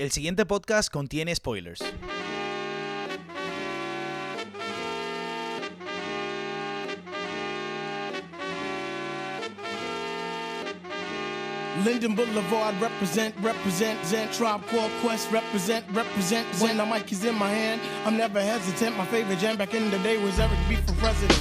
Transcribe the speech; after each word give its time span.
el 0.00 0.10
siguiente 0.10 0.46
podcast 0.46 0.90
contiene 0.90 1.34
spoilers. 1.34 1.80
Linden 11.84 12.14
Boulevard 12.14 12.74
represent, 12.80 13.34
represent, 13.42 14.02
Zen 14.04 14.30
Tribe 14.30 14.62
Called 14.70 14.90
Quest 15.02 15.30
represent, 15.30 15.84
represent. 15.94 16.46
When 16.60 16.78
the 16.78 16.86
mic 16.86 17.12
is 17.12 17.22
in 17.24 17.34
my 17.34 17.50
hand, 17.50 17.82
I'm 18.06 18.16
never 18.16 18.40
hesitant. 18.40 18.96
My 18.96 19.04
favorite 19.04 19.38
jam 19.38 19.58
back 19.58 19.74
in 19.74 19.90
the 19.90 19.98
day 19.98 20.16
was 20.16 20.38
Eric 20.38 20.58
B 20.66 20.76
for 20.76 20.94
president. 20.94 21.38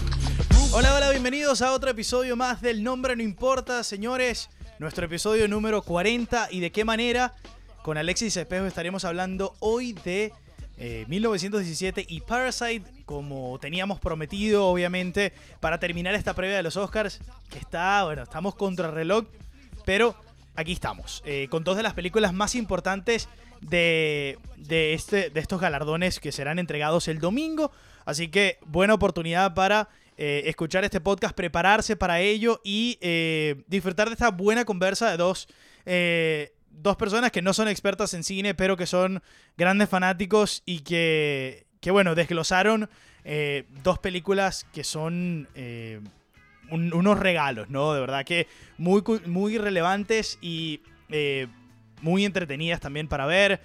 Hola, 0.74 0.96
hola, 0.96 1.10
bienvenidos 1.12 1.62
a 1.62 1.72
otro 1.72 1.90
episodio 1.90 2.36
más 2.36 2.62
del 2.62 2.84
Nombre 2.84 3.16
No 3.16 3.24
Importa, 3.24 3.86
señores. 3.86 4.50
Nuestro 4.80 5.06
episodio 5.06 5.48
número 5.48 5.82
40 5.82 6.50
y 6.52 6.60
de 6.60 6.72
qué 6.72 6.84
manera. 6.84 7.34
Con 7.82 7.98
Alexis 7.98 8.36
Espejo 8.38 8.66
estaremos 8.66 9.06
hablando 9.06 9.56
hoy 9.60 9.94
de 9.94 10.34
eh, 10.78 11.06
1917 11.08 12.06
y 12.08 12.22
Parasite, 12.22 12.84
como 13.06 13.58
teníamos 13.60 14.00
prometido, 14.00 14.68
obviamente, 14.68 15.34
para 15.60 15.80
terminar 15.80 16.16
esta 16.16 16.34
previa 16.34 16.58
de 16.58 16.64
los 16.64 16.78
Oscars, 16.78 17.20
que 17.50 17.60
está, 17.60 18.04
bueno, 18.04 18.24
estamos 18.24 18.56
contra 18.56 18.92
reloj, 18.92 19.26
pero 19.86 20.16
aquí 20.56 20.74
estamos, 20.74 21.24
eh, 21.26 21.48
con 21.50 21.64
dos 21.64 21.78
de 21.78 21.84
las 21.84 21.94
películas 21.94 22.34
más 22.34 22.56
importantes 22.56 23.30
de, 23.62 24.38
de, 24.58 24.94
este, 24.94 25.30
de 25.30 25.40
estos 25.40 25.60
galardones 25.60 26.20
que 26.20 26.32
serán 26.32 26.60
entregados 26.60 27.08
el 27.08 27.20
domingo. 27.20 27.72
Así 28.06 28.30
que 28.30 28.58
buena 28.66 28.94
oportunidad 28.94 29.54
para 29.54 29.90
eh, 30.22 30.50
escuchar 30.50 30.84
este 30.84 31.00
podcast, 31.00 31.34
prepararse 31.34 31.96
para 31.96 32.20
ello 32.20 32.60
y 32.62 32.98
eh, 33.00 33.64
disfrutar 33.68 34.10
de 34.10 34.16
esta 34.16 34.32
buena 34.32 34.66
conversa 34.66 35.10
de 35.12 35.16
dos, 35.16 35.48
eh, 35.86 36.52
dos 36.72 36.96
personas 36.98 37.32
que 37.32 37.42
no 37.42 37.54
son 37.54 37.68
expertas 37.68 38.14
en 38.14 38.24
cine, 38.24 38.54
pero 38.54 38.78
que 38.78 38.86
son 38.86 39.22
grandes 39.58 39.90
fanáticos 39.90 40.64
y 40.66 40.80
que, 40.82 41.66
que 41.82 41.92
bueno, 41.92 42.16
desglosaron 42.16 42.90
eh, 43.26 43.66
dos 43.84 44.00
películas 44.00 44.66
que 44.74 44.84
son 44.84 45.48
eh, 45.56 46.00
un- 46.72 46.94
unos 46.94 47.20
regalos, 47.20 47.70
¿no? 47.70 47.94
De 47.94 48.00
verdad 48.00 48.26
que 48.26 48.48
muy, 48.78 49.04
muy 49.26 49.58
relevantes 49.58 50.38
y 50.42 50.82
eh, 51.10 51.48
muy 52.02 52.24
entretenidas 52.26 52.80
también 52.80 53.08
para 53.08 53.26
ver. 53.26 53.60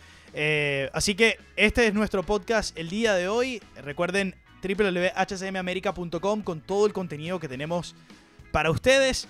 Así 0.92 1.14
que 1.14 1.38
este 1.54 1.86
es 1.86 1.94
nuestro 1.94 2.24
podcast 2.24 2.76
el 2.76 2.88
día 2.88 3.14
de 3.14 3.28
hoy. 3.28 3.62
Recuerden 3.76 4.34
www.hcmamerica.com 4.60 6.42
con 6.42 6.60
todo 6.60 6.86
el 6.86 6.92
contenido 6.92 7.38
que 7.38 7.46
tenemos 7.48 7.94
para 8.50 8.70
ustedes. 8.72 9.28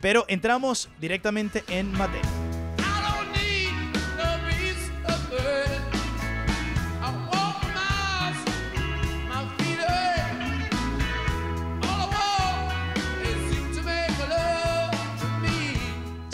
Pero 0.00 0.24
entramos 0.28 0.88
directamente 1.00 1.64
en 1.68 1.90
materia. 1.92 2.30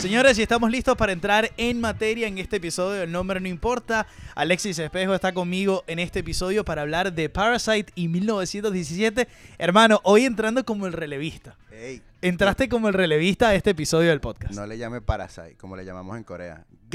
Señores, 0.01 0.39
y 0.39 0.41
estamos 0.41 0.71
listos 0.71 0.97
para 0.97 1.11
entrar 1.11 1.51
en 1.57 1.79
materia 1.79 2.27
en 2.27 2.39
este 2.39 2.55
episodio. 2.55 3.03
El 3.03 3.11
nombre 3.11 3.39
no 3.39 3.47
importa. 3.47 4.07
Alexis 4.33 4.79
Espejo 4.79 5.13
está 5.13 5.31
conmigo 5.31 5.83
en 5.85 5.99
este 5.99 6.21
episodio 6.21 6.65
para 6.65 6.81
hablar 6.81 7.13
de 7.13 7.29
Parasite 7.29 7.91
y 7.93 8.07
1917. 8.07 9.27
Hermano, 9.59 10.01
hoy 10.03 10.25
entrando 10.25 10.65
como 10.65 10.87
el 10.87 10.93
relevista. 10.93 11.55
Ey, 11.71 12.01
Entraste 12.23 12.67
como 12.67 12.87
el 12.87 12.95
relevista 12.95 13.49
a 13.49 13.55
este 13.55 13.69
episodio 13.69 14.09
del 14.09 14.21
podcast. 14.21 14.55
no 14.55 14.65
le 14.65 14.79
llame 14.79 15.01
Parasite, 15.01 15.55
como 15.57 15.75
le 15.75 15.85
llamamos 15.85 16.17
en 16.17 16.23
Corea. 16.23 16.65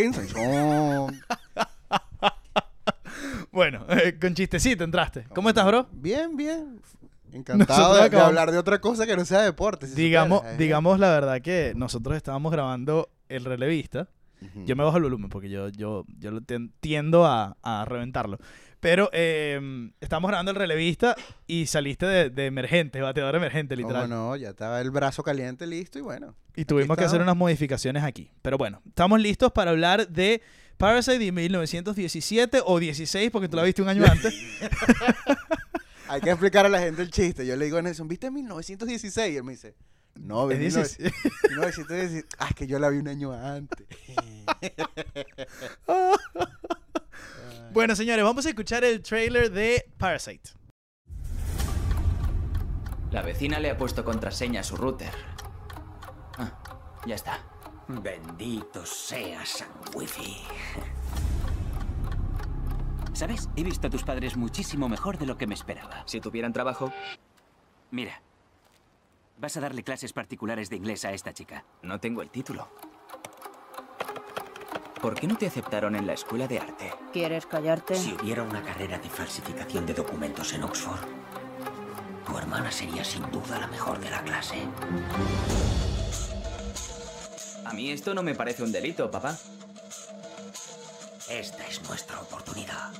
Bueno, 3.50 3.86
eh, 3.88 4.18
con 4.20 4.34
chistecito 4.34 4.84
entraste. 4.84 5.24
¿Cómo 5.34 5.48
estás, 5.48 5.64
bro? 5.64 5.88
Bien, 5.90 6.36
bien. 6.36 6.78
Encantado 7.32 7.94
de, 7.94 8.00
de 8.00 8.06
acabamos- 8.06 8.28
hablar 8.28 8.50
de 8.52 8.58
otra 8.58 8.80
cosa 8.80 9.06
que 9.06 9.16
no 9.16 9.24
sea 9.24 9.42
deporte. 9.42 9.86
si 9.86 9.94
Digamos, 9.94 10.38
supieras, 10.38 10.60
eh. 10.60 10.62
digamos 10.62 10.98
la 10.98 11.10
verdad 11.10 11.40
que 11.42 11.72
nosotros 11.76 12.16
estábamos 12.16 12.52
grabando 12.52 13.10
el 13.28 13.44
relevista. 13.44 14.08
Ujú. 14.42 14.64
Yo 14.66 14.76
me 14.76 14.84
bajo 14.84 14.98
el 14.98 15.02
volumen 15.04 15.30
porque 15.30 15.48
yo, 15.48 15.68
yo, 15.70 16.04
yo 16.18 16.30
lo 16.30 16.40
tien- 16.42 16.70
tiendo 16.80 17.24
a, 17.26 17.56
a 17.62 17.84
reventarlo. 17.86 18.38
Pero 18.80 19.08
eh, 19.12 19.90
estamos 20.00 20.28
grabando 20.28 20.50
el 20.50 20.56
relevista 20.58 21.16
y 21.46 21.66
saliste 21.66 22.04
de, 22.06 22.28
de 22.30 22.46
emergente, 22.46 23.00
bateador 23.00 23.34
emergente, 23.36 23.74
¿Cómo 23.74 23.88
literal. 23.88 24.08
no? 24.10 24.36
Ya 24.36 24.50
estaba 24.50 24.80
el 24.82 24.90
brazo 24.90 25.22
caliente 25.22 25.66
listo 25.66 25.98
y 25.98 26.02
bueno. 26.02 26.34
Y 26.54 26.66
tuvimos 26.66 26.96
que 26.98 27.04
hacer 27.04 27.22
unas 27.22 27.36
modificaciones 27.36 28.04
aquí. 28.04 28.30
Pero 28.42 28.58
bueno, 28.58 28.82
estamos 28.86 29.18
listos 29.20 29.50
para 29.52 29.70
hablar 29.70 30.06
de 30.08 30.42
Parasite 30.76 31.18
de 31.18 31.32
1917 31.32 32.60
o 32.64 32.78
16, 32.78 33.30
porque 33.30 33.48
tú 33.48 33.56
la 33.56 33.62
viste 33.62 33.80
un 33.80 33.88
año 33.88 34.04
antes. 34.04 34.34
Hay 36.08 36.20
que 36.20 36.30
explicar 36.30 36.66
a 36.66 36.68
la 36.68 36.80
gente 36.80 37.02
el 37.02 37.10
chiste. 37.10 37.46
Yo 37.46 37.56
le 37.56 37.64
digo 37.64 37.78
a 37.78 37.82
Nelson, 37.82 38.08
¿viste 38.08 38.30
1916? 38.30 39.32
Y 39.32 39.36
él 39.36 39.44
me 39.44 39.52
dice, 39.52 39.74
no, 40.14 40.46
vi 40.46 40.54
Es 40.54 40.76
19- 40.76 41.12
1916. 41.50 42.24
Ah, 42.38 42.46
es 42.50 42.54
que 42.54 42.66
yo 42.66 42.78
la 42.78 42.88
vi 42.88 42.98
un 42.98 43.08
año 43.08 43.32
antes. 43.32 43.86
bueno, 47.72 47.96
señores, 47.96 48.24
vamos 48.24 48.46
a 48.46 48.48
escuchar 48.48 48.84
el 48.84 49.02
trailer 49.02 49.50
de 49.50 49.90
Parasite. 49.98 50.50
La 53.10 53.22
vecina 53.22 53.58
le 53.60 53.70
ha 53.70 53.78
puesto 53.78 54.04
contraseña 54.04 54.60
a 54.60 54.64
su 54.64 54.76
router. 54.76 55.12
Ah, 56.38 56.58
ya 57.06 57.14
está. 57.14 57.40
Bendito 57.88 58.84
sea 58.84 59.46
San 59.46 59.68
Wifi. 59.94 60.38
¿Sabes? 63.16 63.48
He 63.56 63.62
visto 63.62 63.86
a 63.86 63.90
tus 63.90 64.02
padres 64.04 64.36
muchísimo 64.36 64.90
mejor 64.90 65.16
de 65.16 65.24
lo 65.24 65.38
que 65.38 65.46
me 65.46 65.54
esperaba. 65.54 66.02
Si 66.04 66.20
tuvieran 66.20 66.52
trabajo, 66.52 66.92
Mira, 67.90 68.20
vas 69.38 69.56
a 69.56 69.60
darle 69.60 69.82
clases 69.82 70.12
particulares 70.12 70.68
de 70.68 70.76
inglés 70.76 71.06
a 71.06 71.12
esta 71.12 71.32
chica. 71.32 71.64
no 71.80 71.98
tengo 71.98 72.20
el 72.20 72.28
título. 72.28 72.68
¿Por 75.00 75.14
qué 75.14 75.26
no 75.26 75.38
te 75.38 75.46
aceptaron 75.46 75.96
en 75.96 76.06
la 76.06 76.12
escuela 76.12 76.46
de 76.46 76.58
arte? 76.58 76.92
¿Quieres 77.14 77.46
callarte? 77.46 77.94
Si 77.94 78.12
hubiera 78.12 78.42
una 78.42 78.62
carrera 78.62 78.98
de 78.98 79.08
falsificación 79.08 79.86
de 79.86 79.94
documentos 79.94 80.52
en 80.52 80.64
Oxford, 80.64 81.00
tu 82.26 82.36
hermana 82.36 82.70
sería 82.70 83.02
sin 83.02 83.22
duda 83.30 83.58
la 83.58 83.66
mejor 83.68 83.98
de 83.98 84.10
la 84.10 84.22
clase. 84.24 84.56
A 87.64 87.72
mí 87.72 87.90
esto 87.90 88.12
no 88.12 88.22
me 88.22 88.34
parece 88.34 88.62
un 88.62 88.72
delito, 88.72 89.10
papá. 89.10 89.38
Esta 91.28 91.66
es 91.66 91.82
nuestra 91.88 92.20
oportunidad. 92.20 92.92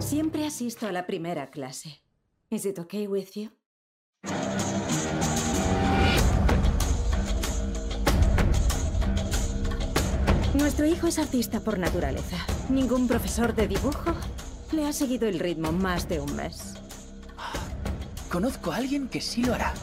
Siempre 0.00 0.44
asisto 0.44 0.88
a 0.88 0.92
la 0.92 1.06
primera 1.06 1.52
clase. 1.52 2.02
Is 2.50 2.66
it 2.66 2.80
okay 2.80 3.06
with 3.06 3.36
you? 3.36 3.61
Nuestro 10.62 10.86
hijo 10.86 11.08
es 11.08 11.18
artista 11.18 11.58
por 11.58 11.76
naturaleza. 11.76 12.36
Ningún 12.68 13.08
profesor 13.08 13.52
de 13.52 13.66
dibujo 13.66 14.14
le 14.70 14.86
ha 14.86 14.92
seguido 14.92 15.26
el 15.26 15.40
ritmo 15.40 15.72
más 15.72 16.08
de 16.08 16.20
un 16.20 16.36
mes. 16.36 16.74
Conozco 18.30 18.70
a 18.70 18.76
alguien 18.76 19.08
que 19.08 19.20
sí 19.20 19.42
lo 19.42 19.54
hará. 19.54 19.74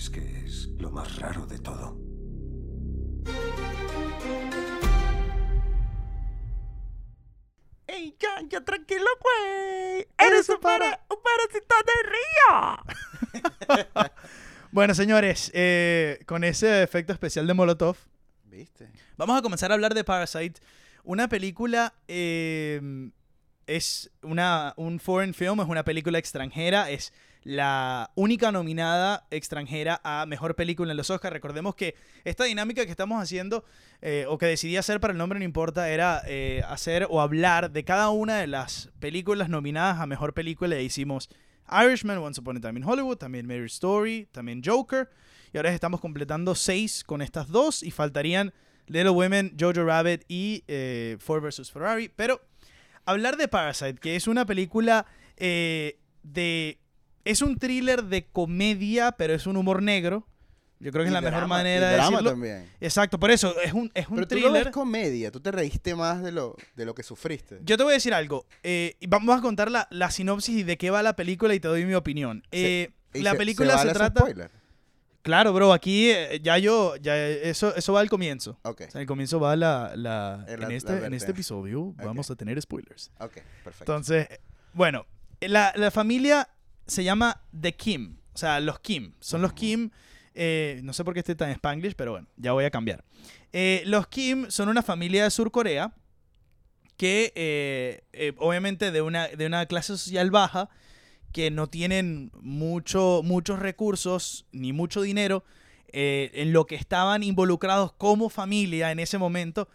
¿Sabes 0.00 0.10
qué 0.10 0.44
es 0.46 0.68
lo 0.78 0.90
más 0.90 1.16
raro 1.16 1.44
de 1.44 1.58
todo? 1.58 2.00
¡Ey, 7.86 8.16
ya, 8.18 8.40
ya, 8.48 8.64
tranquilo, 8.64 9.04
güey! 9.20 10.08
¡Eres 10.16 10.48
un, 10.48 10.58
para, 10.58 11.04
un 11.10 11.18
parásito 11.22 11.74
de 11.86 11.92
río! 12.08 12.78
Bueno, 14.72 14.94
señores, 14.94 15.50
eh, 15.52 16.20
con 16.26 16.44
ese 16.44 16.84
efecto 16.84 17.12
especial 17.12 17.44
de 17.46 17.54
Molotov, 17.54 17.96
¿Viste? 18.44 18.88
vamos 19.16 19.36
a 19.36 19.42
comenzar 19.42 19.72
a 19.72 19.74
hablar 19.74 19.94
de 19.94 20.04
Parasite. 20.04 20.60
Una 21.02 21.28
película 21.28 21.92
eh, 22.06 23.10
es 23.66 24.12
una, 24.22 24.74
un 24.76 25.00
foreign 25.00 25.34
film, 25.34 25.60
es 25.60 25.66
una 25.66 25.82
película 25.84 26.18
extranjera, 26.18 26.88
es 26.88 27.12
la 27.42 28.10
única 28.14 28.52
nominada 28.52 29.26
extranjera 29.30 30.00
a 30.04 30.26
mejor 30.26 30.56
película 30.56 30.90
en 30.90 30.96
los 30.96 31.10
Oscars. 31.10 31.32
Recordemos 31.32 31.74
que 31.74 31.94
esta 32.24 32.44
dinámica 32.44 32.84
que 32.84 32.90
estamos 32.90 33.22
haciendo, 33.22 33.64
eh, 34.02 34.26
o 34.28 34.38
que 34.38 34.46
decidí 34.46 34.76
hacer 34.76 35.00
para 35.00 35.12
el 35.12 35.18
nombre 35.18 35.38
no 35.38 35.44
importa, 35.44 35.88
era 35.88 36.22
eh, 36.26 36.62
hacer 36.68 37.06
o 37.08 37.20
hablar 37.20 37.70
de 37.70 37.84
cada 37.84 38.10
una 38.10 38.38
de 38.38 38.46
las 38.46 38.90
películas 39.00 39.48
nominadas 39.48 40.00
a 40.00 40.06
mejor 40.06 40.34
película. 40.34 40.76
E 40.76 40.82
hicimos 40.82 41.30
Irishman, 41.70 42.18
Once 42.18 42.40
Upon 42.40 42.58
a 42.58 42.60
Time 42.60 42.80
in 42.80 42.84
Hollywood, 42.84 43.16
también 43.16 43.46
Mary 43.46 43.66
Story, 43.66 44.28
también 44.32 44.62
Joker. 44.64 45.08
Y 45.52 45.56
ahora 45.56 45.72
estamos 45.72 46.00
completando 46.00 46.54
seis 46.54 47.02
con 47.04 47.22
estas 47.22 47.48
dos 47.48 47.82
y 47.82 47.90
faltarían 47.90 48.52
Little 48.86 49.10
Women, 49.10 49.56
Jojo 49.58 49.84
Rabbit 49.84 50.24
y 50.28 50.64
eh, 50.68 51.16
Ford 51.20 51.42
vs. 51.42 51.70
Ferrari. 51.70 52.08
Pero 52.08 52.40
hablar 53.04 53.36
de 53.36 53.48
Parasite, 53.48 53.94
que 53.94 54.16
es 54.16 54.26
una 54.26 54.44
película 54.46 55.06
eh, 55.36 55.98
de... 56.22 56.78
Es 57.24 57.42
un 57.42 57.56
thriller 57.58 58.04
de 58.04 58.26
comedia, 58.26 59.12
pero 59.12 59.34
es 59.34 59.46
un 59.46 59.56
humor 59.56 59.82
negro. 59.82 60.26
Yo 60.82 60.90
creo 60.92 61.02
que 61.04 61.08
es 61.08 61.12
la 61.12 61.20
mejor 61.20 61.46
manera 61.46 61.88
y 61.88 61.90
de 61.90 61.94
drama 61.96 62.10
decirlo. 62.10 62.30
también. 62.30 62.66
Exacto, 62.80 63.20
por 63.20 63.30
eso 63.30 63.54
es 63.60 63.74
un, 63.74 63.90
es 63.92 64.08
un 64.08 64.14
Pero 64.14 64.28
tú 64.28 64.34
lo 64.36 64.40
ves 64.44 64.52
thriller. 64.52 64.70
comedia, 64.72 65.30
tú 65.30 65.38
te 65.38 65.50
reíste 65.52 65.94
más 65.94 66.22
de 66.22 66.32
lo, 66.32 66.56
de 66.74 66.86
lo 66.86 66.94
que 66.94 67.02
sufriste. 67.02 67.58
Yo 67.62 67.76
te 67.76 67.82
voy 67.82 67.92
a 67.92 67.94
decir 67.94 68.14
algo. 68.14 68.46
eh, 68.62 68.96
vamos 69.06 69.38
a 69.38 69.42
contar 69.42 69.70
la, 69.70 69.86
la 69.90 70.10
sinopsis 70.10 70.56
y 70.56 70.62
de 70.62 70.78
qué 70.78 70.88
va 70.90 71.02
la 71.02 71.14
película 71.16 71.52
y 71.54 71.60
te 71.60 71.68
doy 71.68 71.84
mi 71.84 71.92
opinión. 71.94 72.42
Eh, 72.50 72.92
la 73.12 73.32
se- 73.32 73.36
película 73.36 73.74
vale 73.74 73.90
se, 73.90 73.94
trata. 73.94 74.20
spoiler? 74.20 74.50
Claro, 75.20 75.52
bro, 75.52 75.74
aquí 75.74 76.10
eh, 76.12 76.40
ya 76.42 76.56
yo, 76.56 76.96
ya 76.96 77.14
eso, 77.28 77.76
eso 77.76 77.92
va 77.92 78.00
al 78.00 78.08
comienzo. 78.08 78.58
Ok, 78.62 78.84
O 78.88 78.90
sea, 78.90 79.02
al 79.02 79.06
comienzo 79.06 79.38
va 79.38 79.54
la, 79.56 79.92
la- 79.96 80.46
en, 80.48 80.70
este, 80.70 81.04
en 81.04 81.12
este 81.12 81.32
episodio 81.32 81.92
vamos 82.02 82.30
a 82.30 82.36
tener 82.36 82.58
spoilers. 82.62 83.10
ok, 83.20 83.32
perfecto. 83.62 83.80
Entonces, 83.80 84.28
bueno, 84.72 85.04
la, 85.42 85.74
la 85.76 85.90
familia 85.90 86.48
se 86.90 87.04
llama 87.04 87.40
The 87.58 87.74
Kim. 87.74 88.18
O 88.34 88.38
sea, 88.38 88.60
los 88.60 88.80
Kim. 88.80 89.14
Son 89.20 89.40
los 89.42 89.52
Kim. 89.52 89.90
eh, 90.34 90.80
no 90.84 90.92
sé 90.92 91.04
por 91.04 91.14
qué 91.14 91.20
esté 91.20 91.34
tan 91.34 91.50
spanglish, 91.50 91.94
pero 91.94 92.12
bueno, 92.12 92.26
ya 92.36 92.52
voy 92.52 92.64
a 92.64 92.70
cambiar. 92.70 93.04
Eh, 93.52 93.82
los 93.86 94.06
Kim 94.08 94.46
son 94.50 94.68
una 94.68 94.82
familia 94.82 95.24
de 95.24 95.30
Sur 95.30 95.50
Corea 95.50 95.92
que, 96.96 97.32
eh, 97.34 98.32
obviamente, 98.38 98.90
de 98.90 99.02
una, 99.02 99.28
de 99.28 99.46
una 99.46 99.66
clase 99.66 99.96
social 99.96 100.30
baja, 100.30 100.68
que 101.32 101.50
no 101.50 101.68
tienen 101.68 102.30
mucho, 102.40 103.22
muchos 103.24 103.58
recursos 103.58 104.46
ni 104.52 104.72
mucho 104.72 105.02
dinero. 105.02 105.44
en 105.92 106.52
lo 106.52 106.66
que 106.66 106.76
estaban 106.76 107.24
involucrados 107.24 107.92
como 107.92 108.28
familia 108.28 108.92
en 108.92 109.00
ese 109.00 109.18
momento 109.18 109.68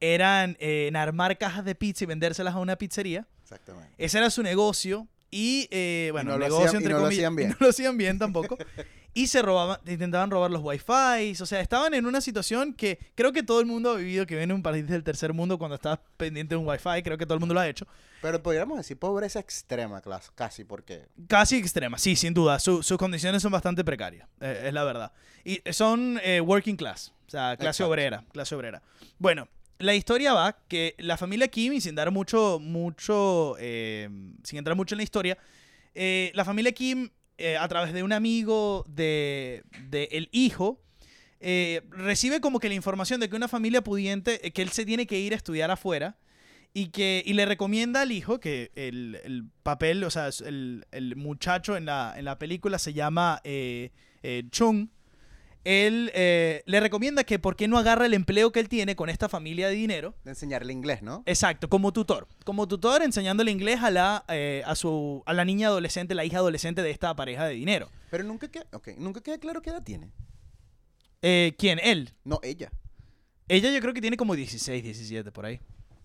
eran 0.00 0.56
en 0.60 0.96
armar 0.96 1.38
cajas 1.38 1.64
de 1.64 1.74
pizza 1.74 2.04
y 2.04 2.06
vendérselas 2.06 2.54
a 2.54 2.58
una 2.58 2.76
pizzería. 2.76 3.26
Exactamente. 3.42 3.94
Ese 3.96 4.18
era 4.18 4.28
su 4.28 4.42
negocio. 4.42 5.08
Y 5.34 5.66
eh, 5.70 6.10
bueno, 6.12 6.32
no 6.32 6.38
lo 6.38 6.44
negocio 6.44 6.66
hacían- 6.66 6.82
y 6.82 6.84
entre 6.84 6.92
no 6.92 6.98
lo 6.98 7.04
comillas. 7.06 7.18
hacían 7.24 7.36
bien. 7.36 7.48
y 7.48 7.52
No 7.52 7.56
lo 7.60 7.68
hacían 7.70 7.96
bien 7.96 8.18
tampoco. 8.18 8.58
y 9.14 9.26
se 9.28 9.40
robaban, 9.40 9.78
intentaban 9.86 10.30
robar 10.30 10.50
los 10.50 10.60
wifi. 10.62 11.32
O 11.40 11.46
sea, 11.46 11.60
estaban 11.60 11.94
en 11.94 12.04
una 12.04 12.20
situación 12.20 12.74
que 12.74 12.98
creo 13.14 13.32
que 13.32 13.42
todo 13.42 13.58
el 13.60 13.66
mundo 13.66 13.92
ha 13.92 13.96
vivido, 13.96 14.26
que 14.26 14.36
viene 14.36 14.52
un 14.52 14.62
país 14.62 14.86
del 14.86 15.02
tercer 15.02 15.32
mundo 15.32 15.58
cuando 15.58 15.76
estás 15.76 15.98
pendiente 16.18 16.54
de 16.54 16.58
un 16.60 16.68
wifi. 16.68 17.02
Creo 17.02 17.16
que 17.16 17.24
todo 17.24 17.34
el 17.34 17.40
mundo 17.40 17.54
lo 17.54 17.60
ha 17.60 17.68
hecho. 17.68 17.86
Pero 18.20 18.42
podríamos 18.42 18.76
decir 18.76 18.98
pobreza 18.98 19.40
extrema, 19.40 20.02
casi, 20.34 20.64
porque 20.64 21.08
Casi 21.28 21.56
extrema, 21.56 21.96
sí, 21.96 22.14
sin 22.14 22.34
duda. 22.34 22.58
Su- 22.58 22.82
sus 22.82 22.98
condiciones 22.98 23.40
son 23.42 23.52
bastante 23.52 23.82
precarias, 23.84 24.28
eh, 24.40 24.64
es 24.66 24.72
la 24.74 24.84
verdad. 24.84 25.12
Y 25.44 25.60
son 25.72 26.20
eh, 26.22 26.40
working 26.42 26.76
class, 26.76 27.12
o 27.26 27.30
sea, 27.30 27.56
clase 27.56 27.82
Exacto. 27.82 27.88
obrera, 27.90 28.24
clase 28.32 28.54
obrera. 28.54 28.82
Bueno, 29.18 29.48
la 29.82 29.94
historia 29.94 30.32
va 30.32 30.56
que 30.68 30.94
la 30.98 31.16
familia 31.16 31.48
Kim, 31.48 31.80
sin 31.80 31.94
dar 31.94 32.10
mucho, 32.10 32.58
mucho, 32.60 33.56
eh, 33.58 34.08
sin 34.44 34.58
entrar 34.58 34.76
mucho 34.76 34.94
en 34.94 34.98
la 34.98 35.02
historia, 35.02 35.38
eh, 35.94 36.30
la 36.34 36.44
familia 36.44 36.72
Kim, 36.72 37.10
eh, 37.36 37.56
a 37.56 37.66
través 37.68 37.92
de 37.92 38.02
un 38.02 38.12
amigo 38.12 38.84
de, 38.88 39.64
de 39.88 40.08
el 40.12 40.28
hijo, 40.32 40.80
eh, 41.40 41.82
recibe 41.90 42.40
como 42.40 42.60
que 42.60 42.68
la 42.68 42.74
información 42.74 43.18
de 43.18 43.28
que 43.28 43.34
una 43.34 43.48
familia 43.48 43.82
pudiente, 43.82 44.52
que 44.52 44.62
él 44.62 44.70
se 44.70 44.86
tiene 44.86 45.06
que 45.06 45.18
ir 45.18 45.32
a 45.32 45.36
estudiar 45.36 45.70
afuera 45.70 46.16
y 46.72 46.86
que 46.88 47.22
y 47.26 47.32
le 47.32 47.44
recomienda 47.44 48.02
al 48.02 48.12
hijo 48.12 48.38
que 48.38 48.70
el, 48.76 49.18
el 49.24 49.46
papel, 49.64 50.04
o 50.04 50.10
sea, 50.10 50.30
el, 50.46 50.86
el 50.92 51.16
muchacho 51.16 51.76
en 51.76 51.86
la, 51.86 52.14
en 52.16 52.24
la 52.24 52.38
película 52.38 52.78
se 52.78 52.92
llama 52.92 53.42
Chung. 54.50 54.88
Él 55.64 56.10
eh, 56.14 56.62
le 56.66 56.80
recomienda 56.80 57.22
que 57.22 57.38
por 57.38 57.54
qué 57.54 57.68
no 57.68 57.78
agarra 57.78 58.06
el 58.06 58.14
empleo 58.14 58.50
que 58.50 58.58
él 58.58 58.68
tiene 58.68 58.96
con 58.96 59.08
esta 59.08 59.28
familia 59.28 59.68
de 59.68 59.74
dinero. 59.74 60.14
de 60.24 60.30
enseñarle 60.32 60.72
inglés, 60.72 61.02
¿no? 61.02 61.22
Exacto, 61.26 61.68
como 61.68 61.92
tutor. 61.92 62.26
Como 62.44 62.66
tutor 62.66 63.02
enseñándole 63.02 63.50
inglés 63.52 63.80
a 63.80 63.90
la, 63.92 64.24
eh, 64.28 64.62
a 64.66 64.74
su, 64.74 65.22
a 65.24 65.32
la 65.32 65.44
niña 65.44 65.68
adolescente, 65.68 66.14
la 66.16 66.24
hija 66.24 66.38
adolescente 66.38 66.82
de 66.82 66.90
esta 66.90 67.14
pareja 67.14 67.46
de 67.46 67.54
dinero. 67.54 67.90
Pero 68.10 68.24
nunca 68.24 68.48
queda, 68.50 68.66
okay, 68.72 68.96
nunca 68.98 69.20
queda 69.20 69.38
claro 69.38 69.62
qué 69.62 69.70
edad 69.70 69.82
tiene. 69.84 70.10
Eh, 71.22 71.54
¿Quién? 71.58 71.78
Él. 71.82 72.10
No, 72.24 72.40
ella. 72.42 72.72
Ella 73.48 73.70
yo 73.72 73.80
creo 73.80 73.94
que 73.94 74.00
tiene 74.00 74.16
como 74.16 74.34
16, 74.34 74.82
17 74.82 75.30
por 75.30 75.46
ahí. 75.46 75.60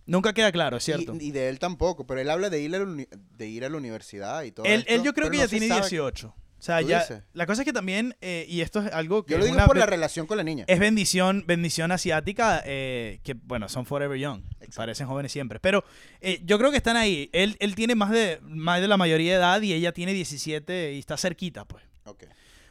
Nunca 0.06 0.34
queda 0.34 0.52
claro, 0.52 0.80
cierto. 0.80 1.16
Y, 1.20 1.26
y 1.28 1.32
de 1.32 1.50
él 1.50 1.60
tampoco, 1.60 2.06
pero 2.08 2.22
él 2.22 2.30
habla 2.30 2.50
de 2.50 2.62
ir 2.62 2.74
a 2.76 2.80
la, 2.80 2.86
uni- 2.86 3.08
de 3.12 3.48
ir 3.48 3.66
a 3.66 3.70
la 3.70 3.76
universidad 3.78 4.44
y 4.44 4.52
todo 4.52 4.66
Él, 4.66 4.82
esto, 4.82 4.94
él 4.94 5.04
yo 5.04 5.14
creo 5.14 5.30
que 5.30 5.38
no 5.38 5.44
ya 5.44 5.50
tiene 5.50 5.68
sabe- 5.68 5.82
18. 5.82 6.34
O 6.60 6.62
sea, 6.62 6.82
¿Tú 6.82 6.88
ya. 6.88 7.02
dices? 7.02 7.22
La 7.34 7.46
cosa 7.46 7.62
es 7.62 7.66
que 7.66 7.74
también, 7.74 8.16
eh, 8.20 8.46
y 8.50 8.62
esto 8.62 8.80
es 8.82 8.92
algo 8.92 9.24
que 9.26 9.34
Yo 9.34 9.38
lo 9.38 9.46
digo 9.46 9.56
una 9.56 9.68
por 9.68 9.78
la 9.78 9.86
relación 9.86 10.26
con 10.26 10.38
la 10.38 10.44
niña. 10.44 10.66
es 10.68 10.80
bendición, 10.80 11.44
bendición 11.46 11.92
asiática, 11.92 12.64
eh, 12.66 13.20
que 13.24 13.36
bueno, 13.36 13.70
son 13.70 13.86
forever 13.86 14.18
young, 14.18 14.42
Exacto. 14.56 14.76
parecen 14.78 15.08
jóvenes 15.08 15.32
siempre. 15.32 15.60
Pero 15.60 15.84
eh, 16.20 16.42
yo 16.44 16.58
creo 16.58 16.72
que 16.72 16.78
están 16.78 16.98
ahí. 16.98 17.30
Él, 17.32 17.58
él 17.60 17.76
tiene 17.76 17.94
más 17.94 18.10
de, 18.10 18.40
más 18.42 18.82
de 18.82 18.88
la 18.88 18.98
mayoría 18.98 19.34
de 19.34 19.38
edad 19.38 19.62
y 19.62 19.74
ella 19.74 19.92
tiene 19.92 20.14
17 20.14 20.94
y 20.94 21.00
está 21.00 21.16
cerquita, 21.18 21.66
pues. 21.66 21.84
Ok. 22.06 22.24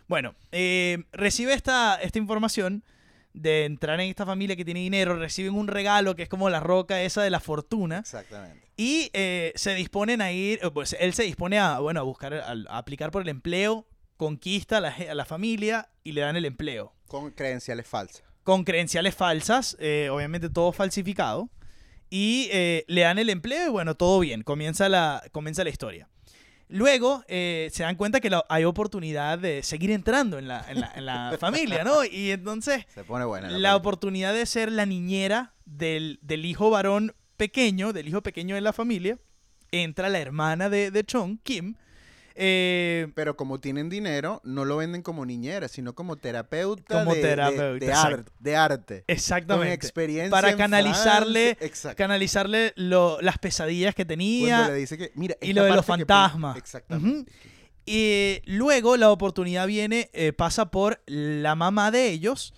Bueno, 0.09 0.35
eh, 0.53 1.05
recibe 1.13 1.53
esta, 1.55 1.97
esta 1.97 2.19
información 2.19 2.83
de 3.37 3.67
entrar 3.67 4.01
en 4.01 4.09
esta 4.09 4.27
familia 4.27 4.57
que 4.57 4.65
tiene 4.65 4.81
dinero, 4.81 5.17
reciben 5.17 5.55
un 5.55 5.69
regalo 5.69 6.17
que 6.17 6.25
es 6.25 6.29
como 6.29 6.51
la 6.51 6.61
roca 6.61 7.03
esa 7.03 7.23
de 7.23 7.31
la 7.31 7.39
fortuna. 7.39 7.99
Exactamente. 7.99 8.67
Y 8.77 9.11
eh, 9.13 9.53
se 9.55 9.75
disponen 9.75 10.21
a 10.21 10.33
ir, 10.33 10.59
eh, 10.63 10.71
pues 10.71 10.97
él 10.99 11.15
se 11.15 11.23
dispone 11.23 11.59
a, 11.59 11.79
bueno, 11.79 12.01
a 12.01 12.03
buscar, 12.03 12.35
a, 12.35 12.55
a 12.69 12.79
aplicar 12.79 13.11
por 13.11 13.23
el 13.23 13.29
empleo, 13.29 13.87
conquista 14.17 14.79
a 14.79 14.81
la, 14.81 14.89
a 14.89 15.15
la 15.15 15.25
familia 15.25 15.91
y 16.03 16.13
le 16.13 16.23
dan 16.23 16.37
el 16.37 16.45
empleo. 16.45 16.95
Con 17.07 17.31
credenciales 17.31 17.87
falsas. 17.87 18.25
Con 18.43 18.65
credenciales 18.65 19.15
falsas, 19.15 19.77
eh, 19.81 20.09
obviamente 20.11 20.49
todo 20.51 20.73
falsificado. 20.73 21.51
Y 22.09 22.49
eh, 22.53 22.85
le 22.87 23.01
dan 23.01 23.19
el 23.19 23.31
empleo 23.31 23.67
y 23.67 23.71
bueno, 23.71 23.97
todo 23.97 24.21
bien, 24.21 24.43
comienza 24.43 24.89
la, 24.89 25.23
comienza 25.33 25.65
la 25.65 25.71
historia. 25.71 26.09
Luego 26.69 27.25
eh, 27.29 27.69
se 27.73 27.85
dan 27.85 27.95
cuenta 27.97 28.21
que 28.21 28.29
la- 28.31 28.45
hay 28.49 28.65
oportunidad 28.65 29.39
de 29.39 29.63
seguir 29.63 29.91
entrando 29.93 30.39
en 30.39 30.49
la, 30.49 30.65
en 30.69 30.81
la- 30.81 30.93
en 30.97 31.07
la 31.07 31.37
familia, 31.41 31.85
¿no? 31.85 32.05
Y 32.05 32.31
entonces 32.33 32.85
Se 32.95 33.05
pone 33.05 33.25
buena. 33.25 33.47
la 33.47 33.53
película. 33.53 33.77
oportunidad 33.77 34.35
de 34.35 34.45
ser 34.47 34.73
la 34.73 34.85
niñera 34.87 35.53
del, 35.65 36.19
del 36.23 36.45
hijo 36.45 36.71
varón 36.71 37.15
pequeño, 37.37 37.93
del 37.93 38.09
hijo 38.09 38.23
pequeño 38.23 38.55
de 38.57 38.61
la 38.63 38.73
familia, 38.73 39.19
entra 39.71 40.09
la 40.09 40.19
hermana 40.19 40.69
de, 40.69 40.91
de 40.91 41.05
Chong, 41.05 41.39
Kim. 41.43 41.75
Eh, 42.39 43.09
Pero 43.15 43.37
como 43.37 43.59
tienen 43.61 43.89
dinero, 43.89 44.41
no 44.45 44.65
lo 44.65 44.77
venden 44.77 45.03
como 45.03 45.25
niñera, 45.27 45.69
sino 45.69 45.95
como 45.95 46.17
terapeuta 46.17 46.99
Como 47.01 47.15
de, 47.15 47.21
terapeuta, 47.23 47.85
de, 47.87 47.93
arte, 47.93 48.33
de 48.39 48.57
arte. 48.57 48.95
Con 49.07 49.15
exactamente. 49.15 49.75
experiencia 49.75 50.31
Para 50.31 50.57
canalizarle, 50.57 51.57
canalizarle 51.97 52.73
lo- 52.77 53.21
las 53.21 53.39
pesadillas 53.39 53.95
que 53.95 54.05
Cuando 54.05 54.13
tenía. 54.13 54.69
le 54.69 54.75
dice 54.75 54.99
que, 54.99 55.13
mira, 55.15 55.35
y 55.41 55.53
lo 55.53 55.65
de 55.65 55.71
los 55.75 55.85
fantasmas. 55.87 56.57
Exactamente. 56.57 57.33
Y 57.87 58.43
luego 58.47 58.97
la 58.97 59.11
oportunidad 59.11 59.67
viene, 59.67 60.11
eh, 60.13 60.33
pasa 60.33 60.71
por 60.71 61.01
la 61.07 61.55
mamá 61.55 61.91
de 61.91 62.11
ellos, 62.11 62.53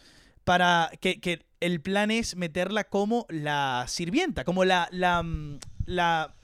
para 0.44 0.90
que, 1.00 1.20
que 1.20 1.44
el 1.60 1.80
plan 1.80 2.10
es 2.10 2.34
meterla 2.36 2.84
como 2.84 3.26
la 3.28 3.84
sirvienta, 3.88 4.44
como 4.44 4.64
la, 4.64 4.88
la, 4.90 5.22
mm, 5.22 5.58
la 5.84 6.34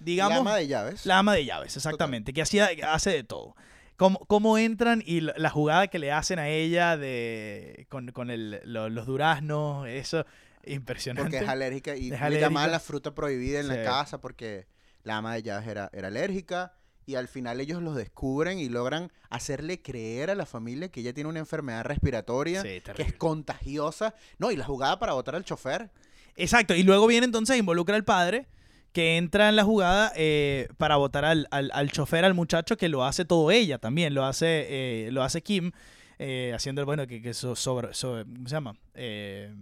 digamos, 0.00 0.34
La 0.36 0.40
ama 0.40 0.56
de 0.56 0.66
llaves. 0.66 1.06
La 1.06 1.18
ama 1.18 1.34
de 1.34 1.44
llaves, 1.44 1.76
exactamente, 1.76 2.32
que 2.32 2.42
hacía, 2.42 2.68
hace 2.92 3.10
de 3.10 3.24
todo. 3.24 3.54
Cómo, 3.96 4.20
cómo 4.26 4.58
entran 4.58 5.02
y 5.04 5.20
la, 5.22 5.50
jugada 5.50 5.88
que 5.88 5.98
le 5.98 6.12
hacen 6.12 6.38
a 6.38 6.48
ella 6.48 6.96
de 6.96 7.86
con, 7.88 8.12
con 8.12 8.30
el- 8.30 8.60
lo- 8.64 8.88
los 8.88 9.06
duraznos, 9.06 9.88
eso, 9.88 10.24
impresionante. 10.64 11.30
Porque 11.32 11.44
es 11.44 11.50
alérgica 11.50 11.96
y 11.96 12.04
Es 12.06 12.10
le 12.10 12.16
alérgica. 12.18 12.46
llamaban 12.46 12.70
la 12.70 12.80
fruta 12.80 13.14
prohibida 13.14 13.58
en 13.60 13.66
Sí. 13.66 13.72
la 13.76 13.82
casa 13.84 14.20
porque 14.20 14.66
la 15.02 15.16
ama 15.16 15.34
de 15.34 15.42
llaves 15.42 15.66
era, 15.68 15.90
era 15.92 16.08
alérgica 16.08 16.74
y 17.06 17.14
al 17.16 17.26
final 17.26 17.60
ellos 17.60 17.82
los 17.82 17.96
descubren 17.96 18.58
y 18.60 18.68
logran 18.68 19.10
hacerle 19.30 19.80
creer 19.82 20.30
a 20.30 20.34
la 20.36 20.46
familia 20.46 20.90
que 20.90 21.00
ella 21.00 21.12
tiene 21.14 21.30
una 21.30 21.38
enfermedad 21.40 21.84
respiratoria 21.84 22.62
Sí, 22.62 22.80
que 22.94 23.02
es 23.02 23.14
contagiosa. 23.14 24.14
No, 24.38 24.50
y 24.52 24.56
la 24.56 24.64
jugada 24.64 24.98
para 25.00 25.14
votar 25.14 25.34
al 25.34 25.44
chofer. 25.44 25.90
Exacto, 26.36 26.74
y 26.74 26.84
luego 26.84 27.06
viene 27.08 27.24
entonces, 27.24 27.56
involucra 27.58 27.96
al 27.96 28.04
padre, 28.04 28.46
que 28.92 29.16
entra 29.16 29.48
en 29.48 29.56
la 29.56 29.64
jugada 29.64 30.12
eh, 30.16 30.68
para 30.78 30.96
votar 30.96 31.24
al, 31.24 31.46
al, 31.50 31.70
al 31.74 31.90
chofer, 31.92 32.24
al 32.24 32.34
muchacho, 32.34 32.76
que 32.76 32.88
lo 32.88 33.04
hace 33.04 33.24
todo 33.24 33.50
ella 33.50 33.78
también, 33.78 34.14
lo 34.14 34.24
hace, 34.24 34.66
eh, 35.06 35.10
lo 35.12 35.22
hace 35.22 35.42
Kim, 35.42 35.72
eh, 36.18 36.52
haciendo 36.54 36.80
el 36.80 36.86
bueno, 36.86 37.06
que, 37.06 37.20
que 37.22 37.34
so- 37.34 37.54
sobre, 37.54 37.94
sobre- 37.94 38.24
¿cómo 38.24 38.48
se 38.48 38.54
llama? 38.54 38.76
Eh, 38.94 39.54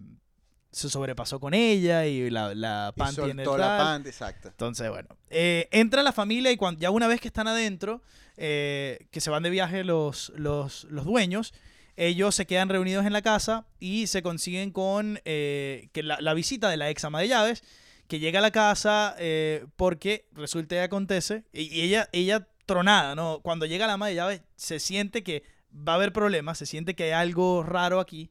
se 0.70 0.88
sobrepasó 0.90 1.40
con 1.40 1.54
ella 1.54 2.06
y 2.06 2.28
la, 2.30 2.54
la 2.54 2.92
Y 2.94 2.98
panty 2.98 3.22
en 3.30 3.40
el 3.40 3.46
la 3.46 3.78
panty, 3.78 4.08
exacto. 4.10 4.48
Entonces, 4.48 4.90
bueno, 4.90 5.08
eh, 5.30 5.68
entra 5.70 6.02
la 6.02 6.12
familia 6.12 6.50
y 6.52 6.56
cuando, 6.56 6.80
ya 6.80 6.90
una 6.90 7.08
vez 7.08 7.20
que 7.20 7.28
están 7.28 7.48
adentro, 7.48 8.02
eh, 8.36 9.06
que 9.10 9.20
se 9.22 9.30
van 9.30 9.42
de 9.42 9.50
viaje 9.50 9.84
los, 9.84 10.32
los, 10.36 10.84
los 10.84 11.04
dueños, 11.06 11.54
ellos 11.96 12.34
se 12.34 12.46
quedan 12.46 12.68
reunidos 12.68 13.06
en 13.06 13.14
la 13.14 13.22
casa 13.22 13.66
y 13.80 14.06
se 14.06 14.22
consiguen 14.22 14.70
con 14.70 15.18
eh, 15.24 15.88
que 15.92 16.02
la, 16.02 16.20
la 16.20 16.34
visita 16.34 16.68
de 16.68 16.76
la 16.76 16.90
ex 16.90 17.04
ama 17.04 17.20
de 17.22 17.28
llaves, 17.28 17.62
que 18.08 18.18
llega 18.18 18.38
a 18.38 18.42
la 18.42 18.50
casa 18.50 19.14
eh, 19.18 19.66
porque 19.76 20.28
resulta 20.32 20.74
y 20.74 20.78
acontece, 20.78 21.44
y, 21.52 21.62
y 21.62 21.82
ella, 21.82 22.08
ella 22.12 22.48
tronada, 22.66 23.14
¿no? 23.14 23.40
Cuando 23.42 23.66
llega 23.66 23.86
la 23.86 24.04
de 24.06 24.14
llaves 24.14 24.42
se 24.56 24.80
siente 24.80 25.22
que 25.22 25.42
va 25.72 25.92
a 25.92 25.96
haber 25.96 26.12
problemas, 26.12 26.58
se 26.58 26.66
siente 26.66 26.94
que 26.94 27.04
hay 27.04 27.10
algo 27.12 27.62
raro 27.62 28.00
aquí, 28.00 28.30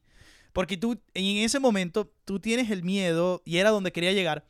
porque 0.54 0.78
tú 0.78 1.02
en 1.14 1.38
ese 1.38 1.60
momento 1.60 2.12
tú 2.26 2.40
tienes 2.40 2.70
el 2.72 2.84
miedo, 2.84 3.42
y 3.46 3.58
era 3.58 3.70
donde 3.70 3.92
quería 3.92 4.14
llegar, 4.14 4.46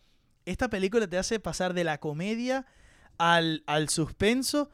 esta 0.46 0.70
película 0.70 1.08
te 1.08 1.18
hace 1.18 1.40
pasar 1.40 1.74
de 1.74 1.84
la 1.84 2.00
comedia 2.00 2.66
al, 3.18 3.64
al 3.66 3.90
suspenso, 3.90 4.70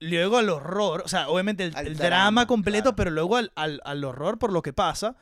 luego 0.00 0.38
al 0.38 0.48
horror, 0.48 1.02
o 1.04 1.08
sea, 1.08 1.28
obviamente 1.28 1.64
el, 1.64 1.72
drama, 1.72 1.94
drama, 1.94 2.46
completo, 2.46 2.82
claro. 2.94 2.96
pero 2.96 3.10
luego 3.10 3.36
al, 3.36 3.52
al- 3.56 3.80
al 3.84 4.04
horror 4.04 4.38
por 4.38 4.52
lo 4.52 4.62
que 4.62 4.72
pasa. 4.72 5.16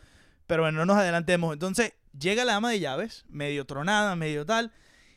Pero 0.47 0.63
bueno, 0.63 0.79
no 0.79 0.87
nos 0.87 0.97
adelantemos. 0.99 1.53
Entonces 1.55 1.95
llega 2.19 2.45
la 2.45 2.57
ama 2.57 2.71
de 2.71 2.81
llaves, 2.81 3.25
medio 3.29 3.65
tronada, 3.67 4.17
medio 4.17 4.45
tal, 4.47 4.73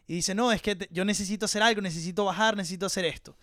y 0.07 0.15
dice, 0.15 0.33
no, 0.35 0.51
es 0.51 0.61
que 0.61 0.75
te- 0.75 0.89
yo 0.91 1.05
necesito 1.05 1.45
hacer 1.45 1.61
algo, 1.61 1.81
necesito 1.81 2.25
bajar, 2.25 2.55
necesito 2.57 2.85
hacer 2.85 3.05
esto. 3.05 3.37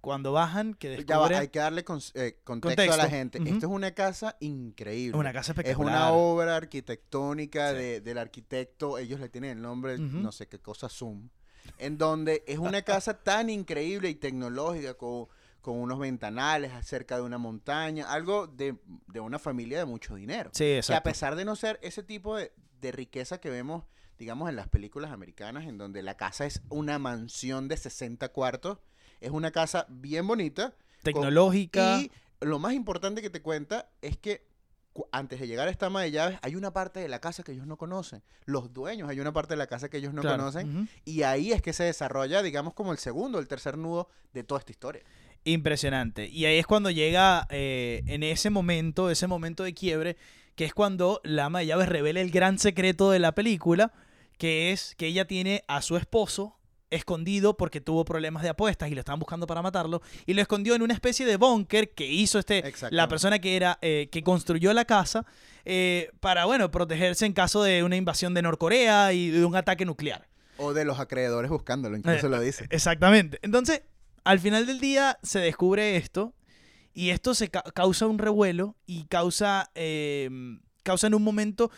Cuando 0.00 0.32
bajan, 0.32 0.74
que 0.74 0.90
Ya 1.04 1.18
va, 1.18 1.24
descubren... 1.24 1.40
hay 1.40 1.48
que 1.48 1.58
darle 1.58 1.84
con- 1.84 2.00
eh, 2.14 2.38
contexto, 2.44 2.92
a 2.92 2.96
la 2.96 3.08
gente. 3.08 3.38
Esto 3.38 3.66
es 3.66 3.72
una 3.72 3.90
casa 3.90 4.36
increíble. 4.40 5.18
Una 5.18 5.32
casa 5.32 5.52
Es 5.52 5.58
espectacular. 5.58 5.94
una 5.96 6.12
obra 6.12 6.56
arquitectónica 6.56 7.70
Sí. 7.72 7.76
de- 7.76 8.00
del 8.00 8.18
arquitecto, 8.18 8.96
ellos 8.98 9.20
le 9.20 9.28
tienen 9.28 9.50
el 9.58 9.62
nombre, 9.62 9.98
no 9.98 10.30
sé 10.32 10.46
qué 10.46 10.60
cosa, 10.60 10.88
Zoom, 10.88 11.28
en 11.78 11.98
donde 11.98 12.44
es 12.46 12.58
una 12.58 12.82
casa 12.82 13.14
tan 13.24 13.50
increíble 13.50 14.08
y 14.08 14.14
tecnológica 14.14 14.94
con, 14.94 15.26
con 15.60 15.76
unos 15.76 15.98
ventanales 15.98 16.72
cerca 16.86 17.16
de 17.16 17.22
una 17.22 17.36
montaña, 17.38 18.10
algo 18.10 18.46
de, 18.46 18.76
de 19.08 19.20
una 19.20 19.38
familia 19.40 19.78
de 19.78 19.84
mucho 19.84 20.14
dinero. 20.14 20.50
Sí, 20.54 20.64
Que 20.64 20.74
a 20.74 20.78
exacto. 20.78 21.10
pesar 21.10 21.34
de 21.36 21.44
no 21.44 21.56
ser 21.56 21.78
ese 21.82 22.02
tipo 22.04 22.36
de, 22.36 22.52
de 22.80 22.92
riqueza 22.92 23.38
que 23.40 23.50
vemos, 23.50 23.84
digamos, 24.18 24.48
en 24.48 24.56
las 24.56 24.68
películas 24.68 25.10
americanas, 25.12 25.66
en 25.66 25.78
donde 25.78 26.02
la 26.02 26.16
casa 26.16 26.46
es 26.46 26.62
una 26.68 26.98
mansión 26.98 27.68
de 27.68 27.76
60 27.76 28.28
cuartos, 28.30 28.78
es 29.20 29.30
una 29.30 29.50
casa 29.50 29.86
bien 29.88 30.26
bonita. 30.26 30.70
con- 30.70 31.02
Tecnológica. 31.14 31.98
y 32.00 32.10
lo 32.40 32.58
más 32.58 32.72
importante 32.74 33.22
que 33.22 33.30
te 33.30 33.40
cuenta 33.42 33.88
es 34.02 34.16
que 34.16 34.46
antes 35.12 35.38
de 35.38 35.46
llegar 35.46 35.68
a 35.68 35.70
esta 35.70 35.86
ama 35.86 36.02
de 36.02 36.10
llaves, 36.10 36.38
hay 36.42 36.56
una 36.56 36.72
parte 36.72 36.98
de 36.98 37.06
la 37.08 37.20
casa 37.20 37.44
que 37.44 37.52
ellos 37.52 37.68
no 37.68 37.76
conocen. 37.76 38.20
Los 38.46 38.72
dueños, 38.72 39.08
hay 39.08 39.20
una 39.20 39.32
parte 39.32 39.54
de 39.54 39.58
la 39.58 39.68
casa 39.68 39.88
que 39.88 39.98
ellos 39.98 40.12
no 40.12 40.22
Claro, 40.22 40.38
conocen. 40.38 40.88
Y 41.04 41.22
ahí 41.22 41.52
es 41.52 41.62
que 41.62 41.72
se 41.72 41.84
desarrolla, 41.84 42.42
digamos, 42.42 42.74
como 42.74 42.90
el 42.90 42.98
segundo, 42.98 43.38
el 43.38 43.46
tercer 43.46 43.78
nudo 43.78 44.08
de 44.32 44.42
toda 44.42 44.58
esta 44.58 44.72
historia. 44.72 45.02
Impresionante. 45.44 46.26
Y 46.28 46.44
ahí 46.46 46.58
es 46.58 46.66
cuando 46.66 46.90
llega 46.90 47.46
eh, 47.50 48.02
en 48.06 48.22
ese 48.24 48.50
momento, 48.50 49.08
ese 49.08 49.26
momento 49.28 49.62
de 49.62 49.72
quiebre, 49.72 50.16
que 50.58 50.64
es 50.64 50.74
cuando 50.74 51.20
la 51.22 51.44
ama 51.44 51.60
de 51.60 51.66
llaves 51.66 51.88
revela 51.88 52.20
el 52.20 52.32
gran 52.32 52.58
secreto 52.58 53.12
de 53.12 53.20
la 53.20 53.32
película, 53.32 53.92
que 54.38 54.72
es 54.72 54.96
que 54.96 55.06
ella 55.06 55.24
tiene 55.24 55.62
a 55.68 55.82
su 55.82 55.96
esposo 55.96 56.56
escondido 56.90 57.56
porque 57.56 57.80
tuvo 57.80 58.04
problemas 58.04 58.42
de 58.42 58.48
apuestas 58.48 58.90
y 58.90 58.94
lo 58.96 58.98
estaban 58.98 59.20
buscando 59.20 59.46
para 59.46 59.62
matarlo 59.62 60.02
y 60.26 60.34
lo 60.34 60.42
escondió 60.42 60.74
en 60.74 60.82
una 60.82 60.94
especie 60.94 61.24
de 61.26 61.36
búnker 61.36 61.90
que 61.90 62.06
hizo 62.06 62.40
este 62.40 62.64
la 62.90 63.06
persona 63.06 63.38
que 63.38 63.54
era 63.54 63.78
eh, 63.82 64.08
que 64.10 64.24
construyó 64.24 64.72
la 64.72 64.84
casa 64.84 65.26
eh, 65.64 66.10
para 66.18 66.46
bueno 66.46 66.72
protegerse 66.72 67.24
en 67.24 67.34
caso 67.34 67.62
de 67.62 67.84
una 67.84 67.94
invasión 67.94 68.34
de 68.34 68.42
Norcorea 68.42 69.12
y 69.12 69.30
de 69.30 69.44
un 69.44 69.54
ataque 69.54 69.84
nuclear 69.84 70.26
O 70.56 70.72
de 70.72 70.84
los 70.84 70.98
acreedores 70.98 71.52
buscándolo, 71.52 71.96
incluso 71.96 72.26
Eh, 72.26 72.30
lo 72.30 72.40
dice. 72.40 72.66
Exactamente. 72.70 73.38
Entonces, 73.42 73.82
al 74.24 74.40
final 74.40 74.66
del 74.66 74.80
día 74.80 75.18
se 75.22 75.38
descubre 75.38 75.96
esto 75.96 76.32
y 76.94 77.10
esto 77.10 77.34
se 77.34 77.48
ca- 77.48 77.62
causa 77.74 78.06
un 78.06 78.18
revuelo 78.18 78.76
y 78.86 79.04
causa, 79.04 79.70
eh, 79.74 80.28
causa 80.82 81.06
en 81.06 81.14
un 81.14 81.22
momento 81.22 81.70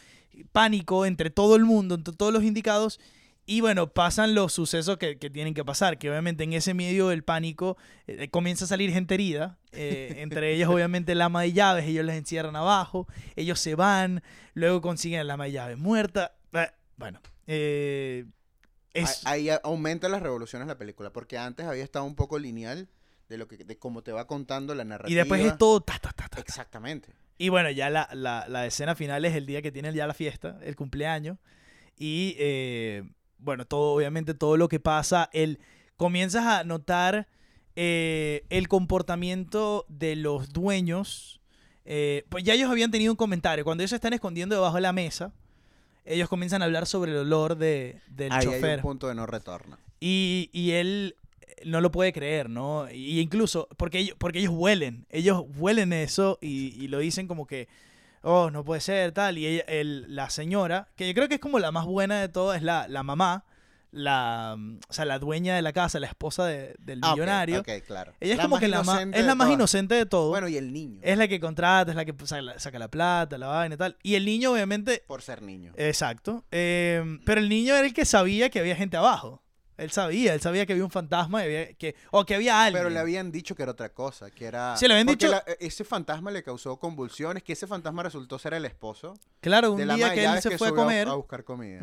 pánico 0.52 1.04
entre 1.06 1.30
todo 1.30 1.56
el 1.56 1.64
mundo, 1.64 1.94
entre 1.96 2.14
todos 2.14 2.32
los 2.32 2.42
indicados. 2.44 3.00
Y 3.46 3.62
bueno, 3.62 3.92
pasan 3.92 4.34
los 4.34 4.52
sucesos 4.52 4.96
que, 4.98 5.18
que 5.18 5.28
tienen 5.28 5.54
que 5.54 5.64
pasar, 5.64 5.98
que 5.98 6.08
obviamente 6.08 6.44
en 6.44 6.52
ese 6.52 6.72
medio 6.72 7.08
del 7.08 7.24
pánico 7.24 7.76
eh, 8.06 8.28
comienza 8.30 8.64
a 8.64 8.68
salir 8.68 8.92
gente 8.92 9.14
herida, 9.14 9.58
eh, 9.72 10.16
entre 10.18 10.54
ellas 10.54 10.68
obviamente 10.72 11.12
el 11.12 11.20
ama 11.22 11.42
de 11.42 11.52
llaves, 11.52 11.84
ellos 11.86 12.04
les 12.04 12.16
encierran 12.16 12.54
abajo, 12.54 13.08
ellos 13.34 13.58
se 13.58 13.74
van, 13.74 14.22
luego 14.54 14.80
consiguen 14.80 15.20
el 15.20 15.30
ama 15.30 15.44
de 15.46 15.52
llaves 15.52 15.78
muerta. 15.78 16.32
Eh, 16.52 16.68
Bueno, 16.96 17.20
eh, 17.48 18.26
es... 18.94 19.26
Ahí 19.26 19.48
ahí 19.48 19.58
aumenta 19.64 20.08
las 20.08 20.22
revoluciones 20.22 20.68
la 20.68 20.78
película, 20.78 21.12
porque 21.12 21.36
antes 21.36 21.66
había 21.66 21.82
estado 21.82 22.04
un 22.04 22.14
poco 22.14 22.38
lineal 22.38 22.88
de 23.30 23.38
lo 23.38 23.48
que 23.48 23.56
de 23.56 23.78
cómo 23.78 24.02
te 24.02 24.12
va 24.12 24.26
contando 24.26 24.74
la 24.74 24.84
narrativa. 24.84 25.10
Y 25.10 25.14
después 25.14 25.40
es 25.40 25.56
todo 25.56 25.80
ta, 25.80 25.98
ta, 25.98 26.10
ta, 26.12 26.24
ta, 26.28 26.36
ta. 26.36 26.40
Exactamente. 26.40 27.08
Y 27.38 27.48
bueno, 27.48 27.70
ya 27.70 27.88
la, 27.88 28.08
la, 28.12 28.44
la 28.48 28.66
escena 28.66 28.94
final 28.94 29.24
es 29.24 29.34
el 29.34 29.46
día 29.46 29.62
que 29.62 29.72
tienen 29.72 29.94
ya 29.94 30.06
la 30.06 30.12
fiesta, 30.14 30.58
el 30.62 30.76
cumpleaños. 30.76 31.38
Y 31.96 32.34
eh, 32.38 33.04
bueno, 33.38 33.64
todo, 33.66 33.94
obviamente, 33.94 34.34
todo 34.34 34.56
lo 34.58 34.68
que 34.68 34.80
pasa, 34.80 35.30
el, 35.32 35.58
comienzas 35.96 36.44
a 36.44 36.64
notar 36.64 37.28
eh, 37.76 38.44
el 38.50 38.68
comportamiento 38.68 39.86
de 39.88 40.16
los 40.16 40.52
dueños. 40.52 41.40
eh, 41.84 42.24
pues 42.28 42.44
ya 42.44 42.54
ellos 42.54 42.68
habían 42.70 42.90
tenido 42.90 43.12
un 43.12 43.16
comentario. 43.16 43.64
Cuando 43.64 43.82
ellos 43.82 43.90
se 43.90 43.96
están 43.96 44.12
escondiendo 44.12 44.54
debajo 44.56 44.74
de 44.76 44.82
la 44.82 44.92
mesa, 44.92 45.32
ellos 46.04 46.28
comienzan 46.28 46.62
a 46.62 46.64
hablar 46.64 46.86
sobre 46.86 47.12
el 47.12 47.18
olor 47.18 47.56
de, 47.56 48.00
del 48.08 48.32
Ahí 48.32 48.38
hay 48.40 48.44
chofer. 48.46 48.76
un 48.78 48.82
punto 48.82 49.06
de 49.08 49.14
no 49.14 49.26
retorno. 49.26 49.78
Y, 50.00 50.50
y 50.52 50.72
él 50.72 51.14
no 51.64 51.80
lo 51.80 51.90
puede 51.90 52.12
creer, 52.12 52.48
¿no? 52.50 52.90
Y 52.90 53.20
incluso, 53.20 53.68
porque 53.76 53.98
ellos, 53.98 54.16
porque 54.18 54.38
ellos 54.40 54.52
huelen, 54.54 55.06
ellos 55.10 55.44
huelen 55.56 55.92
eso 55.92 56.38
y, 56.40 56.74
y 56.82 56.88
lo 56.88 56.98
dicen 56.98 57.26
como 57.26 57.46
que, 57.46 57.68
oh, 58.22 58.50
no 58.50 58.64
puede 58.64 58.80
ser, 58.80 59.12
tal. 59.12 59.38
Y 59.38 59.46
ella, 59.46 59.64
el- 59.68 60.14
la 60.14 60.30
señora, 60.30 60.88
que 60.96 61.06
yo 61.08 61.14
creo 61.14 61.28
que 61.28 61.34
es 61.34 61.40
como 61.40 61.58
la 61.58 61.72
más 61.72 61.84
buena 61.86 62.20
de 62.20 62.28
todas, 62.28 62.58
es 62.58 62.62
la, 62.62 62.86
la 62.88 63.02
mamá, 63.02 63.44
la, 63.92 64.56
o 64.88 64.92
sea, 64.92 65.04
la 65.04 65.18
dueña 65.18 65.56
de 65.56 65.62
la 65.62 65.72
casa, 65.72 65.98
la 65.98 66.06
esposa 66.06 66.46
de- 66.46 66.76
del 66.78 67.00
Ah, 67.02 67.10
millonario. 67.12 67.64
claro. 67.86 68.12
Ella 68.20 68.32
es 68.34 68.36
La 68.36 68.44
como 68.44 68.54
más 68.54 68.60
que 68.60 68.68
la 68.68 68.82
más, 68.82 68.86
inocente 68.94 69.18
es 69.18 69.22
de 69.24 69.26
la 69.26 69.34
más 69.34 69.46
todas. 69.46 69.58
inocente 69.58 69.94
de 69.96 70.06
todo. 70.06 70.28
Bueno, 70.28 70.46
y 70.48 70.56
el 70.56 70.72
niño, 70.72 71.00
es 71.02 71.18
la 71.18 71.26
que 71.26 71.40
contrata, 71.40 71.90
es 71.90 71.96
la 71.96 72.04
que 72.04 72.14
saca 72.24 72.42
la, 72.42 72.58
saca 72.60 72.78
la 72.78 72.88
plata, 72.88 73.36
la 73.36 73.48
vaina 73.48 73.74
y 73.74 73.78
tal. 73.78 73.96
Y 74.04 74.14
el 74.14 74.24
niño, 74.24 74.52
obviamente, 74.52 75.02
por 75.08 75.22
ser 75.22 75.42
niño. 75.42 75.72
Exacto. 75.76 76.44
Eh, 76.52 77.18
pero 77.24 77.40
el 77.40 77.48
niño 77.48 77.74
era 77.74 77.84
el 77.86 77.92
que 77.92 78.04
sabía 78.04 78.48
que 78.48 78.60
había 78.60 78.76
gente 78.76 78.96
abajo. 78.96 79.42
Él 79.80 79.90
sabía, 79.90 80.34
él 80.34 80.40
sabía 80.40 80.66
que 80.66 80.72
había 80.74 80.84
un 80.84 80.90
fantasma 80.90 81.40
había- 81.40 81.72
que, 81.74 81.94
o 82.10 82.24
que 82.24 82.34
había 82.34 82.62
alguien. 82.64 82.80
Pero 82.82 82.90
le 82.90 82.98
habían 82.98 83.32
dicho 83.32 83.54
que 83.54 83.62
era 83.62 83.72
otra 83.72 83.88
cosa, 83.88 84.30
que 84.30 84.44
era... 84.44 84.76
Sí, 84.76 84.86
le 84.86 84.94
habían 84.94 85.06
dicho- 85.06 85.28
la- 85.28 85.42
e, 85.46 85.56
ese 85.60 85.84
fantasma 85.84 86.30
le 86.30 86.42
causó 86.42 86.78
convulsiones, 86.78 87.42
que 87.42 87.52
ese 87.54 87.66
fantasma 87.66 88.02
resultó 88.02 88.38
ser 88.38 88.54
el 88.54 88.64
esposo 88.64 89.14
claro, 89.40 89.72
un 89.72 89.78
de 89.78 89.86
la 89.86 89.94
día 89.94 90.12
que 90.14 90.24
él 90.24 90.42
se 90.42 90.50
que 90.50 90.58
fue 90.58 90.68
a 90.68 90.72
comer 90.72 91.08
a 91.08 91.14
buscar 91.14 91.44
comida. 91.44 91.80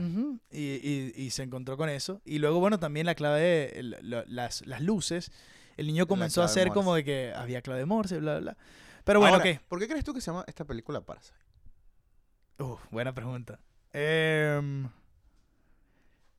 y, 0.52 0.60
y- 0.62 1.14
y 1.16 1.30
se 1.32 1.44
encontró 1.44 1.76
con 1.78 1.90
eso. 1.90 2.22
Y 2.26 2.40
luego, 2.40 2.60
bueno, 2.60 2.80
también 2.80 3.06
la 3.06 3.16
clave 3.16 3.40
de 3.42 3.98
las, 4.28 4.66
las 4.66 4.82
luces. 4.82 5.32
El 5.76 5.88
niño 5.88 6.08
comenzó 6.08 6.42
a 6.42 6.46
hacer 6.46 6.70
como 6.70 6.96
de 6.96 7.04
que 7.04 7.34
había 7.36 7.62
clave 7.62 7.80
de 7.82 7.86
Morse, 7.86 8.20
bla, 8.20 8.40
bla, 8.40 8.54
bla. 8.54 8.58
Pero 9.04 9.20
bueno. 9.20 9.42
¿Por 9.68 9.80
qué 9.80 9.88
crees 9.88 10.04
tú 10.04 10.14
que 10.14 10.22
se 10.22 10.28
llama 10.32 10.44
esta 10.48 10.66
película 10.66 11.02
Parasite? 11.02 11.38
Uf, 12.60 12.80
buena 12.90 13.14
pregunta. 13.14 13.60
Em, 13.94 14.90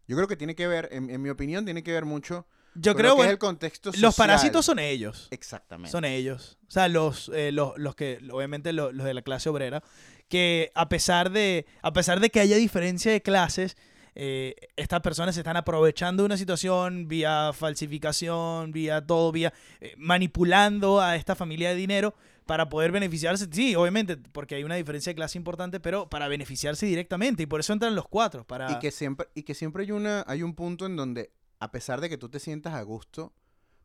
Yo 0.08 0.16
creo 0.16 0.26
que 0.26 0.36
tiene 0.36 0.56
que 0.56 0.66
ver, 0.66 0.88
en, 0.90 1.08
en 1.10 1.22
mi 1.22 1.28
opinión, 1.28 1.64
tiene 1.64 1.84
que 1.84 1.92
ver 1.92 2.04
mucho 2.04 2.46
yo 2.74 2.94
creo 2.94 3.10
lo 3.10 3.16
que 3.16 3.22
es 3.26 3.30
el 3.30 3.38
contexto 3.38 3.90
los 3.90 3.96
social. 4.00 4.14
parásitos 4.16 4.64
son 4.66 4.78
ellos. 4.78 5.28
Exactamente. 5.30 5.90
Son 5.90 6.04
ellos. 6.04 6.58
O 6.68 6.70
sea, 6.70 6.88
los, 6.88 7.30
eh, 7.34 7.50
los, 7.52 7.76
los 7.76 7.94
que, 7.94 8.18
obviamente 8.30 8.72
los, 8.72 8.94
los 8.94 9.04
de 9.06 9.14
la 9.14 9.22
clase 9.22 9.48
obrera, 9.48 9.82
que 10.28 10.70
a 10.74 10.88
pesar 10.88 11.30
de, 11.30 11.66
a 11.82 11.92
pesar 11.92 12.20
de 12.20 12.30
que 12.30 12.40
haya 12.40 12.56
diferencia 12.56 13.10
de 13.10 13.20
clases, 13.22 13.76
eh, 14.14 14.54
estas 14.76 15.00
personas 15.00 15.34
se 15.34 15.40
están 15.40 15.56
aprovechando 15.56 16.22
de 16.22 16.26
una 16.26 16.36
situación 16.36 17.08
vía 17.08 17.52
falsificación, 17.52 18.72
vía 18.72 19.04
todo, 19.04 19.32
vía 19.32 19.52
eh, 19.80 19.94
manipulando 19.96 21.00
a 21.00 21.16
esta 21.16 21.34
familia 21.34 21.70
de 21.70 21.76
dinero 21.76 22.14
para 22.48 22.68
poder 22.68 22.90
beneficiarse. 22.90 23.46
Sí, 23.52 23.76
obviamente, 23.76 24.16
porque 24.16 24.56
hay 24.56 24.64
una 24.64 24.74
diferencia 24.74 25.10
de 25.10 25.14
clase 25.14 25.36
importante, 25.38 25.78
pero 25.78 26.08
para 26.08 26.26
beneficiarse 26.28 26.86
directamente. 26.86 27.42
Y 27.44 27.46
por 27.46 27.60
eso 27.60 27.72
entran 27.74 27.94
los 27.94 28.08
cuatro. 28.08 28.44
Para... 28.44 28.72
Y 28.72 28.78
que 28.80 28.90
siempre, 28.90 29.28
y 29.34 29.42
que 29.44 29.54
siempre 29.54 29.84
hay 29.84 29.92
una, 29.92 30.24
hay 30.26 30.42
un 30.42 30.54
punto 30.54 30.86
en 30.86 30.96
donde, 30.96 31.30
a 31.60 31.70
pesar 31.70 32.00
de 32.00 32.08
que 32.08 32.16
tú 32.18 32.28
te 32.30 32.40
sientas 32.40 32.72
a 32.74 32.82
gusto 32.82 33.34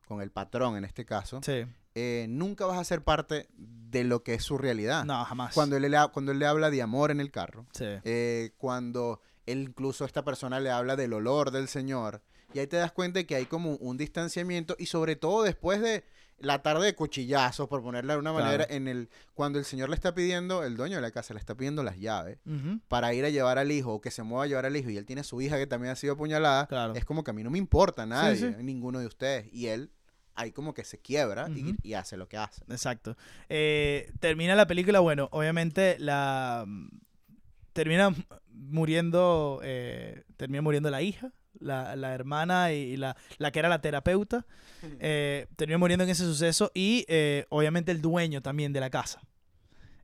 con 0.07 0.21
el 0.21 0.31
patrón 0.31 0.77
en 0.77 0.85
este 0.85 1.05
caso, 1.05 1.41
Sí. 1.43 1.65
eh, 1.95 2.25
nunca 2.29 2.65
vas 2.65 2.77
a 2.79 2.83
ser 2.85 3.03
parte 3.03 3.47
de 3.53 4.03
lo 4.05 4.23
que 4.23 4.33
es 4.35 4.43
su 4.43 4.57
realidad. 4.57 5.03
No, 5.05 5.23
jamás. 5.25 5.53
Cuando 5.53 5.75
él, 5.77 5.83
le, 5.83 5.97
cuando 6.13 6.31
él 6.31 6.39
le 6.39 6.45
habla 6.47 6.69
de 6.71 6.81
amor 6.81 7.11
en 7.11 7.19
el 7.19 7.31
carro, 7.31 7.67
Sí. 7.73 7.85
eh, 8.03 8.51
cuando 8.57 9.19
él 9.45 9.59
incluso 9.69 10.05
esta 10.05 10.23
persona 10.23 10.59
le 10.61 10.71
habla 10.71 10.95
del 10.95 11.11
olor 11.13 11.51
del 11.51 11.67
Señor, 11.67 12.23
y 12.53 12.59
ahí 12.59 12.67
te 12.67 12.77
das 12.77 12.91
cuenta 12.91 13.19
de 13.19 13.25
que 13.25 13.35
hay 13.35 13.45
como 13.45 13.75
un 13.77 13.97
distanciamiento, 13.97 14.75
y 14.79 14.85
sobre 14.87 15.15
todo 15.15 15.43
después 15.43 15.81
de 15.81 16.03
la 16.39 16.61
tarde 16.61 16.85
de 16.87 16.95
cuchillazos, 16.95 17.69
por 17.69 17.81
ponerla 17.81 18.13
de 18.13 18.19
una 18.19 18.31
Claro. 18.31 18.45
manera, 18.45 18.65
en 18.69 18.87
el 18.87 19.09
cuando 19.33 19.59
el 19.59 19.65
señor 19.65 19.89
le 19.89 19.95
está 19.95 20.13
pidiendo, 20.13 20.63
el 20.63 20.75
dueño 20.75 20.95
de 20.97 21.01
la 21.01 21.11
casa 21.11 21.33
le 21.33 21.39
está 21.39 21.55
pidiendo 21.55 21.83
las 21.83 21.97
llaves 21.99 22.39
para 22.89 23.13
ir 23.13 23.23
a 23.23 23.29
llevar 23.29 23.57
al 23.59 23.71
hijo 23.71 23.93
o 23.93 24.01
que 24.01 24.11
se 24.11 24.23
mueva 24.23 24.43
a 24.43 24.47
llevar 24.47 24.65
al 24.65 24.75
hijo 24.75 24.89
y 24.89 24.97
él 24.97 25.05
tiene 25.05 25.21
a 25.21 25.23
su 25.23 25.41
hija 25.41 25.57
que 25.57 25.67
también 25.67 25.91
ha 25.93 25.95
sido 25.95 26.13
apuñalada, 26.13 26.67
Claro. 26.67 26.95
es 26.95 27.05
como 27.05 27.23
que 27.23 27.31
a 27.31 27.33
mí 27.33 27.43
no 27.43 27.49
me 27.49 27.59
importa 27.59 28.05
nadie, 28.05 28.35
sí. 28.37 28.63
ninguno 28.63 28.99
de 28.99 29.05
ustedes. 29.07 29.47
Y 29.53 29.67
él 29.67 29.91
ahí 30.35 30.51
como 30.51 30.73
que 30.73 30.83
se 30.83 30.97
quiebra 30.99 31.47
y- 31.83 31.93
hace 31.93 32.17
lo 32.17 32.27
que 32.27 32.37
hace. 32.37 32.63
Exacto. 32.67 33.15
Eh, 33.49 34.11
termina 34.19 34.55
la 34.55 34.65
película, 34.67 34.99
bueno, 34.99 35.29
obviamente 35.31 35.95
la 35.99 36.65
termina 37.71 38.13
muriendo, 38.49 39.61
eh, 39.63 40.23
termina 40.37 40.61
muriendo 40.61 40.89
la 40.89 41.01
hija, 41.01 41.31
la, 41.59 41.95
la 41.95 42.13
hermana 42.13 42.71
y 42.73 42.97
la, 42.97 43.15
la 43.37 43.51
que 43.51 43.59
era 43.59 43.69
la 43.69 43.81
terapeuta, 43.81 44.45
eh, 44.99 45.47
termina 45.55 45.77
muriendo 45.77 46.03
en 46.03 46.09
ese 46.09 46.23
suceso 46.23 46.71
y 46.73 47.05
eh, 47.07 47.45
obviamente 47.49 47.91
el 47.91 48.01
dueño 48.01 48.41
también 48.41 48.73
de 48.73 48.79
la 48.79 48.89
casa, 48.89 49.21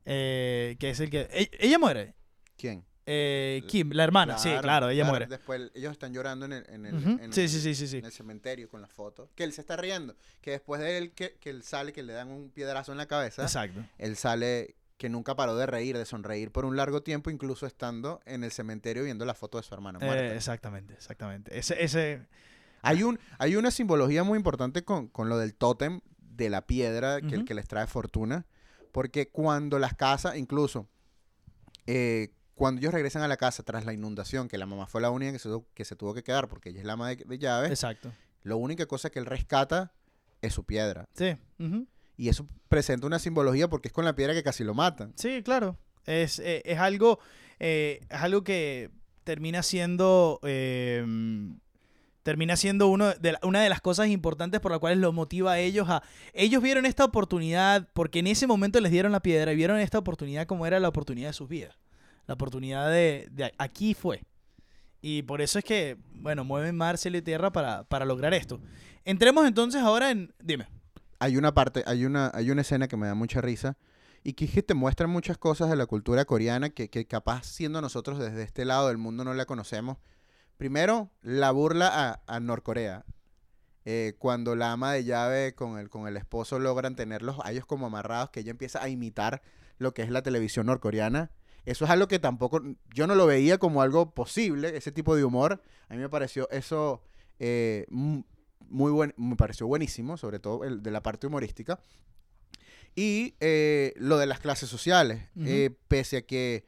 eh, 0.04 0.76
que 0.78 0.90
es 0.90 1.00
el 1.00 1.10
que... 1.10 1.28
e- 1.30 1.50
Ella 1.60 1.78
muere. 1.78 2.14
¿Quién? 2.56 2.84
Eh, 3.12 3.62
Kim, 3.66 3.90
la 3.92 4.04
hermana, 4.04 4.38
sí, 4.38 4.50
claro, 4.60 4.88
ella 4.88 5.04
muere. 5.04 5.26
Después 5.26 5.70
ellos 5.74 5.90
están 5.90 6.12
llorando 6.12 6.44
en 6.46 6.52
el, 6.52 6.64
en 6.70 6.86
el, 6.86 6.94
Ujú. 6.94 7.08
en 7.22 7.32
Sí, 7.32 7.40
el- 7.42 7.48
sí, 7.48 7.60
sí, 7.60 7.74
sí, 7.74 7.88
sí. 7.88 7.96
en 7.98 8.04
el 8.04 8.12
cementerio 8.12 8.68
con 8.68 8.80
la 8.80 8.86
foto. 8.88 9.30
Que 9.34 9.42
él 9.42 9.52
se 9.52 9.62
está 9.62 9.76
riendo. 9.76 10.14
Que 10.40 10.52
después 10.52 10.80
de 10.80 10.96
él, 10.98 11.12
que, 11.12 11.36
que 11.40 11.50
él 11.50 11.62
sale, 11.64 11.92
que 11.92 12.02
le 12.04 12.12
dan 12.12 12.28
un 12.30 12.50
piedrazo 12.50 12.92
en 12.92 12.98
la 12.98 13.06
cabeza, 13.06 13.42
Exacto. 13.42 13.80
él 13.98 14.16
sale 14.16 14.76
que 15.00 15.08
nunca 15.08 15.34
paró 15.34 15.56
de 15.56 15.64
reír, 15.64 15.96
de 15.96 16.04
sonreír 16.04 16.52
por 16.52 16.66
un 16.66 16.76
largo 16.76 17.02
tiempo, 17.02 17.30
incluso 17.30 17.64
estando 17.66 18.20
en 18.26 18.44
el 18.44 18.52
cementerio 18.52 19.02
viendo 19.02 19.24
la 19.24 19.32
foto 19.32 19.56
de 19.56 19.64
su 19.64 19.72
hermana 19.72 19.98
muerta. 19.98 20.26
Eh, 20.26 20.36
exactamente, 20.36 20.92
exactamente. 20.92 21.58
Ese, 21.58 21.82
ese, 21.82 22.26
Hay, 22.82 23.02
un, 23.02 23.18
hay 23.38 23.56
una 23.56 23.70
simbología 23.70 24.24
muy 24.24 24.36
importante 24.36 24.84
con, 24.84 25.08
con 25.08 25.30
lo 25.30 25.38
del 25.38 25.54
tótem 25.54 26.00
de 26.18 26.50
la 26.50 26.66
piedra 26.66 27.22
que, 27.22 27.36
Ujú. 27.38 27.44
que 27.46 27.54
les 27.54 27.66
trae 27.66 27.86
fortuna. 27.86 28.44
Porque 28.92 29.30
cuando 29.30 29.78
las 29.78 29.94
casas, 29.94 30.36
incluso, 30.36 30.86
eh, 31.86 32.34
cuando 32.54 32.80
ellos 32.80 32.92
regresan 32.92 33.22
a 33.22 33.28
la 33.28 33.38
casa 33.38 33.62
tras 33.62 33.86
la 33.86 33.94
inundación, 33.94 34.48
que 34.48 34.58
la 34.58 34.66
mamá 34.66 34.86
fue 34.86 35.00
la 35.00 35.08
única 35.10 35.32
que 35.32 35.38
se, 35.38 35.48
tu- 35.48 35.66
que 35.72 35.86
se 35.86 35.96
tuvo 35.96 36.12
que 36.12 36.22
quedar 36.22 36.46
porque 36.46 36.68
ella 36.68 36.80
es 36.80 36.84
la 36.84 36.92
ama 36.92 37.08
de, 37.08 37.16
de 37.16 37.38
llaves, 37.38 37.70
exacto. 37.70 38.12
la 38.42 38.56
única 38.56 38.84
cosa 38.84 39.08
que 39.08 39.18
él 39.18 39.24
rescata 39.24 39.94
es 40.42 40.52
su 40.52 40.64
piedra. 40.64 41.06
Sí. 41.14 41.36
Y 42.20 42.28
eso 42.28 42.46
presenta 42.68 43.06
una 43.06 43.18
simbología 43.18 43.68
porque 43.68 43.88
es 43.88 43.94
con 43.94 44.04
la 44.04 44.14
piedra 44.14 44.34
que 44.34 44.42
casi 44.42 44.62
lo 44.62 44.74
matan. 44.74 45.14
Sí, 45.16 45.42
claro. 45.42 45.78
Es, 46.04 46.38
eh, 46.38 46.60
es 46.66 46.78
algo. 46.78 47.18
eh, 47.58 48.00
es 48.10 48.20
algo 48.20 48.44
que 48.44 48.90
termina 49.24 49.62
siendo. 49.62 50.38
eh, 50.42 51.02
termina 52.22 52.56
siendo 52.56 52.88
uno 52.88 53.14
de 53.14 53.32
la- 53.32 53.40
una 53.42 53.62
de 53.62 53.70
las 53.70 53.80
cosas 53.80 54.08
importantes 54.08 54.60
por 54.60 54.70
las 54.70 54.80
cuales 54.80 54.98
los 54.98 55.14
motiva 55.14 55.52
a 55.52 55.58
ellos 55.60 55.88
a. 55.88 56.02
Ellos 56.34 56.62
vieron 56.62 56.84
esta 56.84 57.06
oportunidad, 57.06 57.88
porque 57.94 58.18
en 58.18 58.26
ese 58.26 58.46
momento 58.46 58.78
les 58.80 58.92
dieron 58.92 59.12
la 59.12 59.20
piedra 59.20 59.52
y 59.52 59.56
vieron 59.56 59.78
esta 59.78 59.98
oportunidad 59.98 60.46
como 60.46 60.66
era 60.66 60.78
la 60.78 60.88
oportunidad 60.88 61.30
de 61.30 61.32
sus 61.32 61.48
vidas. 61.48 61.74
La 62.26 62.34
oportunidad 62.34 62.90
de. 62.90 63.28
de 63.30 63.50
aquí 63.56 63.94
fue. 63.94 64.22
Y 65.00 65.22
por 65.22 65.40
eso 65.40 65.58
es 65.58 65.64
que, 65.64 65.96
bueno, 66.12 66.44
mueven 66.44 66.76
mar, 66.76 66.98
cielo 66.98 67.16
y 67.16 67.22
tierra 67.22 67.50
para, 67.50 67.84
para 67.84 68.04
lograr 68.04 68.34
esto. 68.34 68.60
Entremos 69.06 69.46
entonces 69.46 69.80
ahora 69.80 70.10
en. 70.10 70.34
Dime. 70.42 70.66
Hay 71.20 71.36
una 71.36 71.54
parte, 71.54 71.84
hay 71.86 72.04
una, 72.04 72.30
hay 72.34 72.50
una 72.50 72.62
escena 72.62 72.88
que 72.88 72.96
me 72.96 73.06
da 73.06 73.14
mucha 73.14 73.40
risa 73.40 73.76
y 74.24 74.32
que 74.32 74.62
te 74.62 74.74
muestra 74.74 75.06
muchas 75.06 75.38
cosas 75.38 75.70
de 75.70 75.76
la 75.76 75.86
cultura 75.86 76.24
coreana 76.24 76.70
que, 76.70 76.90
que 76.90 77.06
capaz 77.06 77.44
siendo 77.44 77.80
nosotros 77.80 78.18
desde 78.18 78.42
este 78.42 78.64
lado 78.64 78.88
del 78.88 78.98
mundo 78.98 79.22
no 79.24 79.34
la 79.34 79.44
conocemos. 79.44 79.98
Primero, 80.56 81.10
la 81.22 81.52
burla 81.52 82.22
a, 82.26 82.40
Norcorea. 82.40 83.04
Eh, 83.86 84.14
cuando 84.18 84.56
la 84.56 84.72
ama 84.72 84.92
de 84.92 85.04
llave 85.04 85.54
con 85.54 85.78
el, 85.78 85.88
con 85.88 86.06
el 86.06 86.18
esposo 86.18 86.58
logran 86.58 86.96
tenerlos 86.96 87.36
a 87.42 87.50
ellos 87.50 87.64
como 87.64 87.86
amarrados, 87.86 88.30
que 88.30 88.40
ella 88.40 88.50
empieza 88.50 88.82
a 88.82 88.88
imitar 88.88 89.40
lo 89.78 89.94
que 89.94 90.02
es 90.02 90.10
la 90.10 90.22
televisión 90.22 90.66
norcoreana. 90.66 91.30
Eso 91.64 91.84
es 91.84 91.90
algo 91.90 92.08
que 92.08 92.18
tampoco, 92.18 92.62
yo 92.94 93.06
no 93.06 93.14
lo 93.14 93.26
veía 93.26 93.58
como 93.58 93.80
algo 93.80 94.14
posible, 94.14 94.76
ese 94.76 94.92
tipo 94.92 95.16
de 95.16 95.24
humor. 95.24 95.62
A 95.88 95.94
mí 95.94 96.00
me 96.00 96.08
pareció 96.08 96.48
eso 96.50 97.02
eh, 97.38 97.86
muy 98.68 98.92
buen, 98.92 99.14
me 99.16 99.36
pareció 99.36 99.66
buenísimo, 99.66 100.16
sobre 100.16 100.38
todo 100.38 100.64
el 100.64 100.82
de 100.82 100.90
la 100.90 101.02
parte 101.02 101.26
humorística. 101.26 101.80
Y 102.94 103.34
eh, 103.40 103.94
lo 103.96 104.18
de 104.18 104.26
las 104.26 104.40
clases 104.40 104.68
sociales, 104.68 105.22
eh, 105.44 105.70
pese 105.88 106.18
a 106.18 106.22
que 106.22 106.66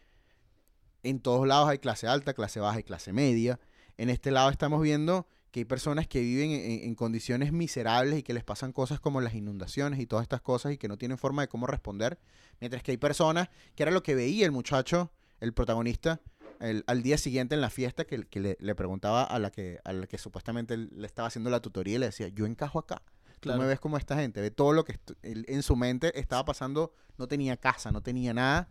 en 1.03 1.21
todos 1.21 1.47
lados 1.47 1.69
hay 1.69 1.79
clase 1.79 2.07
alta, 2.07 2.33
clase 2.33 2.61
baja 2.61 2.81
y 2.81 2.85
clase 2.85 3.13
media, 3.13 3.59
en 3.97 4.09
este 4.09 4.31
lado 4.31 4.51
estamos 4.51 4.81
viendo 4.83 5.27
que 5.51 5.61
hay 5.61 5.65
personas 5.65 6.09
que 6.09 6.21
viven 6.21 6.51
en, 6.51 6.85
en 6.85 6.95
condiciones 6.95 7.53
miserables 7.53 8.21
y 8.21 8.23
que 8.23 8.33
les 8.33 8.45
pasan 8.45 8.73
cosas 8.73 9.01
como 9.01 9.21
las 9.21 9.35
inundaciones 9.35 10.01
y 10.01 10.07
todas 10.07 10.23
estas 10.23 10.41
cosas 10.41 10.73
y 10.73 10.79
que 10.79 10.89
no 10.89 10.97
tienen 10.97 11.19
forma 11.19 11.43
de 11.43 11.49
cómo 11.49 11.67
responder, 11.67 12.19
mientras 12.61 12.83
que 12.83 12.93
hay 12.93 12.97
personas, 12.97 13.49
que 13.75 13.83
era 13.83 13.93
lo 13.93 14.03
que 14.03 14.15
veía 14.15 14.47
el 14.47 14.53
muchacho, 14.53 15.13
el 15.41 15.53
protagonista, 15.53 16.21
el- 16.63 16.85
al 16.87 17.03
día 17.03 17.19
siguiente 17.19 17.55
en 17.55 17.61
la 17.61 17.71
fiesta, 17.71 18.05
que, 18.05 18.25
que 18.27 18.41
le, 18.41 18.57
le 18.61 18.75
preguntaba 18.75 19.25
a 19.25 19.39
la 19.39 19.51
que, 19.51 19.81
a 19.85 19.93
la 19.93 20.07
que 20.07 20.17
supuestamente 20.19 20.77
le 20.77 21.07
estaba 21.07 21.29
haciendo 21.29 21.51
la 21.51 21.61
tutoría 21.61 21.97
y 21.97 21.99
le 21.99 22.07
decía, 22.07 22.29
yo 22.29 22.47
encajo 22.47 22.79
acá. 22.79 23.03
Claro. 23.41 23.59
Tú 23.59 23.63
me 23.63 23.69
ves 23.69 23.81
como 23.81 23.97
esta 23.99 24.17
gente, 24.17 24.41
ve 24.41 24.51
todo 24.51 24.73
lo 24.73 24.85
que 24.85 24.99
en 25.23 25.63
su 25.63 25.75
mente 25.77 26.19
estaba 26.19 26.45
pasando, 26.45 26.95
no 27.19 27.27
tenía 27.29 27.57
casa, 27.57 27.91
no 27.91 28.01
tenía 28.03 28.33
nada, 28.33 28.69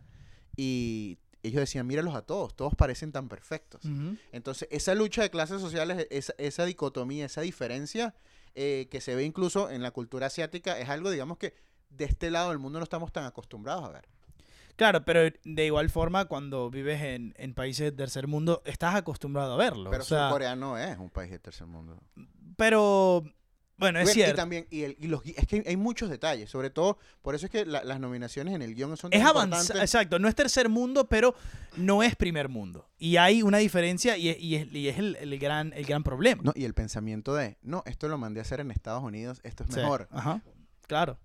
y 0.56 1.18
ellos 1.44 1.60
decían, 1.60 1.88
míralos 1.88 2.16
a 2.16 2.22
todos, 2.22 2.56
todos 2.56 2.76
parecen 2.76 3.12
tan 3.12 3.28
perfectos. 3.28 3.82
Entonces, 4.32 4.68
esa 4.72 4.94
lucha 4.96 5.22
de 5.24 5.30
clases 5.30 5.60
sociales, 5.60 6.08
esa, 6.10 6.34
esa 6.38 6.66
dicotomía, 6.66 7.26
esa 7.26 7.42
diferencia 7.42 8.14
eh, 8.56 8.88
que 8.92 9.02
se 9.02 9.16
ve 9.16 9.24
incluso 9.24 9.70
en 9.70 9.82
la 9.82 9.92
cultura 9.92 10.28
asiática, 10.28 10.78
es 10.80 10.90
algo, 10.90 11.10
digamos, 11.10 11.38
que 11.38 11.54
de 11.90 12.06
este 12.06 12.30
lado 12.32 12.50
del 12.50 12.60
mundo 12.60 12.80
no 12.80 12.84
estamos 12.84 13.12
tan 13.12 13.26
acostumbrados 13.26 13.84
a 13.86 13.90
ver. 13.90 14.08
Claro, 14.82 15.06
pero 15.06 15.22
de 15.44 15.66
igual 15.68 15.92
forma, 15.92 16.26
cuando 16.26 16.72
vives 16.72 17.00
en, 17.04 17.36
en 17.38 17.54
países 17.54 17.92
de 17.92 17.92
tercer 17.92 18.26
mundo, 18.26 18.64
estás 18.66 18.96
acostumbrado 18.96 19.54
a 19.54 19.58
verlo. 19.58 19.92
Pero 19.92 20.02
o 20.02 20.06
sea, 20.08 20.30
Corea 20.32 20.56
no 20.56 20.76
es 20.76 20.98
un 20.98 21.12
país 21.12 21.30
de 21.30 21.38
tercer 21.38 21.68
mundo. 21.68 22.02
pero, 22.58 23.24
bueno, 23.78 24.00
es 24.00 24.06
Bueno, 24.06 24.14
cierto. 24.16 24.34
Y 24.34 24.36
también, 24.36 24.66
y, 24.72 24.82
el- 24.82 24.98
y 25.00 25.06
los, 25.08 25.24
es 25.24 25.46
que 25.46 25.64
hay, 25.68 25.78
muchos 25.78 26.10
detalles, 26.10 26.50
sobre 26.50 26.72
todo, 26.72 26.98
por 27.22 27.36
eso 27.36 27.46
es 27.46 27.52
que 27.52 27.64
la- 27.64 27.84
las 27.84 28.00
nominaciones 28.00 28.56
en 28.56 28.64
el 28.64 28.74
guion 28.74 28.98
son 28.98 29.14
Es 29.14 29.24
avanzado, 29.24 29.80
exacto, 29.82 30.18
no 30.18 30.28
es 30.28 30.34
tercer 30.34 30.68
mundo, 30.68 31.08
pero 31.08 31.36
no 31.78 32.02
es 32.02 32.16
primer 32.16 32.50
mundo. 32.50 32.90
Y 32.98 33.18
hay 33.18 33.44
una 33.44 33.60
diferencia 33.60 34.18
y 34.18 34.30
es, 34.30 34.40
y 34.40 34.56
es- 34.56 34.74
y 34.74 34.88
es 34.88 34.98
el, 34.98 35.16
el 35.18 35.38
gran, 35.38 35.74
el 35.74 35.86
gran 35.86 36.02
problema. 36.02 36.42
No, 36.44 36.54
y 36.56 36.66
el 36.66 36.74
pensamiento 36.74 37.36
de, 37.36 37.60
no, 37.62 37.84
esto 37.86 38.08
lo 38.08 38.18
mandé 38.18 38.40
a 38.40 38.42
hacer 38.42 38.60
en 38.62 38.72
Estados 38.72 39.04
Unidos, 39.04 39.42
esto 39.44 39.64
es 39.64 39.70
Sí, 39.70 39.76
mejor. 39.80 40.08
Ajá, 40.10 40.42
claro. 40.88 41.20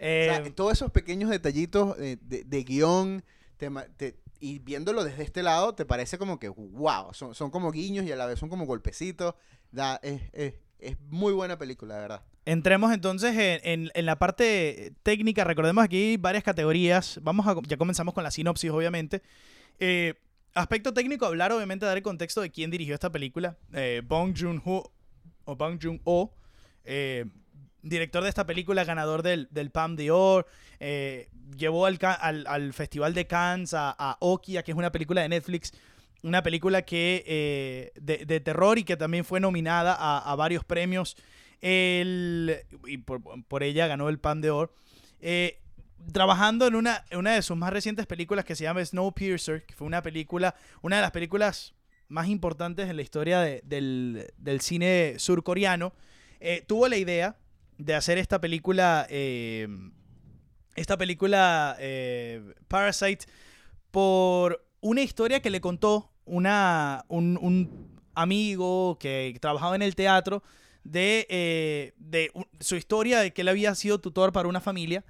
O 0.00 0.02
sea, 0.02 0.36
Eh, 0.46 0.50
todos 0.54 0.72
esos 0.72 0.90
pequeños 0.90 1.28
detallitos 1.30 1.96
de, 1.98 2.16
de- 2.16 2.44
de 2.44 2.64
guion, 2.64 3.22
te 3.58 3.68
ma- 3.70 3.86
te- 3.96 4.16
y 4.40 4.58
viéndolo 4.58 5.04
desde 5.04 5.22
este 5.22 5.42
lado, 5.42 5.74
te 5.74 5.84
parece 5.84 6.16
como 6.16 6.38
que, 6.38 6.48
wow, 6.48 7.12
son, 7.12 7.34
son 7.34 7.50
como 7.50 7.70
guiños 7.70 8.06
y 8.06 8.12
a 8.12 8.16
la 8.16 8.24
vez 8.26 8.38
son 8.38 8.48
como 8.48 8.64
golpecitos. 8.64 9.34
Da, 9.70 10.00
es, 10.02 10.22
es- 10.32 10.54
es 10.78 10.98
muy 11.10 11.34
buena 11.34 11.58
película, 11.58 11.94
de 11.96 12.00
verdad. 12.00 12.22
Entremos 12.46 12.90
entonces 12.94 13.36
en, 13.36 13.60
en- 13.62 13.90
en 13.92 14.06
la 14.06 14.18
parte 14.18 14.94
técnica. 15.02 15.44
Recordemos 15.44 15.84
aquí 15.84 16.16
varias 16.16 16.42
categorías. 16.42 17.20
Vamos 17.22 17.46
a, 17.46 17.54
ya 17.66 17.76
comenzamos 17.76 18.14
con 18.14 18.24
la 18.24 18.30
sinopsis, 18.30 18.70
obviamente. 18.70 19.20
Eh, 19.78 20.14
aspecto 20.54 20.94
técnico, 20.94 21.26
hablar, 21.26 21.52
obviamente, 21.52 21.84
dar 21.84 21.98
el 21.98 22.02
contexto 22.02 22.40
de 22.40 22.50
quién 22.50 22.70
dirigió 22.70 22.94
esta 22.94 23.12
película. 23.12 23.58
Eh, 23.74 24.00
Bong 24.06 24.34
Joon-ho, 24.34 24.90
o 25.44 25.56
Bong 25.56 25.78
Joon-ho, 25.80 26.32
eh, 26.84 27.26
director 27.82 28.22
de 28.22 28.28
esta 28.28 28.46
película, 28.46 28.84
ganador 28.84 29.22
del, 29.22 29.48
del 29.50 29.70
Palme 29.70 30.04
d'Or. 30.04 30.46
eh, 30.80 31.28
llevó 31.56 31.86
al, 31.86 31.98
al- 32.00 32.46
al 32.46 32.72
Festival 32.72 33.12
de 33.14 33.26
Cannes 33.26 33.74
a, 33.74 33.90
a 33.98 34.16
Okia, 34.20 34.62
que 34.62 34.70
es 34.72 34.76
una 34.78 34.92
película 34.92 35.22
de 35.22 35.28
Netflix. 35.28 35.72
Una 36.22 36.42
película 36.42 36.82
que 36.82 37.24
eh, 37.26 37.92
de, 38.00 38.26
de 38.26 38.40
terror 38.40 38.78
y 38.78 38.84
que 38.84 38.96
también 38.96 39.24
fue 39.24 39.40
nominada 39.40 39.94
a, 39.94 40.34
varios 40.36 40.64
premios. 40.64 41.16
El, 41.60 42.56
y 42.86 42.98
por, 42.98 43.20
por 43.46 43.62
ella 43.62 43.86
ganó 43.86 44.08
el 44.08 44.18
Pan 44.18 44.40
de 44.40 44.50
Oro. 44.50 44.74
Eh, 45.20 45.58
trabajando 46.12 46.66
en 46.66 46.74
una, 46.74 47.04
una 47.12 47.32
de 47.34 47.42
sus 47.42 47.56
más 47.56 47.72
recientes 47.72 48.06
películas 48.06 48.44
que 48.44 48.54
se 48.54 48.64
llama 48.64 48.84
Snowpiercer, 48.84 49.64
que 49.66 49.74
fue 49.74 49.86
una 49.86 50.02
película, 50.02 50.54
una 50.82 50.96
de 50.96 51.02
las 51.02 51.10
películas 51.10 51.74
más 52.08 52.28
importantes 52.28 52.88
en 52.88 52.96
la 52.96 53.02
historia 53.02 53.40
de- 53.40 53.60
del, 53.64 54.32
del 54.38 54.60
cine 54.60 55.14
surcoreano, 55.18 55.92
eh, 56.40 56.64
tuvo 56.66 56.88
la 56.88 56.96
idea 56.96 57.36
de 57.80 57.94
hacer 57.94 58.18
esta 58.18 58.40
película, 58.40 59.06
eh, 59.08 59.66
esta 60.76 60.98
película 60.98 61.76
eh, 61.80 62.54
Parasite, 62.68 63.26
por 63.90 64.64
una 64.80 65.02
historia 65.02 65.40
que 65.40 65.50
le 65.50 65.60
contó 65.60 66.12
una, 66.24 67.04
un, 67.08 67.98
amigo 68.14 68.98
que 68.98 69.36
trabajaba 69.40 69.76
en 69.76 69.82
el 69.82 69.94
teatro 69.94 70.42
de, 70.84 71.26
eh, 71.30 71.92
de 71.96 72.30
su 72.60 72.76
historia 72.76 73.20
de 73.20 73.32
que 73.32 73.40
él 73.42 73.48
había 73.48 73.74
sido 73.74 73.98
tutor 73.98 74.32
para 74.32 74.48
una 74.48 74.60
familia. 74.60 75.04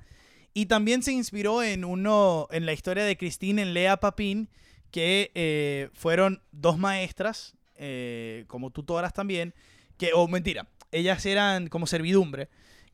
Y 0.55 0.67
también 0.67 1.03
se 1.03 1.13
inspiró 1.13 1.63
en 1.63 1.85
uno 1.85 2.49
en 2.51 2.67
la 2.67 2.73
historia 2.73 3.05
de 3.05 3.17
Christine 3.17 3.63
en 3.63 3.75
Lea 3.75 3.99
Papin 3.99 4.49
que 4.91 5.91
fueron 5.95 6.43
dos 6.51 6.77
maestras 6.79 7.55
como 8.49 8.71
tutoras 8.71 9.13
también 9.13 9.55
que 9.97 10.13
o 10.13 10.27
mentira 10.27 10.67
ellas 10.93 11.25
eran 11.27 11.69
como 11.69 11.87
servidumbre 11.87 12.49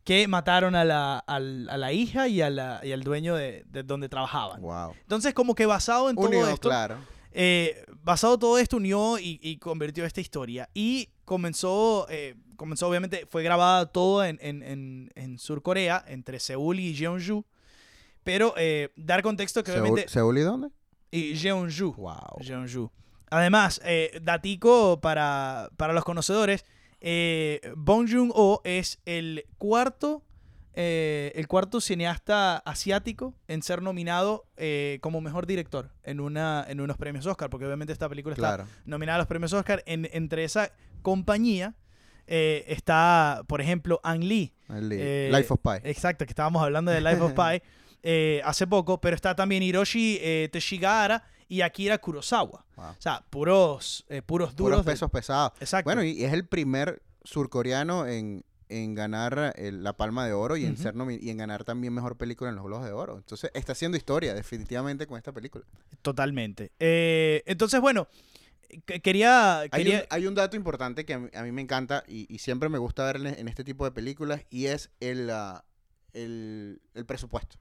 que 0.04 0.28
mataron 0.28 0.76
a 0.76 0.84
la, 0.84 1.18
a 1.18 1.40
la 1.40 1.92
hija 1.92 2.28
y, 2.28 2.40
a 2.40 2.48
la- 2.48 2.80
y 2.84 2.92
al 2.92 3.02
dueño 3.02 3.34
de, 3.34 3.64
de 3.66 3.82
donde 3.82 4.08
trabajaban. 4.08 4.60
Wow. 4.62 4.94
Entonces, 5.00 5.34
como 5.34 5.54
que 5.54 5.66
basado 5.66 6.08
en 6.10 6.16
todo 6.16 6.48
esto, 6.48 6.68
claro. 6.68 6.96
eh, 7.32 7.84
basado 8.04 8.38
todo 8.38 8.58
esto 8.58 8.76
unió 8.76 9.18
y, 9.18 9.40
y 9.42 9.58
convirtió 9.58 10.04
esta 10.04 10.20
historia. 10.20 10.68
Y 10.74 11.08
comenzó, 11.24 12.06
eh, 12.08 12.36
comenzó 12.56 12.88
obviamente, 12.88 13.26
fue 13.28 13.42
grabada 13.42 13.86
todo 13.86 14.24
en, 14.24 14.38
en, 14.40 14.62
en, 14.62 15.10
en 15.16 15.38
Sur 15.40 15.60
Corea, 15.62 16.04
entre 16.06 16.38
Seúl 16.38 16.78
y 16.78 16.94
Jeonju. 16.94 17.44
Pero 18.22 18.54
eh, 18.56 18.92
dar 18.96 19.22
contexto 19.22 19.64
que 19.64 19.72
¿Seúl, 19.72 19.82
obviamente... 19.82 20.08
¿Seúl 20.08 20.38
y 20.38 20.42
dónde? 20.42 20.68
Y 21.10 21.34
Jeonju. 21.36 21.94
Wow. 21.94 22.38
Jeonju. 22.42 22.90
Además, 23.30 23.80
eh, 23.84 24.20
datico 24.22 25.00
para, 25.00 25.68
para 25.76 25.92
los 25.92 26.04
conocedores, 26.04 26.64
eh, 27.08 27.60
Bong 27.76 28.08
Joon-ho 28.10 28.60
es 28.64 28.98
el 29.04 29.44
cuarto, 29.58 30.24
eh, 30.74 31.30
el 31.36 31.46
cuarto 31.46 31.80
cineasta 31.80 32.56
asiático 32.58 33.32
en 33.46 33.62
ser 33.62 33.80
nominado 33.80 34.44
eh, 34.56 34.98
como 35.02 35.20
mejor 35.20 35.46
director 35.46 35.92
en, 36.02 36.18
una, 36.18 36.64
en 36.68 36.80
unos 36.80 36.96
premios 36.96 37.24
Oscar, 37.26 37.48
porque 37.48 37.64
obviamente 37.64 37.92
esta 37.92 38.08
película 38.08 38.34
está 38.34 38.56
Claro. 38.56 38.66
nominada 38.86 39.16
a 39.16 39.18
los 39.18 39.28
premios 39.28 39.52
Oscar. 39.52 39.84
En- 39.86 40.08
entre 40.12 40.42
esa 40.42 40.72
compañía 41.02 41.76
eh, 42.26 42.64
está, 42.66 43.44
por 43.46 43.60
ejemplo, 43.60 44.00
Ang 44.02 44.24
Lee. 44.24 44.52
Li- 44.68 44.96
Eh, 44.98 45.30
Life 45.32 45.52
of 45.54 45.60
Pi. 45.62 45.88
Exacto, 45.88 46.24
que 46.26 46.32
estábamos 46.32 46.60
hablando 46.60 46.90
de 46.90 47.00
Life 47.00 47.20
of 47.20 47.34
Pi 47.36 47.62
hace 48.44 48.66
poco, 48.66 49.00
pero 49.00 49.14
está 49.14 49.34
también 49.36 49.62
Hiroshi 49.62 50.18
Teshigahara 50.50 51.22
y 51.48 51.60
Akira 51.60 51.98
Kurosawa. 51.98 52.64
Wow. 52.76 52.86
O 52.90 52.96
sea, 52.98 53.24
puros, 53.30 54.04
eh, 54.08 54.22
puros 54.22 54.56
duros. 54.56 54.72
Puros 54.78 54.86
de- 54.86 54.92
pesos 54.92 55.10
pesados. 55.10 55.52
Exacto. 55.60 55.88
Bueno, 55.88 56.02
y, 56.02 56.24
es 56.24 56.32
el 56.32 56.46
primer 56.46 57.02
surcoreano 57.24 58.06
en, 58.06 58.44
en 58.68 58.94
ganar 58.94 59.54
el- 59.56 59.82
la 59.84 59.92
Palma 59.96 60.26
de 60.26 60.32
Oro 60.32 60.56
y 60.56 60.64
en 60.64 60.76
ser 60.76 60.94
y 61.20 61.30
en 61.30 61.36
ganar 61.36 61.64
también 61.64 61.92
mejor 61.94 62.16
película 62.16 62.50
en 62.50 62.56
los 62.56 62.64
Globos 62.64 62.84
de 62.86 62.92
Oro. 62.92 63.16
Entonces, 63.16 63.50
está 63.54 63.72
haciendo 63.72 63.96
historia 63.96 64.34
definitivamente 64.34 65.06
con 65.06 65.16
esta 65.18 65.32
película. 65.32 65.64
Totalmente. 66.02 66.72
Eh, 66.80 67.42
entonces, 67.46 67.80
bueno, 67.80 68.08
que- 68.84 69.00
quería... 69.00 69.60
Hay, 69.70 69.88
un, 69.88 70.00
hay 70.10 70.26
un 70.26 70.34
dato 70.34 70.56
importante 70.56 71.04
que 71.04 71.14
a 71.14 71.18
mí, 71.20 71.28
a 71.34 71.42
mí 71.42 71.52
me 71.52 71.62
encanta 71.62 72.02
y, 72.08 72.26
y 72.32 72.38
siempre 72.38 72.68
me 72.68 72.78
gusta 72.78 73.04
ver 73.04 73.16
en, 73.16 73.26
en 73.28 73.48
este 73.48 73.62
tipo 73.62 73.84
de 73.84 73.92
películas 73.92 74.42
y 74.50 74.66
es 74.66 74.90
el, 75.00 75.30
ah, 75.30 75.64
el, 76.12 76.80
el 76.94 77.06
presupuesto 77.06 77.58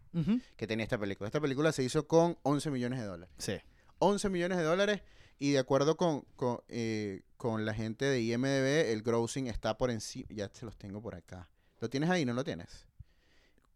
que 0.56 0.66
tenía 0.66 0.84
esta 0.86 0.98
película. 0.98 1.28
Esta 1.28 1.42
película 1.42 1.72
se 1.74 1.84
hizo 1.84 2.08
con 2.08 2.38
11 2.44 2.72
millones 2.72 3.00
de 3.00 3.06
dólares. 3.06 3.36
Sí. 3.38 3.58
11 4.00 4.30
millones 4.30 4.58
de 4.58 4.64
dólares 4.64 5.02
y 5.40 5.52
de 5.52 5.60
acuerdo 5.60 5.98
con, 5.98 6.22
con, 6.36 6.60
eh, 6.70 7.22
con 7.38 7.66
la 7.66 7.74
gente 7.74 8.06
de 8.06 8.22
IMDB, 8.22 8.92
el 8.92 9.02
grossing 9.02 9.48
está 9.48 9.78
por 9.78 9.92
encima, 9.92 10.28
ya 10.30 10.50
se 10.54 10.66
los 10.66 10.78
tengo 10.78 11.02
por 11.02 11.16
acá. 11.16 11.50
¿Lo 11.80 11.90
tienes 11.90 12.10
ahí? 12.10 12.26
¿No 12.26 12.34
lo 12.34 12.44
tienes? 12.44 12.88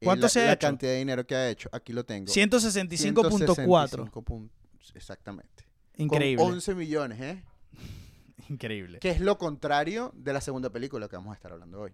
Eh, 0.01 0.05
¿Cuánto 0.05 0.23
la, 0.23 0.29
se 0.29 0.41
ha 0.41 0.45
la 0.45 0.53
hecho? 0.53 0.67
cantidad 0.67 0.91
de 0.93 0.97
dinero 0.99 1.27
que 1.27 1.35
ha 1.35 1.49
hecho, 1.49 1.69
aquí 1.73 1.91
lo 1.93 2.05
tengo. 2.05 2.31
165.4. 2.31 3.29
165 3.29 4.21
pun- 4.23 4.49
Exactamente. 4.95 5.65
Increíble. 5.97 6.43
Con 6.43 6.53
11 6.53 6.75
millones, 6.75 7.19
¿eh? 7.19 7.43
Increíble. 8.49 8.99
Que 8.99 9.09
es 9.11 9.19
lo 9.19 9.37
contrario 9.37 10.11
de 10.15 10.33
la 10.33 10.41
segunda 10.41 10.69
película 10.69 11.07
que 11.09 11.15
vamos 11.17 11.31
a 11.31 11.35
estar 11.35 11.51
hablando 11.51 11.81
hoy. 11.81 11.91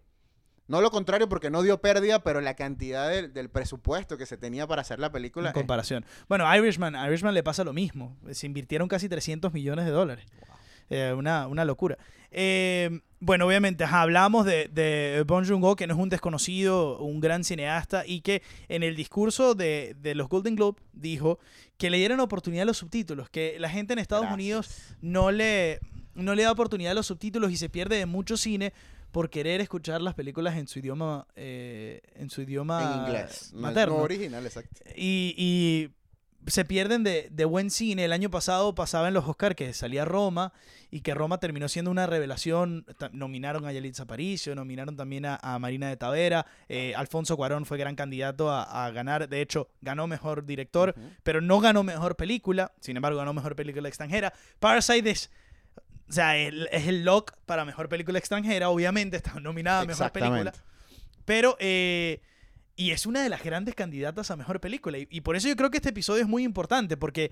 No 0.67 0.81
lo 0.81 0.89
contrario 0.91 1.29
porque 1.29 1.49
no 1.49 1.61
dio 1.61 1.79
pérdida, 1.79 2.23
pero 2.23 2.41
la 2.41 2.55
cantidad 2.55 3.09
del, 3.09 3.33
del 3.33 3.49
presupuesto 3.49 4.17
que 4.17 4.25
se 4.25 4.37
tenía 4.37 4.65
para 4.67 4.81
hacer 4.81 4.99
la 4.99 5.11
película. 5.11 5.49
En 5.49 5.53
es- 5.55 5.59
comparación. 5.59 6.05
Bueno, 6.27 6.45
Irishman, 6.55 6.95
Irishman 7.07 7.33
le 7.33 7.43
pasa 7.43 7.63
lo 7.63 7.73
mismo. 7.73 8.17
Se 8.31 8.45
invirtieron 8.47 8.87
casi 8.87 9.07
300 9.07 9.53
millones 9.53 9.85
de 9.85 9.91
dólares. 9.91 10.25
Eh, 10.89 11.13
una, 11.17 11.47
una 11.47 11.65
locura. 11.65 11.97
Eh, 12.31 12.99
bueno, 13.19 13.47
obviamente, 13.47 13.83
ajá, 13.85 14.01
hablamos 14.01 14.45
de, 14.45 14.67
de 14.67 15.23
Bong 15.25 15.47
Joon-ho, 15.47 15.75
que 15.75 15.87
no 15.87 15.93
es 15.95 15.99
un 15.99 16.09
desconocido, 16.09 16.99
un 16.99 17.19
gran 17.19 17.43
cineasta, 17.43 18.03
y 18.05 18.21
que 18.21 18.43
en 18.67 18.83
el 18.83 18.95
discurso 18.95 19.55
de, 19.55 19.95
de 19.99 20.13
los 20.15 20.29
Golden 20.29 20.55
Globe 20.55 20.79
dijo 20.93 21.39
que 21.77 21.89
le 21.89 21.97
dieran 21.97 22.19
oportunidad 22.19 22.63
a 22.63 22.65
los 22.65 22.77
subtítulos, 22.77 23.29
que 23.29 23.55
la 23.59 23.69
gente 23.69 23.93
en 23.93 23.99
Estados 23.99 24.23
Gracias. 24.25 24.35
Unidos 24.35 24.95
no 25.01 25.31
le, 25.31 25.79
no 26.13 26.35
le 26.35 26.43
da 26.43 26.51
oportunidad 26.51 26.91
a 26.91 26.95
los 26.95 27.07
subtítulos 27.07 27.51
y 27.51 27.57
se 27.57 27.69
pierde 27.69 27.97
de 27.97 28.05
mucho 28.05 28.37
cine 28.37 28.73
por 29.15 29.29
querer 29.29 29.61
escuchar 29.61 30.01
las 30.01 30.13
películas 30.13 30.57
en 30.57 30.67
su 30.67 30.79
idioma 30.79 31.25
eh, 31.37 32.01
en 32.15 32.29
su 32.29 32.41
idioma 32.41 32.81
en 32.83 32.99
inglés. 32.99 33.53
Materno 33.53 33.95
no 33.99 34.03
original, 34.03 34.45
exacto. 34.45 34.81
y, 34.93 35.33
y 35.37 35.89
se 36.51 36.65
pierden 36.65 37.05
de, 37.05 37.29
de 37.31 37.45
buen 37.45 37.69
cine. 37.69 38.03
El 38.03 38.11
año 38.11 38.29
pasado 38.29 38.75
pasaba 38.75 39.07
en 39.07 39.13
los 39.13 39.25
Oscar 39.25 39.55
que 39.55 39.71
salía 39.73 40.03
Roma 40.03 40.51
y 40.91 40.99
que 40.99 41.13
Roma 41.13 41.39
terminó 41.39 41.69
siendo 41.69 41.91
una 41.91 42.07
revelación. 42.07 42.85
Nominaron 43.13 43.65
a 43.65 43.71
Yalitza 43.71 44.03
Aparicio, 44.03 44.53
nominaron 44.53 44.97
también 44.97 45.25
a, 45.25 45.39
a 45.41 45.59
Marina 45.59 45.87
de 45.87 45.95
Tavera. 45.95 46.45
eh, 46.67 46.93
Alfonso 46.97 47.37
Cuarón 47.37 47.65
fue 47.65 47.77
gran 47.77 47.95
candidato 47.95 48.51
a, 48.51 48.85
a 48.85 48.91
ganar. 48.91 49.29
De 49.29 49.39
hecho, 49.39 49.69
ganó 49.79 50.07
mejor 50.07 50.45
director, 50.45 50.93
pero 51.23 51.39
no 51.39 51.61
ganó 51.61 51.83
mejor 51.83 52.17
película. 52.17 52.73
Sin 52.81 52.97
embargo, 52.97 53.17
ganó 53.17 53.33
mejor 53.33 53.55
película 53.55 53.87
extranjera. 53.87 54.33
Parasite 54.59 55.09
es. 55.09 55.31
O 56.09 56.13
sea, 56.13 56.37
el- 56.37 56.67
es 56.71 56.87
el 56.87 57.03
lock 57.03 57.33
para 57.45 57.65
mejor 57.65 57.89
película 57.89 58.19
extranjera. 58.19 58.69
Obviamente 58.69 59.17
está 59.17 59.39
nominada 59.39 59.81
a 59.81 59.85
mejor 59.85 60.11
película. 60.11 60.53
Pero, 61.25 61.57
eh, 61.59 62.21
y 62.75 62.91
es 62.91 63.05
una 63.05 63.23
de 63.23 63.29
las 63.29 63.43
grandes 63.43 63.73
candidatas 63.75 64.29
a 64.31 64.35
mejor 64.35 64.59
película. 64.59 64.97
Y, 64.97 65.07
y 65.09 65.21
por 65.21 65.35
eso 65.35 65.47
yo 65.47 65.55
creo 65.55 65.71
que 65.71 65.77
este 65.77 65.89
episodio 65.89 66.21
es 66.21 66.27
muy 66.27 66.43
importante, 66.43 66.97
porque 66.97 67.31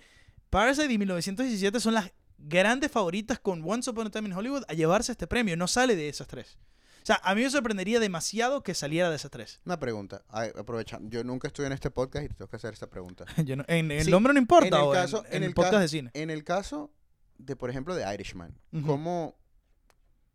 Parasite 0.49 0.91
y 0.91 0.97
1917 0.97 1.79
son 1.79 1.93
las 1.93 2.11
grandes 2.37 2.91
favoritas 2.91 3.39
con 3.39 3.61
Once 3.65 3.89
Upon 3.89 4.07
a 4.07 4.09
Time 4.09 4.29
in 4.29 4.33
Hollywood 4.33 4.63
a 4.67 4.73
llevarse 4.73 5.11
este 5.11 5.27
premio. 5.27 5.55
No 5.57 5.67
sale 5.67 5.95
de 5.95 6.09
esas 6.09 6.27
tres. 6.27 6.57
O 7.01 7.05
sea, 7.05 7.19
a 7.23 7.35
mí 7.35 7.41
me 7.43 7.49
sorprendería 7.49 7.99
demasiado 7.99 8.63
que 8.63 8.73
saliera 8.73 9.09
de 9.09 9.17
esas 9.17 9.29
tres. 9.29 9.59
Una 9.65 9.77
pregunta, 9.77 10.23
ay, 10.29 10.51
aprovechando, 10.57 11.09
yo 11.09 11.21
nunca 11.25 11.47
estuve 11.49 11.67
en 11.67 11.73
este 11.73 11.91
podcast 11.91 12.25
y 12.25 12.29
te 12.29 12.35
tengo 12.35 12.49
que 12.49 12.55
hacer 12.55 12.73
esta 12.73 12.87
pregunta. 12.89 13.25
Yo 13.45 13.57
no- 13.57 13.65
en, 13.67 13.91
en 13.91 13.99
el 13.99 14.09
nombre 14.09 14.31
no 14.33 14.39
importa. 14.39 14.67
en 14.67 14.73
el 14.73 14.79
o 14.79 14.91
caso, 14.93 15.25
en, 15.27 15.35
en 15.35 15.43
el 15.43 15.49
el 15.49 15.53
podcast 15.53 15.73
ca- 15.73 15.79
de 15.81 15.87
cine. 15.89 16.11
En 16.13 16.29
el 16.29 16.43
caso 16.45 16.93
de, 17.37 17.55
por 17.55 17.69
ejemplo, 17.69 17.95
de 17.95 18.11
Irishman, 18.13 18.57
Ujú. 18.71 18.85
¿cómo, 18.87 19.35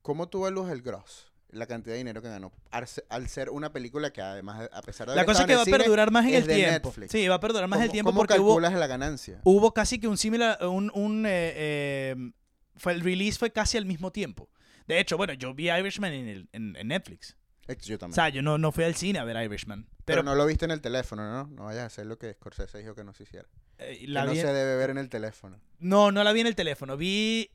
¿cómo 0.03 0.29
tú 0.29 0.39
evalúas 0.39 0.71
el 0.73 0.83
gross? 0.83 1.27
La 1.51 1.67
cantidad 1.67 1.95
de 1.95 1.99
dinero 1.99 2.21
que 2.21 2.29
ganó. 2.29 2.53
Al 2.71 2.87
se- 2.87 3.05
Al 3.09 3.27
ser 3.29 3.49
una 3.49 3.73
película 3.73 4.11
que 4.13 4.21
además, 4.21 4.61
de- 4.61 4.71
a 4.71 4.83
pesar 4.83 5.09
de 5.09 5.17
La 5.17 5.25
cosa 5.25 5.47
que 5.47 5.55
va 5.55 5.63
a 5.63 5.65
perdurar 5.65 6.11
más 6.11 6.27
en 6.27 6.35
el 6.35 6.47
tiempo. 6.47 6.89
Netflix. 6.89 7.11
Sí, 7.11 7.27
va 7.27 7.37
a 7.37 7.41
perdurar 7.41 7.67
más 7.69 7.81
el 7.81 7.87
¿cómo- 7.87 7.93
tiempo 7.93 8.11
¿Cómo 8.11 8.21
porque 8.21 8.39
hubo, 8.39 8.49
calculas 8.57 8.75
la 8.75 8.87
ganancia? 8.87 9.41
hubo 9.45 9.73
casi 9.73 9.99
que 9.99 10.09
un 10.09 10.19
similar, 10.19 10.59
un, 10.67 10.91
un 10.95 11.25
eh, 11.25 11.53
eh, 11.57 12.33
fue 12.77 12.93
el 12.93 13.01
release 13.01 13.39
fue 13.39 13.51
casi 13.51 13.79
al 13.79 13.87
mismo 13.87 14.13
tiempo. 14.13 14.51
De 14.87 15.01
hecho, 15.01 15.17
bueno, 15.17 15.33
yo 15.33 15.55
vi 15.55 15.71
Irishman 15.71 16.13
en, 16.13 16.29
el- 16.29 16.49
en- 16.53 16.77
en 16.77 16.89
Netflix. 16.89 17.35
Yo 17.83 17.99
también. 17.99 18.13
O 18.13 18.15
sea, 18.15 18.29
yo 18.31 18.41
no, 18.43 18.57
no 18.59 18.71
fui 18.73 18.85
al 18.85 18.95
cine 18.95 19.19
a 19.19 19.25
ver 19.25 19.43
Irishman. 19.45 19.85
pero, 19.85 19.99
Pero, 20.05 20.23
no 20.23 20.35
lo 20.35 20.45
viste 20.47 20.65
en 20.67 20.71
el 20.71 20.81
teléfono, 20.83 21.31
¿no? 21.31 21.47
No 21.55 21.65
vayas 21.65 21.83
a 21.83 21.87
hacer 21.87 22.07
lo 22.07 22.19
que 22.19 22.33
Scorsese 22.35 22.79
dijo 22.79 22.95
que 22.95 23.05
no 23.05 23.13
se 23.15 23.23
hiciera. 23.25 23.47
Eh, 23.79 23.99
Que 24.01 24.09
no 24.09 24.33
vi 24.33 24.41
se 24.41 24.47
debe 24.53 24.77
ver 24.77 24.91
en 24.91 24.99
el 24.99 25.09
teléfono. 25.09 25.59
no, 25.79 26.11
no 26.13 26.25
la 26.25 26.33
vi 26.33 26.41
en 26.41 26.47
el 26.49 26.55
teléfono. 26.55 26.97
Vi, 26.97 27.51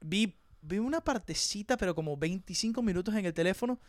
vi, 0.00 0.36
vi 0.62 0.78
una 0.78 1.00
partecita, 1.00 1.76
pero 1.76 1.94
como 1.94 2.16
25 2.16 2.82
minutos 2.82 3.14
en 3.14 3.24
el 3.26 3.34
teléfono. 3.34 3.80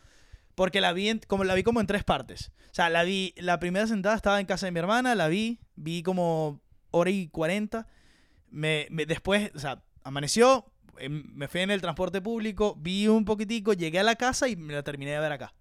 Porque 0.56 0.82
la 0.82 0.92
vi, 0.92 1.08
en- 1.10 1.20
como, 1.28 1.44
la 1.46 1.56
vi 1.56 1.64
como 1.64 1.80
en 1.80 1.88
tres 1.88 2.04
partes. 2.04 2.52
O 2.72 2.74
sea, 2.74 2.90
la 2.90 3.04
vi, 3.04 3.34
la 3.38 3.58
primera 3.60 3.88
sentada 3.88 4.16
estaba 4.16 4.40
en 4.40 4.46
casa 4.46 4.66
de 4.66 4.72
mi 4.74 4.80
hermana, 4.80 5.16
la 5.16 5.28
vi, 5.30 5.60
vi 5.76 6.04
como 6.04 6.60
hora 6.92 7.10
y 7.10 7.30
40. 7.30 7.88
Me, 8.50 8.86
me- 8.92 9.06
después, 9.06 9.50
o 9.56 9.60
sea, 9.60 9.82
amaneció, 10.04 10.66
em, 10.98 11.24
me 11.34 11.48
fui 11.48 11.62
en 11.62 11.72
el 11.72 11.80
transporte 11.82 12.22
público, 12.22 12.76
vi 12.78 13.08
un 13.08 13.24
poquitico, 13.24 13.72
llegué 13.74 14.00
a 14.00 14.04
la 14.04 14.16
casa 14.18 14.50
y 14.50 14.58
me 14.58 14.74
la 14.74 14.84
terminé 14.84 15.12
de 15.12 15.20
ver 15.22 15.32
acá. 15.32 15.54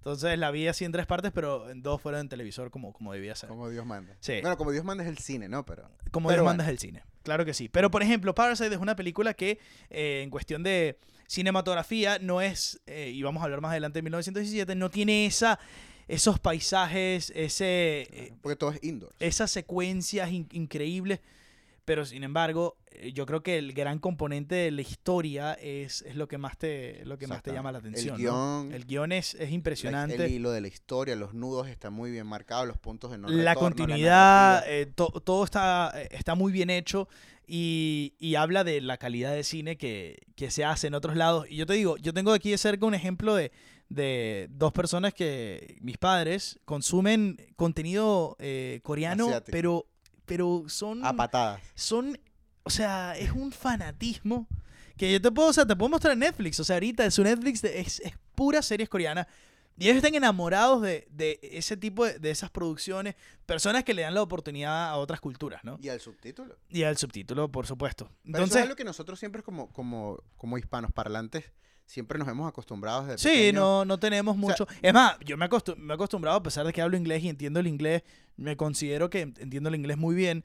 Entonces 0.00 0.38
la 0.38 0.50
vi 0.50 0.66
así 0.66 0.84
en 0.86 0.92
tres 0.92 1.06
partes, 1.06 1.30
pero 1.32 1.68
en 1.70 1.82
dos 1.82 2.00
fueron 2.00 2.22
en 2.22 2.28
televisor 2.30 2.70
como, 2.70 2.92
como 2.92 3.12
debía 3.12 3.34
ser. 3.34 3.48
Como 3.50 3.68
Dios 3.68 3.84
manda. 3.84 4.16
Sí. 4.20 4.40
Bueno, 4.40 4.56
como 4.56 4.72
Dios 4.72 4.82
manda 4.84 5.04
es 5.04 5.10
el 5.10 5.18
cine, 5.18 5.48
¿no? 5.48 5.64
Pero 5.66 5.82
Como 6.10 6.28
Pero 6.28 6.38
Dios 6.40 6.44
bueno. 6.44 6.56
manda 6.58 6.64
es 6.64 6.70
el 6.70 6.78
cine. 6.78 7.02
Claro 7.22 7.44
que 7.44 7.52
sí. 7.52 7.68
Pero, 7.68 7.90
por 7.90 8.02
ejemplo, 8.02 8.34
Parasite 8.34 8.74
es 8.74 8.80
una 8.80 8.96
película 8.96 9.34
que, 9.34 9.58
eh, 9.90 10.22
en 10.24 10.30
cuestión 10.30 10.62
de 10.62 10.98
cinematografía, 11.26 12.18
no 12.18 12.40
es, 12.40 12.80
eh, 12.86 13.10
y 13.14 13.22
vamos 13.22 13.40
a 13.42 13.44
hablar 13.44 13.60
más 13.60 13.70
adelante 13.72 13.98
de 13.98 14.02
1917, 14.02 14.74
no 14.74 14.90
tiene 14.90 15.26
esa, 15.26 15.58
esos 16.08 16.38
paisajes, 16.40 17.30
ese, 17.36 18.08
eh, 18.10 18.32
porque 18.42 18.56
todo 18.56 18.72
es 18.72 18.82
indoor. 18.82 19.14
esas 19.20 19.50
secuencias 19.50 20.30
in- 20.30 20.48
increíbles. 20.52 21.20
Pero, 21.90 22.06
sin 22.06 22.22
embargo, 22.22 22.76
eh, 22.92 23.10
yo 23.12 23.26
creo 23.26 23.42
que 23.42 23.58
el 23.58 23.72
gran 23.72 23.98
componente 23.98 24.54
de 24.54 24.70
la 24.70 24.80
historia 24.82 25.54
es, 25.54 26.02
es 26.02 26.14
lo 26.14 26.28
que 26.28 26.38
más 26.38 26.56
te, 26.56 27.04
lo 27.04 27.18
que 27.18 27.26
más 27.26 27.42
te 27.42 27.52
llama 27.52 27.72
la 27.72 27.78
atención. 27.78 28.14
El 28.14 28.22
¿no? 28.26 28.62
guion, 28.62 28.72
El 28.72 28.84
guion 28.86 29.10
es, 29.10 29.34
es 29.34 29.40
la- 29.40 29.50
impresionante. 29.50 30.24
el 30.24 30.30
hilo 30.30 30.52
de 30.52 30.60
la 30.60 30.68
historia, 30.68 31.16
los 31.16 31.34
nudos 31.34 31.66
están 31.66 31.92
muy 31.92 32.12
bien 32.12 32.28
marcados, 32.28 32.68
los 32.68 32.78
puntos 32.78 33.10
de 33.10 33.18
no 33.18 33.28
la 33.28 33.54
retorno, 33.54 33.58
continuidad, 33.70 34.52
narrativa. 34.60 34.72
eh, 34.72 34.86
to- 34.94 35.20
todo 35.24 35.42
está, 35.44 35.92
eh, 35.96 36.08
está 36.12 36.36
muy 36.36 36.52
bien 36.52 36.70
hecho 36.70 37.08
y, 37.44 38.14
y 38.20 38.36
habla 38.36 38.62
de 38.62 38.80
la 38.80 38.96
calidad 38.96 39.32
de 39.32 39.42
cine 39.42 39.76
que, 39.76 40.18
que 40.36 40.52
se 40.52 40.64
hace 40.64 40.86
en 40.86 40.94
otros 40.94 41.16
lados. 41.16 41.46
Y 41.50 41.56
yo 41.56 41.66
te 41.66 41.72
digo, 41.72 41.96
yo 41.96 42.12
tengo 42.14 42.32
aquí 42.32 42.52
de 42.52 42.58
cerca 42.58 42.86
un 42.86 42.94
ejemplo 42.94 43.34
de, 43.34 43.50
de 43.88 44.46
dos 44.50 44.72
personas 44.72 45.12
que 45.12 45.76
mis 45.80 45.98
padres 45.98 46.60
consumen 46.64 47.36
contenido 47.56 48.36
eh, 48.38 48.78
coreano, 48.84 49.24
Asiático. 49.26 49.50
pero, 49.50 49.86
pero 50.30 50.64
son, 50.68 51.04
a 51.04 51.14
patadas. 51.14 51.60
son, 51.74 52.18
o 52.62 52.70
sea, 52.70 53.16
es 53.18 53.32
un 53.32 53.50
fanatismo 53.52 54.46
que 54.96 55.10
yo 55.12 55.20
te 55.20 55.30
puedo, 55.32 55.48
o 55.48 55.52
sea, 55.52 55.66
te 55.66 55.74
puedo 55.74 55.88
mostrar 55.90 56.12
en 56.12 56.20
Netflix. 56.20 56.60
O 56.60 56.64
sea, 56.64 56.76
ahorita 56.76 57.10
su 57.10 57.22
Netflix 57.24 57.62
de- 57.62 57.80
es, 57.80 58.00
es 58.00 58.12
pura 58.34 58.62
series 58.62 58.88
coreanas. 58.88 59.26
Y 59.78 59.84
ellos 59.84 59.96
están 59.96 60.14
enamorados 60.14 60.82
de, 60.82 61.08
de 61.10 61.40
ese 61.42 61.74
tipo 61.76 62.04
de, 62.04 62.18
de 62.18 62.30
esas 62.30 62.50
producciones, 62.50 63.14
personas 63.46 63.82
que 63.82 63.94
le 63.94 64.02
dan 64.02 64.12
la 64.14 64.20
oportunidad 64.22 64.90
a 64.90 64.96
otras 64.96 65.20
culturas, 65.20 65.64
¿no? 65.64 65.78
Y 65.80 65.88
al 65.88 66.00
subtítulo. 66.00 66.56
Y 66.68 66.82
al 66.82 66.98
subtítulo, 66.98 67.50
por 67.50 67.66
supuesto. 67.66 68.04
Pero 68.04 68.18
eso 68.20 68.26
Entonces, 68.44 68.62
es 68.64 68.68
lo 68.68 68.76
que 68.76 68.84
nosotros 68.84 69.18
siempre 69.18 69.42
como, 69.42 69.72
como, 69.72 70.22
como 70.36 70.58
hispanos 70.58 70.92
parlantes 70.92 71.44
siempre 71.90 72.18
nos 72.18 72.28
hemos 72.28 72.48
acostumbrado 72.48 73.04
desde 73.06 73.18
sí, 73.18 73.28
pequeños. 73.28 73.54
no, 73.60 73.84
no 73.84 73.98
tenemos 73.98 74.34
sea- 74.36 74.40
mucho. 74.40 74.66
es 74.80 74.92
más, 74.94 75.16
yo 75.24 75.36
me, 75.36 75.46
acostum- 75.48 75.76
me 75.76 75.92
he 75.92 75.94
acostumbrado, 75.94 76.36
a 76.36 76.42
pesar 76.42 76.64
de 76.66 76.72
que 76.72 76.80
hablo 76.80 76.96
inglés 76.96 77.22
y 77.24 77.28
entiendo 77.28 77.58
el 77.60 77.66
inglés, 77.66 78.02
me 78.36 78.56
considero 78.56 79.10
que 79.10 79.22
entiendo 79.22 79.68
el 79.68 79.74
inglés 79.74 79.98
muy 79.98 80.14
bien. 80.14 80.44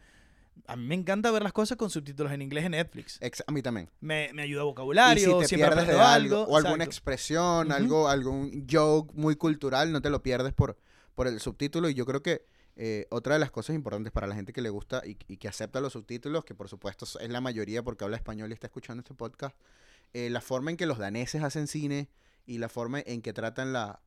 A 0.68 0.76
mí 0.76 0.86
me 0.88 0.96
encanta 0.96 1.30
ver 1.32 1.44
las 1.44 1.52
cosas 1.54 1.78
con 1.78 1.90
subtítulos 1.90 2.32
en 2.32 2.42
inglés 2.42 2.66
en 2.66 2.72
Netflix. 2.72 3.18
Ex- 3.22 3.44
a 3.46 3.52
mí 3.52 3.62
también. 3.62 3.90
Me, 4.00 4.32
me 4.34 4.42
ayuda 4.42 4.62
Y 4.64 4.66
vocabulario, 4.66 5.34
si 5.36 5.40
te 5.42 5.48
siempre 5.50 5.70
pierdes 5.70 5.88
de 5.96 6.02
algo, 6.02 6.44
o 6.44 6.58
alguna 6.58 6.84
expresión, 6.84 7.68
Ujú. 7.68 7.76
algo, 7.76 8.08
algún 8.08 8.66
joke 8.70 9.14
muy 9.14 9.36
cultural, 9.36 9.92
no 9.92 10.02
te 10.02 10.10
lo 10.10 10.24
pierdes 10.24 10.54
por, 10.54 10.78
por 11.14 11.28
el 11.28 11.40
subtítulo. 11.40 11.90
Y 11.90 11.94
yo 11.94 12.06
creo 12.06 12.24
que 12.24 12.46
eh, 12.78 13.06
otra 13.12 13.34
de 13.36 13.40
las 13.40 13.52
cosas 13.52 13.76
importantes 13.76 14.12
para 14.12 14.28
la 14.28 14.36
gente 14.36 14.52
que 14.54 14.62
le 14.62 14.70
gusta 14.70 15.02
y, 15.06 15.18
y 15.28 15.38
que 15.38 15.48
acepta 15.48 15.80
los 15.82 15.94
subtítulos, 15.94 16.44
que 16.46 16.56
por 16.56 16.68
supuesto 16.70 17.06
es 17.20 17.30
la 17.30 17.42
mayoría 17.42 17.84
porque 17.84 18.04
habla 18.04 18.18
español 18.18 18.50
y 18.50 18.54
está 18.54 18.68
escuchando 18.68 19.02
este 19.02 19.14
podcast, 19.14 19.56
eh, 20.16 20.30
la 20.30 20.40
forma 20.40 20.72
en 20.72 20.78
que 20.78 20.86
los 20.86 20.98
daneses 20.98 21.44
hacen 21.44 21.68
cine 21.68 22.08
y 22.46 22.58
la 22.58 22.70
forma 22.70 23.02
en 23.06 23.22
que 23.22 23.34
tratan 23.34 23.74
la, 23.74 24.00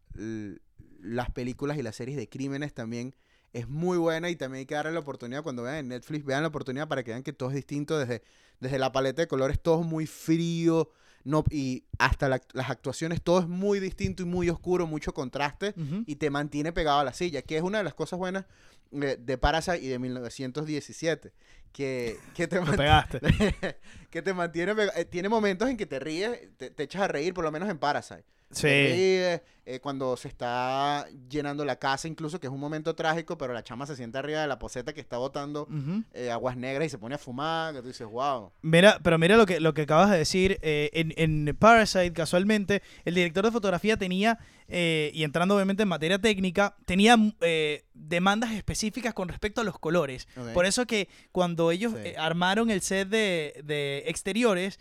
las 1.03 1.31
películas 1.33 1.77
y 1.77 1.83
las 1.83 1.97
series 1.97 2.16
de 2.16 2.31
crímenes 2.31 2.73
también 2.73 3.14
es 3.53 3.68
muy 3.68 3.99
buena 3.99 4.31
y 4.31 4.37
también 4.37 4.61
hay 4.61 4.64
que 4.66 4.75
darle 4.75 4.92
la 4.92 5.01
oportunidad 5.01 5.42
cuando 5.42 5.64
vean 5.64 5.77
en 5.77 5.88
Netflix, 5.88 6.25
vean 6.25 6.40
la 6.40 6.49
oportunidad 6.49 6.88
para 6.88 7.05
que 7.05 7.11
vean 7.11 7.23
que 7.23 7.35
todo 7.35 7.51
es 7.51 7.57
distinto 7.57 7.99
desde, 7.99 8.23
desde 8.59 8.79
la 8.79 8.90
paleta 8.90 9.21
de 9.21 9.29
colores, 9.29 9.61
todo 9.61 9.83
muy 9.83 10.07
frío 10.07 10.90
no, 11.29 11.45
y 11.51 11.85
hasta 11.99 12.29
la- 12.29 12.41
las 12.53 12.71
actuaciones, 12.71 13.21
todo 13.23 13.41
es 13.41 13.49
muy 13.49 13.81
distinto 13.81 14.23
y 14.23 14.27
muy 14.27 14.49
oscuro, 14.51 14.87
mucho 14.87 15.12
contraste 15.12 15.75
y 16.07 16.17
te 16.17 16.31
mantiene 16.31 16.73
pegado 16.73 17.01
a 17.01 17.05
la 17.05 17.12
silla, 17.12 17.43
que 17.43 17.57
es 17.57 17.62
una 17.62 17.79
de 17.79 17.85
las 17.85 17.95
cosas 17.95 18.19
buenas 18.19 18.47
eh, 18.93 19.19
de 19.21 19.37
Parasite 19.38 19.79
y 19.83 19.88
de 19.88 19.99
1917, 19.99 21.33
que, 21.73 22.17
que 22.35 22.49
te 22.49 22.59
pegaste. 22.61 23.21
que 24.11 24.23
te 24.23 24.33
mantiene 24.35 24.75
pega- 24.75 24.93
eh, 24.97 25.05
tiene 25.05 25.29
momentos 25.29 25.69
en 25.69 25.77
que 25.77 25.87
te 25.87 25.99
ríes, 26.01 26.38
te, 26.57 26.71
te 26.71 26.83
echas 26.85 27.03
a 27.03 27.09
reír, 27.09 27.35
por 27.35 27.45
lo 27.45 27.53
menos 27.53 27.69
en 27.69 27.79
Parasite. 27.79 28.25
Sí. 28.51 28.67
eh, 28.67 29.41
cuando 29.83 30.17
se 30.17 30.29
está 30.29 31.07
llenando 31.29 31.65
la 31.65 31.77
casa, 31.77 32.09
incluso, 32.09 32.41
que 32.41 32.47
es 32.47 32.53
un 32.53 32.59
momento 32.61 32.95
trágico, 32.95 33.37
pero 33.37 33.53
la 33.53 33.63
chama 33.63 33.87
se 33.87 33.95
sienta 33.97 34.21
arriba 34.21 34.41
de 34.41 34.47
la 34.47 34.59
poseta 34.59 34.95
que 34.95 35.01
está 35.01 35.19
botando 35.19 35.69
eh, 36.15 36.31
aguas 36.31 36.57
negras 36.57 36.87
y 36.87 36.91
se 36.91 36.97
pone 36.99 37.15
a 37.17 37.19
fumar, 37.19 37.75
que 37.75 37.83
tú 37.83 37.89
dices, 37.89 38.07
wow. 38.07 38.51
Mira, 38.63 38.99
pero 39.03 39.19
mira 39.19 39.37
lo 39.37 39.45
que, 39.45 39.61
lo 39.61 39.75
que 39.75 39.83
acabas 39.83 40.11
de 40.11 40.19
decir. 40.19 40.59
eh, 40.63 40.89
en, 40.95 41.13
en 41.17 41.55
Parasite, 41.55 42.13
casualmente, 42.15 42.83
el 43.05 43.15
director 43.15 43.45
de 43.45 43.51
fotografía 43.53 43.99
tenía, 43.99 44.39
eh, 44.68 45.11
y 45.14 45.24
entrando 45.24 45.54
obviamente 45.57 45.83
en 45.83 45.88
materia 45.88 46.18
técnica, 46.18 46.76
tenía 46.85 47.16
eh, 47.40 47.85
demandas 47.94 48.52
específicas 48.52 49.14
con 49.14 49.28
respecto 49.28 49.61
a 49.61 49.64
los 49.64 49.78
colores. 49.78 50.28
Por 50.54 50.66
eso 50.66 50.87
que 50.87 51.09
cuando 51.33 51.70
ellos 51.70 51.92
Sí. 51.94 52.00
eh, 52.04 52.14
armaron 52.18 52.70
el 52.70 52.83
set 52.83 53.09
de, 53.09 53.61
de 53.64 54.04
exteriores, 54.07 54.78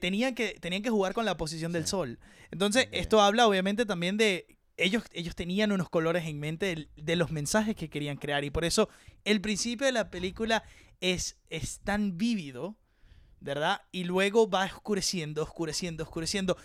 tenían, 0.00 0.34
que, 0.34 0.56
tenían 0.60 0.82
que 0.82 0.90
jugar 0.90 1.12
con 1.12 1.24
la 1.24 1.36
posición 1.36 1.70
del 1.72 1.86
sol. 1.86 2.18
Entonces, 2.50 2.88
esto 2.92 3.20
habla 3.20 3.46
obviamente 3.46 3.86
también 3.86 4.16
de... 4.16 4.46
Ellos, 4.78 5.04
ellos 5.12 5.34
tenían 5.34 5.72
unos 5.72 5.88
colores 5.88 6.26
en 6.26 6.38
mente 6.38 6.66
del- 6.66 6.90
de, 6.96 7.16
los 7.16 7.30
mensajes 7.30 7.74
que 7.76 7.88
querían 7.88 8.18
crear 8.18 8.44
y 8.44 8.50
por 8.50 8.64
eso 8.66 8.90
el 9.24 9.40
principio 9.40 9.86
de 9.86 9.92
la 9.92 10.10
película 10.10 10.64
es, 11.00 11.38
es 11.48 11.80
tan 11.80 12.18
vívido, 12.18 12.76
¿verdad? 13.40 13.80
Y 13.90 14.04
luego 14.04 14.50
va 14.50 14.64
oscureciendo, 14.66 15.42
oscureciendo, 15.42 16.02
oscureciendo. 16.04 16.58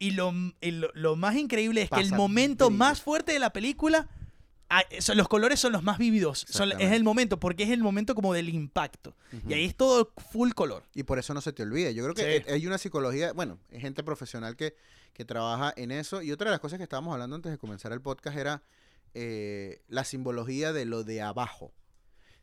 Y 0.00 0.12
lo, 0.12 0.32
y 0.60 0.70
lo, 0.72 0.90
lo 0.94 1.14
más 1.14 1.36
increíble 1.36 1.82
es 1.82 1.90
que 1.90 2.00
el 2.00 2.10
momento 2.12 2.70
más 2.70 3.00
fuerte 3.02 3.32
de 3.32 3.38
la 3.38 3.52
película, 3.52 4.08
ah, 4.70 4.82
son- 4.98 5.16
los 5.18 5.28
colores 5.28 5.60
son 5.60 5.72
los 5.72 5.82
más 5.82 5.98
vívidos. 5.98 6.46
Son- 6.48 6.72
es 6.80 6.92
el 6.92 7.04
momento, 7.04 7.38
porque 7.38 7.62
es 7.64 7.70
el 7.70 7.82
momento 7.82 8.14
como 8.14 8.32
del 8.32 8.48
impacto. 8.48 9.14
Y 9.46 9.52
ahí 9.52 9.66
es 9.66 9.76
todo 9.76 10.12
full 10.32 10.52
color. 10.52 10.82
Y 10.94 11.02
por 11.04 11.18
eso 11.18 11.34
no 11.34 11.40
se 11.42 11.52
te 11.52 11.62
olvide. 11.62 11.94
Yo 11.94 12.02
creo 12.02 12.14
que 12.14 12.22
Sí. 12.40 12.44
eh, 12.48 12.54
hay 12.54 12.66
una 12.66 12.78
psicología, 12.78 13.32
bueno, 13.34 13.58
hay 13.70 13.80
gente 13.80 14.02
profesional 14.02 14.56
que, 14.56 14.74
que 15.12 15.24
trabaja 15.26 15.72
en 15.76 15.90
eso. 15.90 16.22
Y 16.22 16.32
otra 16.32 16.46
de 16.46 16.52
las 16.52 16.60
cosas 16.60 16.78
que 16.78 16.84
estábamos 16.84 17.12
hablando 17.12 17.36
antes 17.36 17.52
de 17.52 17.58
comenzar 17.58 17.92
el 17.92 18.00
podcast 18.00 18.36
era 18.38 18.62
eh, 19.12 19.82
la 19.88 20.04
simbología 20.04 20.72
de 20.72 20.84
lo 20.86 21.04
de 21.04 21.20
abajo. 21.20 21.72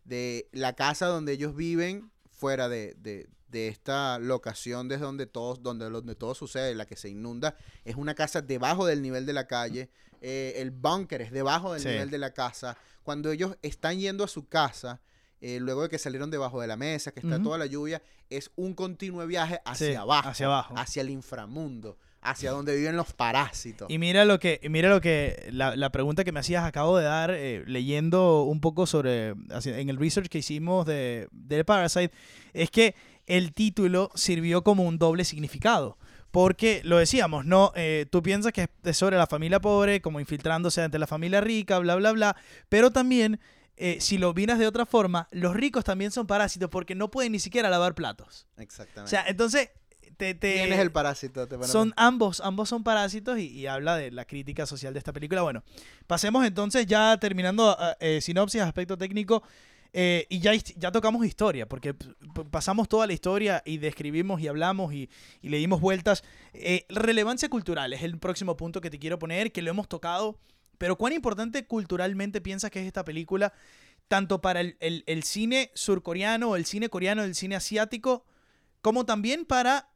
De 0.03 0.47
la 0.51 0.73
casa 0.73 1.07
donde 1.07 1.33
ellos 1.33 1.55
viven, 1.55 2.11
fuera 2.29 2.69
de, 2.69 2.93
de- 2.99 3.27
de 3.49 3.67
esta 3.69 4.19
locación 4.19 4.87
desde 4.87 5.03
donde 5.05 5.25
todo, 5.25 5.55
donde, 5.55 5.89
donde 5.89 6.15
todo 6.15 6.35
sucede, 6.35 6.75
la 6.75 6.85
que 6.85 6.95
se 6.95 7.09
inunda, 7.09 7.55
es 7.85 7.95
una 7.95 8.13
casa 8.15 8.41
debajo 8.41 8.85
del 8.85 9.01
nivel 9.01 9.25
de 9.25 9.33
la 9.33 9.47
calle. 9.47 9.89
eh, 10.19 10.55
el 10.57 10.71
búnker 10.71 11.21
es 11.21 11.31
debajo 11.31 11.73
del 11.73 11.81
Sí. 11.83 11.89
nivel 11.89 12.09
de 12.09 12.17
la 12.17 12.31
casa. 12.33 12.75
Cuando 13.03 13.31
ellos 13.31 13.55
están 13.61 13.99
yendo 13.99 14.23
a 14.23 14.27
su 14.27 14.47
casa, 14.47 14.99
eh, 15.41 15.59
luego 15.61 15.83
de 15.83 15.89
que 15.89 15.99
salieron 15.99 16.31
debajo 16.31 16.59
de 16.59 16.65
la 16.65 16.75
mesa, 16.75 17.11
que 17.11 17.19
está 17.19 17.39
toda 17.41 17.59
la 17.59 17.67
lluvia, 17.67 18.01
es 18.31 18.49
un 18.55 18.73
continuo 18.73 19.27
viaje 19.27 19.59
hacia 19.63 19.87
Sí, 19.89 19.93
abajo, 19.95 20.29
hacia 20.29 20.47
abajo. 20.47 20.73
hacia 20.75 21.01
el 21.03 21.11
inframundo, 21.11 21.99
hacia 22.21 22.49
donde 22.49 22.75
viven 22.75 22.97
los 22.97 23.13
parásitos. 23.13 23.87
Y 23.91 23.99
mira 23.99 24.25
lo 24.25 24.39
que, 24.39 24.59
mira 24.71 24.89
lo 24.89 24.99
que, 25.01 25.49
la, 25.51 25.75
la 25.75 25.91
pregunta 25.91 26.23
que 26.23 26.31
me 26.31 26.39
hacías, 26.39 26.65
acabo 26.65 26.97
de 26.97 27.03
dar 27.03 27.29
eh, 27.29 27.63
leyendo 27.67 28.41
un 28.41 28.59
poco 28.59 28.87
sobre, 28.87 29.35
en 29.65 29.89
el 29.89 29.97
research 29.97 30.29
que 30.29 30.39
hicimos 30.39 30.87
de, 30.87 31.27
de 31.31 31.63
Parasite, 31.63 32.11
es 32.53 32.71
que 32.71 32.95
el 33.27 33.53
título 33.53 34.09
sirvió 34.15 34.63
como 34.63 34.83
un 34.83 34.97
doble 34.97 35.23
significado. 35.25 35.97
Porque 36.31 36.81
lo 36.83 36.97
decíamos, 36.97 37.45
¿no? 37.45 37.71
Eh, 37.75 38.05
tú 38.11 38.21
piensas 38.21 38.51
que 38.51 38.67
es 38.83 38.97
sobre 38.97 39.17
la 39.17 39.27
familia 39.27 39.59
pobre, 39.61 40.01
como 40.01 40.19
infiltrándose 40.19 40.81
ante 40.81 40.99
la 40.99 41.07
familia 41.07 41.39
rica, 41.41 41.79
bla, 41.79 41.95
bla, 41.95 42.11
bla. 42.11 42.35
Pero 42.69 42.91
también, 42.91 43.39
eh, 43.77 43.97
si 44.01 44.17
lo 44.17 44.33
miras 44.33 44.59
de 44.59 44.67
otra 44.67 44.85
forma, 44.85 45.27
los 45.31 45.55
ricos 45.55 45.83
también 45.85 46.11
son 46.11 46.27
parásitos 46.27 46.69
porque 46.69 46.95
no 46.95 47.09
pueden 47.09 47.31
ni 47.31 47.39
siquiera 47.39 47.69
lavar 47.69 47.95
platos. 47.95 48.45
O 48.57 48.61
Exactamente. 48.61 49.09
sea, 49.09 49.23
entonces, 49.27 49.69
te, 50.17 50.33
te- 50.35 50.55
¿Quién 50.55 50.73
es 50.73 50.79
el 50.79 50.91
parásito? 50.91 51.47
Te 51.47 51.63
son 51.63 51.93
ambos, 51.95 52.41
ambos 52.41 52.69
son 52.69 52.83
parásitos 52.83 53.39
y, 53.39 53.47
y 53.47 53.67
habla 53.67 53.95
de 53.95 54.11
la 54.11 54.25
crítica 54.25 54.65
social 54.65 54.93
de 54.93 54.99
esta 54.99 55.13
película. 55.13 55.43
Bueno, 55.43 55.63
pasemos 56.07 56.45
entonces 56.45 56.85
ya 56.87 57.17
terminando 57.19 57.75
eh, 57.99 58.19
sinopsis, 58.21 58.61
aspecto 58.61 58.97
técnico. 58.97 59.43
Eh, 59.93 60.25
y 60.29 60.39
ya, 60.39 60.53
ya 60.53 60.91
tocamos 60.91 61.25
historia, 61.25 61.67
porque 61.67 61.93
pasamos 62.51 62.87
toda 62.87 63.07
la 63.07 63.13
historia 63.13 63.61
y 63.65 63.77
describimos 63.77 64.41
y 64.41 64.47
hablamos 64.47 64.93
y, 64.93 65.09
y 65.41 65.49
le 65.49 65.57
dimos 65.57 65.81
vueltas. 65.81 66.23
Eh, 66.53 66.85
relevancia 66.89 67.49
cultural 67.49 67.93
es 67.93 68.03
el 68.03 68.17
próximo 68.19 68.55
punto 68.57 68.81
que 68.81 68.89
te 68.89 68.99
quiero 68.99 69.17
poner, 69.19 69.51
que 69.51 69.61
lo 69.61 69.69
hemos 69.71 69.87
tocado. 69.87 70.39
Pero 70.77 70.95
¿cuán 70.97 71.13
importante 71.13 71.65
culturalmente 71.65 72.41
piensas 72.41 72.69
que 72.69 72.79
es 72.81 72.85
esta 72.85 73.03
película, 73.03 73.51
tanto 74.07 74.41
para 74.41 74.61
el, 74.61 74.77
el- 74.79 75.03
el 75.07 75.23
cine 75.23 75.71
surcoreano, 75.73 76.55
el 76.55 76.65
cine 76.65 76.89
coreano, 76.89 77.23
el 77.23 77.33
cine 77.35 77.55
asiático, 77.55 78.25
como 78.81 79.05
también 79.05 79.45
para 79.45 79.89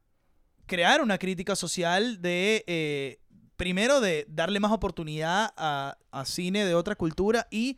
crear 0.66 1.02
una 1.02 1.18
crítica 1.18 1.56
social 1.56 2.22
de, 2.22 2.64
eh, 2.68 3.20
primero, 3.58 4.02
de 4.02 4.26
darle 4.30 4.60
más 4.60 4.72
oportunidad 4.72 5.54
a, 5.56 5.98
a 6.12 6.26
cine 6.26 6.66
de 6.66 6.74
otra 6.74 6.96
cultura 6.96 7.48
y 7.52 7.78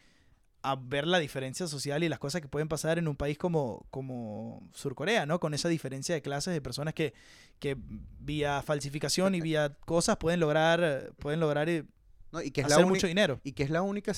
a 0.63 0.76
ver 0.76 1.06
la 1.06 1.19
diferencia 1.19 1.67
social 1.67 2.04
y 2.04 2.10
las 2.10 2.19
cosas 2.19 2.41
que 2.41 2.47
pueden 2.47 2.69
pasar 2.69 2.97
en 2.97 3.08
un 3.08 3.15
país 3.15 3.38
como, 3.38 3.86
como 3.91 4.67
Surcorea, 4.73 5.26
¿no? 5.26 5.39
Con 5.39 5.54
esa 5.54 5.69
diferencia 5.69 6.15
de 6.15 6.21
clases 6.21 6.54
de 6.54 6.62
personas 6.62 6.93
que, 6.93 7.13
que 7.60 7.78
vía 8.19 8.62
falsificación 8.62 9.36
y 9.36 9.41
vía 9.41 9.76
cosas 9.86 10.17
pueden 10.17 10.39
lograr, 10.39 11.12
pueden 11.19 11.41
lograr 11.41 11.67
eh, 11.69 11.84
No, 12.32 12.41
y 12.41 12.52
que 12.52 12.62
es 12.62 12.67
hacer 12.67 12.86
mucho 12.86 13.08
dinero. 13.08 13.41
Y 13.43 13.52
que 13.52 13.63
es 13.63 13.69
la 13.69 13.82
única, 13.82 14.13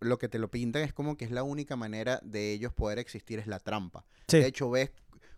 lo 0.00 0.18
que 0.18 0.28
te 0.28 0.38
lo 0.38 0.50
pintan 0.50 0.82
es 0.82 0.92
como 0.92 1.16
que 1.16 1.24
es 1.24 1.30
la 1.30 1.42
única 1.42 1.76
manera 1.76 2.20
de 2.22 2.52
ellos 2.52 2.72
poder 2.74 2.98
existir, 2.98 3.38
es 3.38 3.46
la 3.46 3.58
trampa. 3.58 4.04
Sí. 4.28 4.38
De 4.38 4.46
hecho, 4.46 4.70
ves 4.70 4.92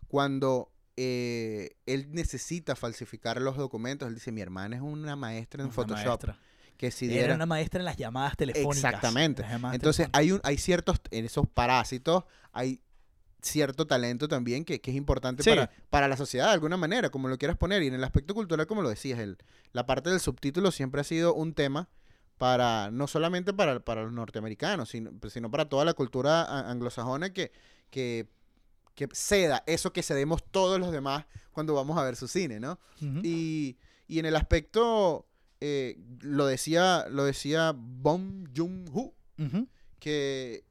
cuando 0.09 0.71
eh, 0.97 1.77
él 1.85 2.09
necesita 2.11 2.75
falsificar 2.75 3.39
los 3.39 3.55
documentos, 3.55 4.09
él 4.09 4.15
dice, 4.15 4.33
mi 4.33 4.41
hermana 4.41 4.75
es 4.75 4.81
una 4.81 5.15
maestra 5.15 5.61
en 5.61 5.67
Una 5.67 5.73
Photoshop, 5.73 6.05
maestra. 6.05 6.39
Que 6.79 6.91
si 6.91 7.05
Era 7.07 7.13
diera... 7.13 7.35
una 7.35 7.45
maestra 7.45 7.79
en 7.81 7.85
las 7.85 7.97
llamadas 7.97 8.37
telefónicas. 8.37 8.77
Exactamente. 8.77 9.43
Llamadas 9.43 9.75
Entonces 9.75 10.05
telefónicas. 10.09 10.19
hay, 10.19 10.31
un, 10.31 10.39
hay 10.45 10.57
ciertos, 10.57 11.01
en 11.11 11.25
esos 11.25 11.45
parásitos, 11.47 12.23
hay 12.53 12.81
cierto 13.41 13.85
talento 13.85 14.29
también 14.29 14.63
que, 14.63 14.79
que 14.79 14.91
es 14.91 14.95
importante 14.97 15.43
Sí. 15.43 15.49
para, 15.49 15.69
para 15.89 16.07
la 16.07 16.15
sociedad 16.15 16.47
de 16.47 16.53
alguna 16.53 16.77
manera, 16.77 17.09
como 17.09 17.27
lo 17.27 17.37
quieras 17.37 17.57
poner. 17.57 17.83
Y 17.83 17.87
en 17.87 17.95
el 17.95 18.03
aspecto 18.05 18.33
cultural, 18.33 18.65
como 18.65 18.81
lo 18.81 18.87
decías, 18.89 19.19
el, 19.19 19.37
la 19.73 19.85
parte 19.85 20.09
del 20.09 20.21
subtítulo 20.21 20.71
siempre 20.71 21.01
ha 21.01 21.03
sido 21.03 21.33
un 21.33 21.53
tema 21.53 21.89
para, 22.37 22.89
no 22.91 23.07
solamente 23.07 23.51
para, 23.53 23.81
para 23.81 24.03
los 24.03 24.13
norteamericanos, 24.13 24.87
sino, 24.87 25.11
sino 25.29 25.51
para 25.51 25.67
toda 25.67 25.83
la 25.83 25.93
cultura 25.93 26.69
anglosajona 26.71 27.33
que, 27.33 27.51
que, 27.89 28.29
que 28.95 29.09
ceda 29.11 29.63
eso 29.67 29.91
que 29.91 30.01
cedemos 30.01 30.45
todos 30.49 30.79
los 30.79 30.93
demás 30.93 31.25
cuando 31.51 31.73
vamos 31.73 31.97
a 31.97 32.03
ver 32.03 32.15
su 32.15 32.29
cine, 32.29 32.61
¿no? 32.61 32.79
Y, 33.01 33.75
y 34.07 34.19
en 34.19 34.25
el 34.25 34.37
aspecto, 34.37 35.25
eh, 35.61 35.97
lo 36.21 36.45
decía, 36.45 37.05
lo 37.09 37.23
decía 37.25 37.73
Bong 37.75 38.47
Joon-ho, 38.55 39.13
que 39.99 40.65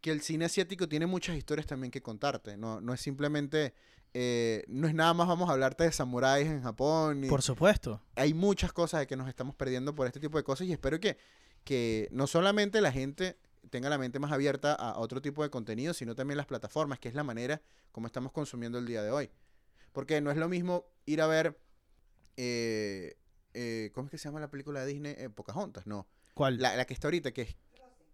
que 0.00 0.10
el 0.10 0.20
cine 0.20 0.46
asiático 0.46 0.88
tiene 0.88 1.06
muchas 1.06 1.36
historias 1.36 1.64
también 1.64 1.92
que 1.92 2.02
contarte. 2.02 2.56
No, 2.56 2.80
no 2.80 2.92
es 2.92 3.00
simplemente, 3.00 3.72
eh, 4.14 4.64
no 4.66 4.88
es 4.88 4.94
nada 4.94 5.14
más 5.14 5.28
vamos 5.28 5.48
a 5.48 5.52
hablarte 5.52 5.84
de 5.84 5.92
samuráis 5.92 6.48
en 6.48 6.60
Japón. 6.60 7.22
y- 7.22 7.28
Por 7.28 7.40
supuesto. 7.40 8.02
hay 8.16 8.34
muchas 8.34 8.72
cosas 8.72 8.98
de 8.98 9.06
que 9.06 9.14
nos 9.14 9.28
estamos 9.28 9.54
perdiendo 9.54 9.94
por 9.94 10.08
este 10.08 10.18
tipo 10.18 10.38
de 10.38 10.42
cosas 10.42 10.66
y 10.66 10.72
espero 10.72 10.98
que, 10.98 11.18
que 11.62 12.08
no 12.10 12.26
solamente 12.26 12.80
la 12.80 12.90
gente 12.90 13.38
tenga 13.70 13.88
la 13.88 13.96
mente 13.96 14.18
más 14.18 14.32
abierta 14.32 14.74
a 14.74 14.98
otro 14.98 15.22
tipo 15.22 15.44
de 15.44 15.50
contenido, 15.50 15.94
sino 15.94 16.16
también 16.16 16.36
las 16.36 16.46
plataformas, 16.46 16.98
que 16.98 17.08
es 17.08 17.14
la 17.14 17.22
manera 17.22 17.62
como 17.92 18.08
estamos 18.08 18.32
consumiendo 18.32 18.78
el 18.78 18.86
día 18.86 19.04
de 19.04 19.12
hoy. 19.12 19.30
Porque 19.92 20.20
no 20.20 20.32
es 20.32 20.36
lo 20.36 20.48
mismo 20.48 20.84
ir 21.06 21.20
a 21.22 21.28
ver, 21.28 21.56
eh, 22.36 23.14
eh, 23.54 23.90
¿cómo 23.94 24.06
es 24.06 24.10
que 24.10 24.18
se 24.18 24.28
llama 24.28 24.40
la 24.40 24.50
película 24.50 24.80
de 24.80 24.86
Disney? 24.92 25.14
Eh, 25.18 25.28
Pocahontas, 25.30 25.86
no. 25.86 26.06
¿Cuál? 26.34 26.58
La, 26.60 26.76
la 26.76 26.84
que 26.84 26.94
está 26.94 27.08
ahorita, 27.08 27.32
que 27.32 27.42
es... 27.42 27.56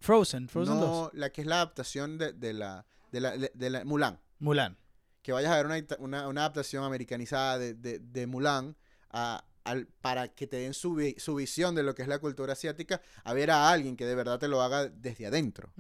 Frozen, 0.01 0.49
Frozen 0.49 0.75
no, 0.79 0.87
2. 0.87 1.11
la 1.15 1.31
que 1.31 1.41
es 1.41 1.47
la 1.47 1.57
adaptación 1.57 2.19
de, 2.19 2.33
de 2.33 2.53
la, 2.53 2.87
de, 3.11 3.21
la, 3.21 3.37
de- 3.37 3.51
de 3.55 3.71
la 3.71 3.85
Mulan. 3.85 4.21
Mulan. 4.39 4.77
Que 5.23 5.33
vayas 5.33 5.51
a 5.53 5.57
ver 5.57 5.67
una, 5.67 5.77
una, 5.99 6.29
una 6.29 6.41
adaptación 6.43 6.85
americanizada 6.85 7.59
de, 7.59 7.75
de, 7.75 7.99
de 7.99 8.27
Mulan 8.29 8.77
a- 9.11 9.45
al- 9.65 9.87
para 10.01 10.29
que 10.29 10.47
te 10.47 10.57
den 10.59 10.73
su, 10.75 10.95
vi- 10.95 11.17
su 11.19 11.35
visión 11.35 11.75
de 11.75 11.83
lo 11.83 11.95
que 11.95 12.03
es 12.03 12.09
la 12.09 12.21
cultura 12.21 12.53
asiática, 12.53 13.01
a 13.25 13.33
ver 13.35 13.51
a 13.51 13.71
alguien 13.71 13.97
que 13.97 14.07
de 14.07 14.15
verdad 14.15 14.39
te 14.39 14.47
lo 14.49 14.63
haga 14.63 14.89
desde 14.89 15.27
adentro. 15.27 15.73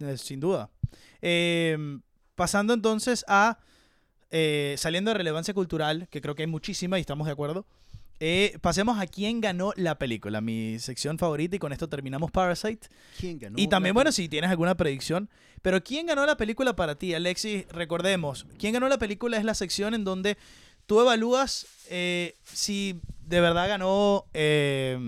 Eh, 0.00 0.18
sin 0.18 0.40
duda. 0.40 0.70
Eh, 1.22 1.76
pasando 2.34 2.74
entonces 2.74 3.24
a. 3.28 3.58
eh, 4.30 4.74
saliendo 4.78 5.10
de 5.10 5.18
relevancia 5.18 5.54
cultural, 5.54 6.06
que 6.10 6.20
creo 6.20 6.34
que 6.34 6.42
hay 6.42 6.48
muchísima 6.48 6.98
y 6.98 7.00
estamos 7.00 7.26
de 7.26 7.32
acuerdo. 7.32 7.66
Eh, 8.20 8.58
pasemos 8.60 8.98
a 9.00 9.06
quién 9.06 9.40
ganó 9.40 9.72
la 9.76 9.98
película, 9.98 10.40
mi 10.40 10.78
sección 10.78 11.18
favorita, 11.18 11.56
y 11.56 11.58
con 11.58 11.72
esto 11.72 11.88
terminamos 11.88 12.30
Parasite. 12.30 12.88
¿Quién 13.18 13.38
ganó? 13.38 13.58
y 13.58 13.68
también, 13.68 13.94
bueno, 13.94 14.12
si 14.12 14.28
tienes 14.28 14.50
alguna 14.50 14.76
predicción. 14.76 15.28
Pero 15.62 15.82
¿quién 15.82 16.06
ganó 16.06 16.26
la 16.26 16.36
película 16.36 16.76
para 16.76 16.94
ti, 16.94 17.14
Alexis? 17.14 17.66
Recordemos, 17.68 18.46
¿quién 18.58 18.74
ganó 18.74 18.88
la 18.88 18.98
película 18.98 19.38
es 19.38 19.44
la 19.44 19.54
sección 19.54 19.94
en 19.94 20.04
donde 20.04 20.36
tú 20.86 21.00
evalúas 21.00 21.66
eh, 21.88 22.34
si 22.44 23.00
de 23.26 23.40
verdad 23.40 23.68
ganó 23.68 24.26
eh, 24.34 24.98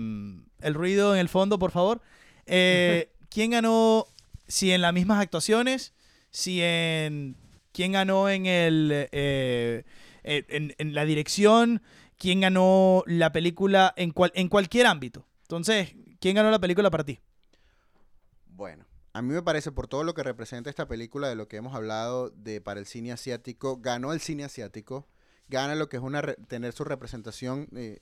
el 0.61 0.73
ruido 0.73 1.13
en 1.13 1.21
el 1.21 1.29
fondo, 1.29 1.59
por 1.59 1.71
favor. 1.71 2.01
¿Quién 2.45 3.51
ganó, 3.51 4.07
si 4.47 4.71
en 4.71 4.81
las 4.81 4.93
mismas 4.93 5.21
actuaciones, 5.21 5.93
si 6.31 6.61
en... 6.61 7.35
¿Quién 7.71 7.91
ganó 7.91 8.27
en 8.27 8.47
el... 8.47 9.07
en, 9.11 9.85
en 10.77 10.93
la 10.95 11.05
dirección? 11.05 11.83
¿Quién 12.17 12.41
ganó 12.41 13.03
la 13.05 13.31
película 13.31 13.93
en, 13.95 14.11
cual, 14.11 14.31
en 14.35 14.49
cualquier 14.49 14.87
ámbito? 14.87 15.25
Entonces, 15.43 15.95
¿quién 16.19 16.35
ganó 16.35 16.49
la 16.49 16.59
película 16.59 16.89
para 16.89 17.03
ti? 17.03 17.19
Bueno, 18.47 18.85
a 19.13 19.21
mí 19.21 19.33
me 19.33 19.43
parece 19.43 19.71
por 19.71 19.87
todo 19.87 20.03
lo 20.03 20.13
que 20.13 20.23
representa 20.23 20.69
esta 20.69 20.87
película, 20.87 21.29
de 21.29 21.35
lo 21.35 21.47
que 21.47 21.57
hemos 21.57 21.75
hablado 21.75 22.31
de 22.31 22.59
para 22.59 22.79
el 22.79 22.87
cine 22.87 23.11
asiático, 23.11 23.77
ganó 23.77 24.13
el 24.13 24.19
cine 24.19 24.43
asiático, 24.43 25.07
gana 25.47 25.75
lo 25.75 25.89
que 25.89 25.97
es 25.97 26.03
una 26.03 26.21
tener 26.21 26.73
su 26.73 26.83
representación 26.83 27.67
eh, 27.75 27.99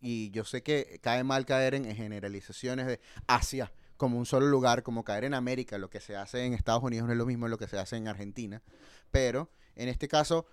y 0.00 0.30
yo 0.32 0.44
sé 0.44 0.62
que 0.62 0.98
cae 1.00 1.22
mal 1.22 1.46
caer 1.46 1.74
en, 1.74 1.84
en 1.84 1.96
generalizaciones 1.96 2.86
de 2.86 3.00
Asia 3.28 3.72
como 3.96 4.18
un 4.18 4.26
solo 4.26 4.46
lugar, 4.46 4.82
como 4.82 5.04
caer 5.04 5.24
en 5.24 5.34
América, 5.34 5.78
lo 5.78 5.90
que 5.90 6.00
se 6.00 6.16
hace 6.16 6.44
en 6.44 6.54
Estados 6.54 6.82
Unidos 6.82 7.06
no 7.06 7.12
es 7.12 7.18
lo 7.18 7.26
mismo 7.26 7.46
lo 7.46 7.58
que 7.58 7.68
se 7.68 7.78
hace 7.78 7.96
en 7.96 8.08
Argentina, 8.08 8.62
pero 9.12 9.50
en 9.76 9.88
este 9.88 10.08
caso 10.08 10.46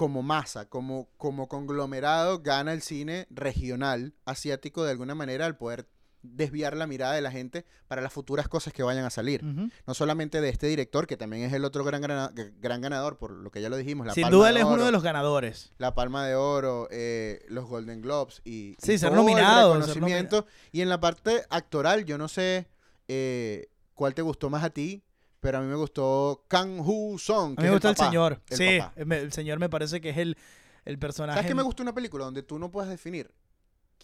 como 0.00 0.22
masa, 0.22 0.64
como, 0.66 1.10
como 1.18 1.46
conglomerado, 1.46 2.38
gana 2.40 2.72
el 2.72 2.80
cine 2.80 3.26
regional 3.28 4.14
asiático 4.24 4.82
de 4.82 4.92
alguna 4.92 5.14
manera 5.14 5.44
al 5.44 5.58
poder 5.58 5.90
desviar 6.22 6.74
la 6.74 6.86
mirada 6.86 7.12
de 7.12 7.20
la 7.20 7.30
gente 7.30 7.66
para 7.86 8.00
las 8.00 8.10
futuras 8.10 8.48
cosas 8.48 8.72
que 8.72 8.82
vayan 8.82 9.04
a 9.04 9.10
salir. 9.10 9.42
No 9.44 9.92
solamente 9.92 10.40
de 10.40 10.48
este 10.48 10.68
director, 10.68 11.06
que 11.06 11.18
también 11.18 11.42
es 11.42 11.52
el 11.52 11.66
otro 11.66 11.84
gran, 11.84 12.00
grana- 12.00 12.32
gran 12.34 12.80
ganador, 12.80 13.18
por 13.18 13.32
lo 13.32 13.50
que 13.50 13.60
ya 13.60 13.68
lo 13.68 13.76
dijimos. 13.76 14.06
La 14.06 14.14
Sin 14.14 14.22
Palma 14.22 14.36
duda 14.38 14.48
él 14.48 14.56
es 14.56 14.64
uno 14.64 14.84
de 14.86 14.92
los 14.92 15.02
ganadores. 15.02 15.72
La 15.76 15.94
Palma 15.94 16.26
de 16.26 16.34
Oro, 16.34 16.88
eh, 16.90 17.44
los 17.48 17.66
Golden 17.66 18.00
Globes 18.00 18.40
y, 18.42 18.70
y 18.70 18.76
Sí, 18.82 18.96
ser 18.96 19.10
todo 19.10 19.20
el 19.20 19.26
nominado, 19.26 19.72
ser 19.74 19.80
reconocimiento. 19.88 20.46
Y 20.72 20.80
en 20.80 20.88
la 20.88 20.98
parte 20.98 21.44
actoral, 21.50 22.06
yo 22.06 22.16
no 22.16 22.28
sé 22.28 22.68
eh, 23.08 23.68
cuál 23.92 24.14
te 24.14 24.22
gustó 24.22 24.48
más 24.48 24.64
a 24.64 24.70
ti, 24.70 25.02
pero 25.40 25.58
a 25.58 25.60
mí 25.62 25.66
me 25.66 25.74
gustó 25.74 26.44
Kang 26.48 26.80
Hu 26.80 27.18
Song. 27.18 27.54
A 27.58 27.62
mí 27.62 27.68
me 27.68 27.72
gusta 27.72 27.90
el, 27.90 27.96
papá, 27.96 28.08
señor. 28.08 28.40
el 28.48 28.56
sí, 28.56 28.78
papá. 28.78 29.16
el 29.16 29.32
señor 29.32 29.58
me 29.58 29.68
parece 29.68 30.00
que 30.00 30.10
es 30.10 30.18
el, 30.18 30.36
el 30.84 30.98
personaje. 30.98 31.36
¿Sabes 31.38 31.48
qué 31.50 31.54
me 31.54 31.62
gusta 31.62 31.82
una 31.82 31.94
película 31.94 32.24
donde 32.24 32.42
tú 32.42 32.58
no 32.58 32.70
puedes 32.70 32.90
definir 32.90 33.30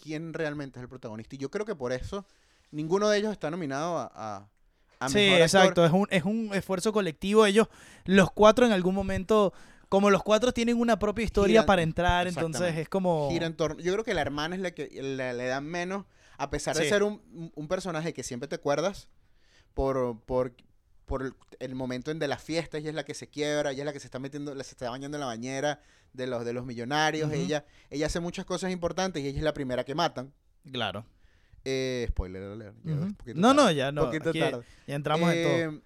quién 0.03 0.33
realmente 0.33 0.79
es 0.79 0.83
el 0.83 0.89
protagonista? 0.89 1.35
Y 1.37 1.39
yo 1.39 1.51
creo 1.51 1.67
que 1.67 1.75
por 1.75 1.93
eso 1.93 2.27
ninguno 2.71 3.09
de 3.09 3.19
ellos 3.19 3.33
está 3.33 3.51
nominado 3.51 3.99
a, 3.99 4.49
a, 5.01 5.09
Sí, 5.09 5.29
exacto. 5.35 5.85
Es 5.85 5.93
un, 5.93 6.07
es 6.11 6.25
un 6.25 6.51
esfuerzo 6.55 6.93
colectivo. 6.93 7.45
Ellos, 7.45 7.69
los 8.07 8.31
cuatro 8.33 8.65
en 8.65 8.73
algún 8.73 8.95
momento, 8.95 9.53
como 9.91 10.09
los 10.09 10.23
cuatro 10.23 10.53
tienen 10.53 10.81
una 10.81 10.99
propia 10.99 11.25
historia 11.25 11.67
para 11.67 11.83
entrar, 11.83 12.27
entonces 12.27 12.77
es 12.79 12.89
como... 12.89 13.29
gira 13.31 13.47
en 13.47 13.55
torno. 13.57 13.79
Yo 13.83 13.93
creo 13.93 14.05
que 14.05 14.15
la 14.15 14.23
hermana 14.23 14.57
es 14.57 14.63
la 14.63 14.71
que 14.71 14.89
le, 15.03 15.35
dan 15.47 15.67
menos, 15.67 16.07
a 16.39 16.49
pesar 16.49 16.75
de 16.77 16.89
ser 16.89 17.03
un, 17.03 17.21
un- 17.35 17.53
un 17.55 17.69
personaje 17.69 18.15
que 18.15 18.23
siempre 18.23 18.49
te 18.49 18.55
acuerdas 18.55 19.09
por, 19.75 20.19
por, 20.23 20.55
por 21.07 21.23
el, 21.23 21.35
el 21.61 21.75
momento 21.75 22.11
en 22.11 22.19
de 22.19 22.29
las 22.29 22.43
fiestas, 22.43 22.81
ella 22.81 22.91
es 22.91 22.95
la 22.97 23.05
que 23.05 23.15
se 23.15 23.29
quiebra, 23.29 23.71
ella 23.71 23.83
es 23.83 23.87
la 23.87 23.93
que 23.93 24.01
se 24.01 24.07
está 24.09 24.19
metiendo, 24.19 24.55
la- 24.55 24.65
se 24.65 24.73
está 24.73 24.91
bañando 24.91 25.17
en 25.17 25.21
la 25.21 25.27
bañera 25.27 25.81
de 26.13 26.27
los, 26.27 26.45
de 26.45 26.53
los 26.53 26.67
millonarios, 26.67 27.33
ella, 27.33 27.65
ella 27.91 28.07
hace 28.07 28.21
muchas 28.21 28.45
cosas 28.45 28.71
importantes 28.73 29.23
y 29.23 29.29
ella 29.29 29.39
es 29.39 29.45
la 29.45 29.55
primera 29.55 29.85
que 29.85 29.95
matan. 29.95 30.33
Claro. 30.71 31.07
Eh, 31.65 32.07
spoiler 32.11 32.43
alert, 32.43 32.77
No, 33.35 33.53
no, 33.55 33.71
ya 33.73 33.91
no. 33.93 34.05
poquito 34.07 34.31
aquí 34.31 34.39
tarde. 34.41 34.63
ya 34.87 34.95
entramos 34.95 35.33
en 35.33 35.43
todo. 35.43 35.53
Eh, 35.77 35.81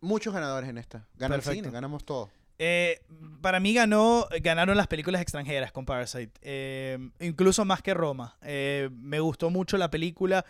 Muchos 0.00 0.32
ganadores 0.32 0.70
en 0.70 0.78
esta. 0.78 1.08
Gana 1.16 1.34
el 1.34 1.42
cine, 1.42 1.70
ganamos 1.70 2.04
todo. 2.04 2.30
Eh, 2.60 3.00
para 3.40 3.58
mí 3.60 3.74
ganó, 3.74 4.26
ganaron 4.42 4.76
las 4.76 4.86
películas 4.86 5.20
extranjeras 5.22 5.70
con 5.72 5.84
Parasite, 5.84 6.32
eh, 6.42 6.98
incluso 7.20 7.64
más 7.64 7.82
que 7.82 7.94
Roma. 7.94 8.36
Eh, 8.42 8.88
me 8.92 9.18
gustó 9.20 9.50
mucho 9.50 9.76
la 9.76 9.90
película, 9.90 10.44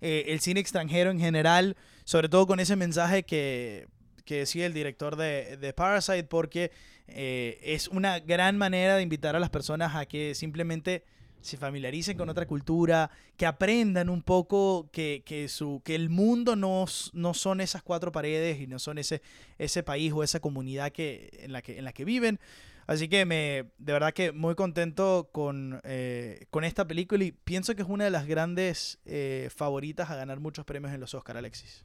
eh, 0.00 0.24
el 0.28 0.40
cine 0.40 0.60
extranjero 0.60 1.10
en 1.10 1.20
general, 1.20 1.76
sobre 2.04 2.28
todo 2.28 2.46
con 2.46 2.60
ese 2.60 2.76
mensaje 2.76 3.22
que, 3.22 3.88
que 4.24 4.38
decía 4.38 4.66
el 4.66 4.74
director 4.74 5.16
de, 5.16 5.56
de 5.56 5.72
Parasite, 5.72 6.24
porque 6.24 6.70
eh, 7.06 7.60
es 7.62 7.88
una 7.88 8.20
gran 8.20 8.56
manera 8.56 8.96
de 8.96 9.02
invitar 9.02 9.36
a 9.36 9.40
las 9.40 9.50
personas 9.50 9.94
a 9.94 10.06
que 10.06 10.34
simplemente 10.34 11.04
se 11.44 11.58
familiaricen 11.58 12.16
con 12.16 12.30
otra 12.30 12.46
cultura, 12.46 13.10
que 13.36 13.44
aprendan 13.44 14.08
un 14.08 14.22
poco 14.22 14.88
que, 14.90 15.22
que, 15.26 15.48
su, 15.48 15.82
que 15.84 15.94
el 15.94 16.08
mundo 16.08 16.56
no, 16.56 16.86
no 17.12 17.34
son 17.34 17.60
esas 17.60 17.82
cuatro 17.82 18.12
paredes 18.12 18.60
y 18.62 18.66
no 18.66 18.78
son 18.78 18.96
ese, 18.96 19.20
ese 19.58 19.82
país 19.82 20.10
o 20.14 20.22
esa 20.22 20.40
comunidad 20.40 20.90
que, 20.90 21.28
en, 21.42 21.52
la 21.52 21.60
que, 21.60 21.76
en 21.78 21.84
la 21.84 21.92
que 21.92 22.06
viven. 22.06 22.40
Así 22.86 23.08
que 23.08 23.24
me, 23.24 23.72
de 23.78 23.92
verdad 23.92 24.12
que 24.12 24.32
muy 24.32 24.54
contento 24.54 25.30
con, 25.32 25.80
eh, 25.84 26.46
con 26.50 26.64
esta 26.64 26.86
película 26.86 27.24
y 27.24 27.32
pienso 27.32 27.74
que 27.74 27.82
es 27.82 27.88
una 27.88 28.04
de 28.04 28.10
las 28.10 28.26
grandes 28.26 28.98
eh, 29.06 29.48
favoritas 29.54 30.10
a 30.10 30.16
ganar 30.16 30.40
muchos 30.40 30.64
premios 30.64 30.92
en 30.92 31.00
los 31.00 31.14
Oscar, 31.14 31.36
Alexis. 31.36 31.84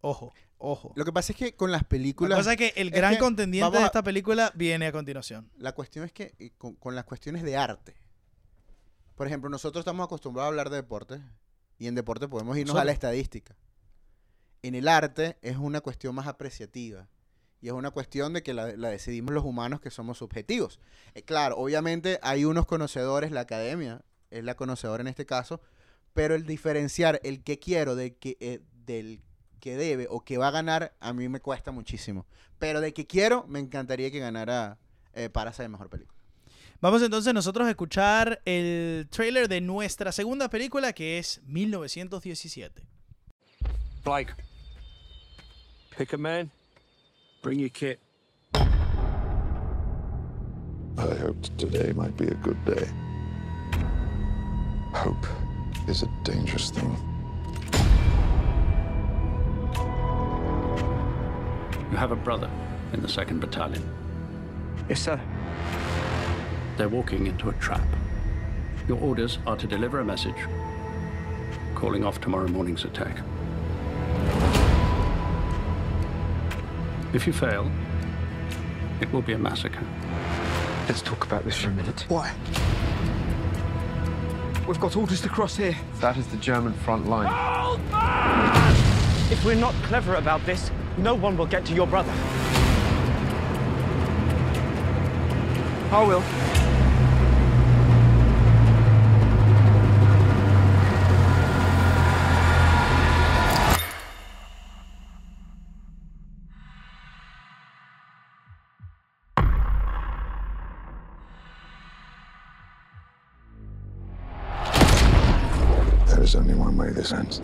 Ojo, 0.00 0.32
ojo. 0.58 0.92
Lo 0.96 1.04
que 1.04 1.12
pasa 1.12 1.32
es 1.32 1.38
que 1.38 1.56
con 1.56 1.72
las 1.72 1.82
Lo 1.82 1.88
que 1.88 1.96
películas... 1.96 2.38
pasa 2.38 2.52
es 2.52 2.58
que 2.58 2.72
el 2.80 2.88
es 2.88 2.94
gran 2.94 3.14
que 3.14 3.18
contendiente 3.20 3.78
de 3.78 3.84
esta 3.84 4.02
película 4.02 4.52
viene 4.54 4.86
a 4.86 4.92
continuación. 4.92 5.50
La 5.56 5.72
cuestión 5.72 6.04
es 6.04 6.12
que 6.12 6.34
eh, 6.38 6.50
con, 6.56 6.74
con 6.76 6.94
las 6.94 7.04
cuestiones 7.04 7.42
de 7.42 7.56
arte. 7.56 7.96
Por 9.16 9.26
ejemplo, 9.26 9.50
nosotros 9.50 9.82
estamos 9.82 10.04
acostumbrados 10.04 10.46
a 10.46 10.48
hablar 10.48 10.70
de 10.70 10.76
deporte 10.76 11.20
y 11.78 11.86
en 11.88 11.94
deporte 11.94 12.28
podemos 12.28 12.56
irnos 12.56 12.76
a 12.76 12.84
la 12.84 12.92
estadística. 12.92 13.56
En 14.62 14.76
el 14.76 14.86
arte 14.86 15.36
es 15.42 15.56
una 15.56 15.80
cuestión 15.80 16.14
más 16.14 16.28
apreciativa 16.28 17.08
y 17.62 17.68
es 17.68 17.72
una 17.72 17.92
cuestión 17.92 18.32
de 18.32 18.42
que 18.42 18.52
la, 18.52 18.76
la 18.76 18.88
decidimos 18.88 19.32
los 19.32 19.44
humanos 19.44 19.80
que 19.80 19.90
somos 19.90 20.18
subjetivos. 20.18 20.80
Eh, 21.14 21.22
claro, 21.22 21.56
obviamente 21.56 22.18
hay 22.22 22.44
unos 22.44 22.66
conocedores, 22.66 23.30
la 23.30 23.42
academia 23.42 24.02
es 24.30 24.42
la 24.42 24.56
conocedora 24.56 25.00
en 25.00 25.06
este 25.06 25.24
caso, 25.24 25.60
pero 26.12 26.34
el 26.34 26.44
diferenciar 26.44 27.20
el 27.22 27.42
que 27.42 27.60
quiero 27.60 27.94
del 27.94 28.16
que, 28.16 28.36
eh, 28.40 28.60
del 28.84 29.22
que 29.60 29.76
debe 29.76 30.08
o 30.10 30.24
que 30.24 30.38
va 30.38 30.48
a 30.48 30.50
ganar 30.50 30.92
a 30.98 31.12
mí 31.12 31.28
me 31.28 31.40
cuesta 31.40 31.70
muchísimo. 31.70 32.26
Pero 32.58 32.80
de 32.80 32.92
que 32.92 33.06
quiero 33.06 33.46
me 33.46 33.60
encantaría 33.60 34.10
que 34.10 34.18
ganara 34.18 34.78
eh, 35.14 35.30
Parasite 35.30 35.68
mejor 35.68 35.88
película. 35.88 36.18
Vamos 36.80 37.00
entonces 37.00 37.32
nosotros 37.32 37.68
a 37.68 37.70
escuchar 37.70 38.42
el 38.44 39.06
trailer 39.08 39.46
de 39.46 39.60
nuestra 39.60 40.10
segunda 40.10 40.50
película 40.50 40.92
que 40.92 41.18
es 41.18 41.40
1917. 41.44 42.82
Blake. 44.04 44.34
Pick 45.96 46.14
a 46.14 46.16
man. 46.16 46.50
Bring 47.42 47.58
your 47.58 47.70
kit. 47.70 47.98
I 48.54 48.62
hoped 50.96 51.58
today 51.58 51.92
might 51.92 52.16
be 52.16 52.28
a 52.28 52.34
good 52.34 52.64
day. 52.64 52.88
Hope 54.94 55.26
is 55.88 56.04
a 56.04 56.08
dangerous 56.22 56.70
thing. 56.70 56.96
You 61.90 61.96
have 61.96 62.12
a 62.12 62.16
brother 62.16 62.48
in 62.92 63.02
the 63.02 63.08
2nd 63.08 63.40
Battalion. 63.40 63.82
Yes, 64.88 65.00
sir. 65.00 65.20
They're 66.76 66.88
walking 66.88 67.26
into 67.26 67.48
a 67.48 67.54
trap. 67.54 67.86
Your 68.86 69.00
orders 69.00 69.40
are 69.48 69.56
to 69.56 69.66
deliver 69.66 69.98
a 69.98 70.04
message 70.04 70.46
calling 71.74 72.04
off 72.04 72.20
tomorrow 72.20 72.46
morning's 72.46 72.84
attack. 72.84 73.18
If 77.12 77.26
you 77.26 77.32
fail, 77.32 77.70
it 79.00 79.12
will 79.12 79.20
be 79.20 79.34
a 79.34 79.38
massacre. 79.38 79.84
Let's 80.88 81.02
talk 81.02 81.26
about 81.26 81.44
this 81.44 81.58
for 81.58 81.68
a 81.68 81.72
minute. 81.72 82.06
Why? 82.08 82.32
We've 84.66 84.80
got 84.80 84.96
orders 84.96 85.20
to 85.20 85.28
cross 85.28 85.56
here. 85.56 85.76
That 86.00 86.16
is 86.16 86.26
the 86.28 86.38
German 86.38 86.72
front 86.72 87.08
line. 87.08 87.28
If 89.30 89.44
we're 89.44 89.54
not 89.56 89.74
clever 89.82 90.14
about 90.14 90.44
this, 90.46 90.70
no 90.96 91.14
one 91.14 91.36
will 91.36 91.46
get 91.46 91.66
to 91.66 91.74
your 91.74 91.86
brother. 91.86 92.12
I 95.90 96.04
will. 96.06 96.61
Way 116.82 116.90
this 116.90 117.12
ends. 117.12 117.40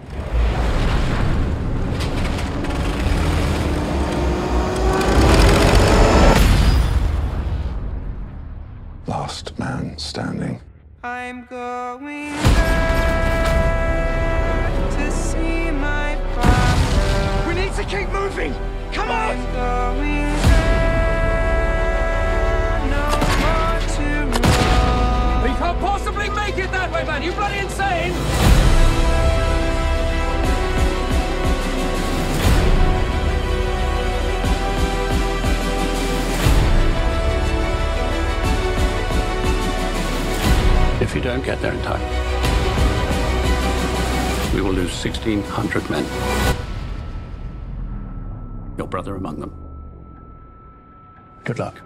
Last 9.07 9.57
man 9.59 9.97
standing. 9.97 10.61
I'm 11.05 11.47
going 11.47 12.33
back 12.33 13.13
to 14.97 15.13
see 15.13 15.71
my 15.71 16.17
father. 16.35 17.49
We 17.49 17.55
need 17.55 17.73
to 17.75 17.85
keep 17.85 18.09
moving. 18.11 18.55
Come 18.93 19.11
on. 19.11 20.18
Get 41.49 41.63
there 41.63 41.73
in 41.73 41.81
time, 41.81 42.03
we 44.55 44.61
will 44.61 44.75
lose 44.75 44.93
1,600 45.03 45.89
men. 45.89 46.05
Your 48.77 48.87
brother 48.87 49.17
among 49.17 49.41
them. 49.41 49.55
Good 51.45 51.59
luck. 51.59 51.81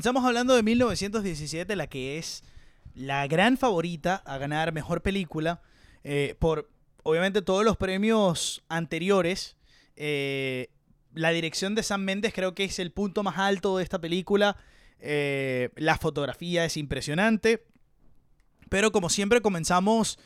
Comenzamos 0.00 0.24
hablando 0.24 0.56
de 0.56 0.62
1917, 0.62 1.76
la 1.76 1.86
que 1.86 2.16
es 2.16 2.42
la 2.94 3.26
gran 3.26 3.58
favorita 3.58 4.14
a 4.24 4.38
ganar 4.38 4.72
mejor 4.72 5.02
película 5.02 5.60
eh, 6.04 6.36
por, 6.38 6.70
obviamente, 7.02 7.42
todos 7.42 7.66
los 7.66 7.76
premios 7.76 8.64
anteriores. 8.70 9.58
Eh, 9.96 10.70
la 11.12 11.32
dirección 11.32 11.74
de 11.74 11.82
Sam 11.82 12.00
Mendes 12.00 12.32
creo 12.32 12.54
que 12.54 12.64
es 12.64 12.78
el 12.78 12.92
punto 12.92 13.22
más 13.22 13.36
alto 13.36 13.76
de 13.76 13.82
esta 13.82 13.98
película. 14.00 14.56
Eh, 15.00 15.68
la 15.76 15.98
fotografía 15.98 16.64
es 16.64 16.78
impresionante. 16.78 17.66
Pero 18.70 18.92
como 18.92 19.10
siempre 19.10 19.42
comenzamos 19.42 20.18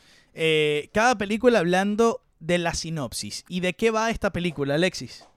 cada 0.93 1.17
película 1.17 1.59
hablando 1.59 2.21
de 2.39 2.59
la 2.59 2.73
sinopsis. 2.75 3.43
¿Y 3.49 3.59
de 3.59 3.73
qué 3.73 3.91
va 3.91 4.09
esta 4.09 4.31
película, 4.31 4.75
Alexis? 4.75 5.27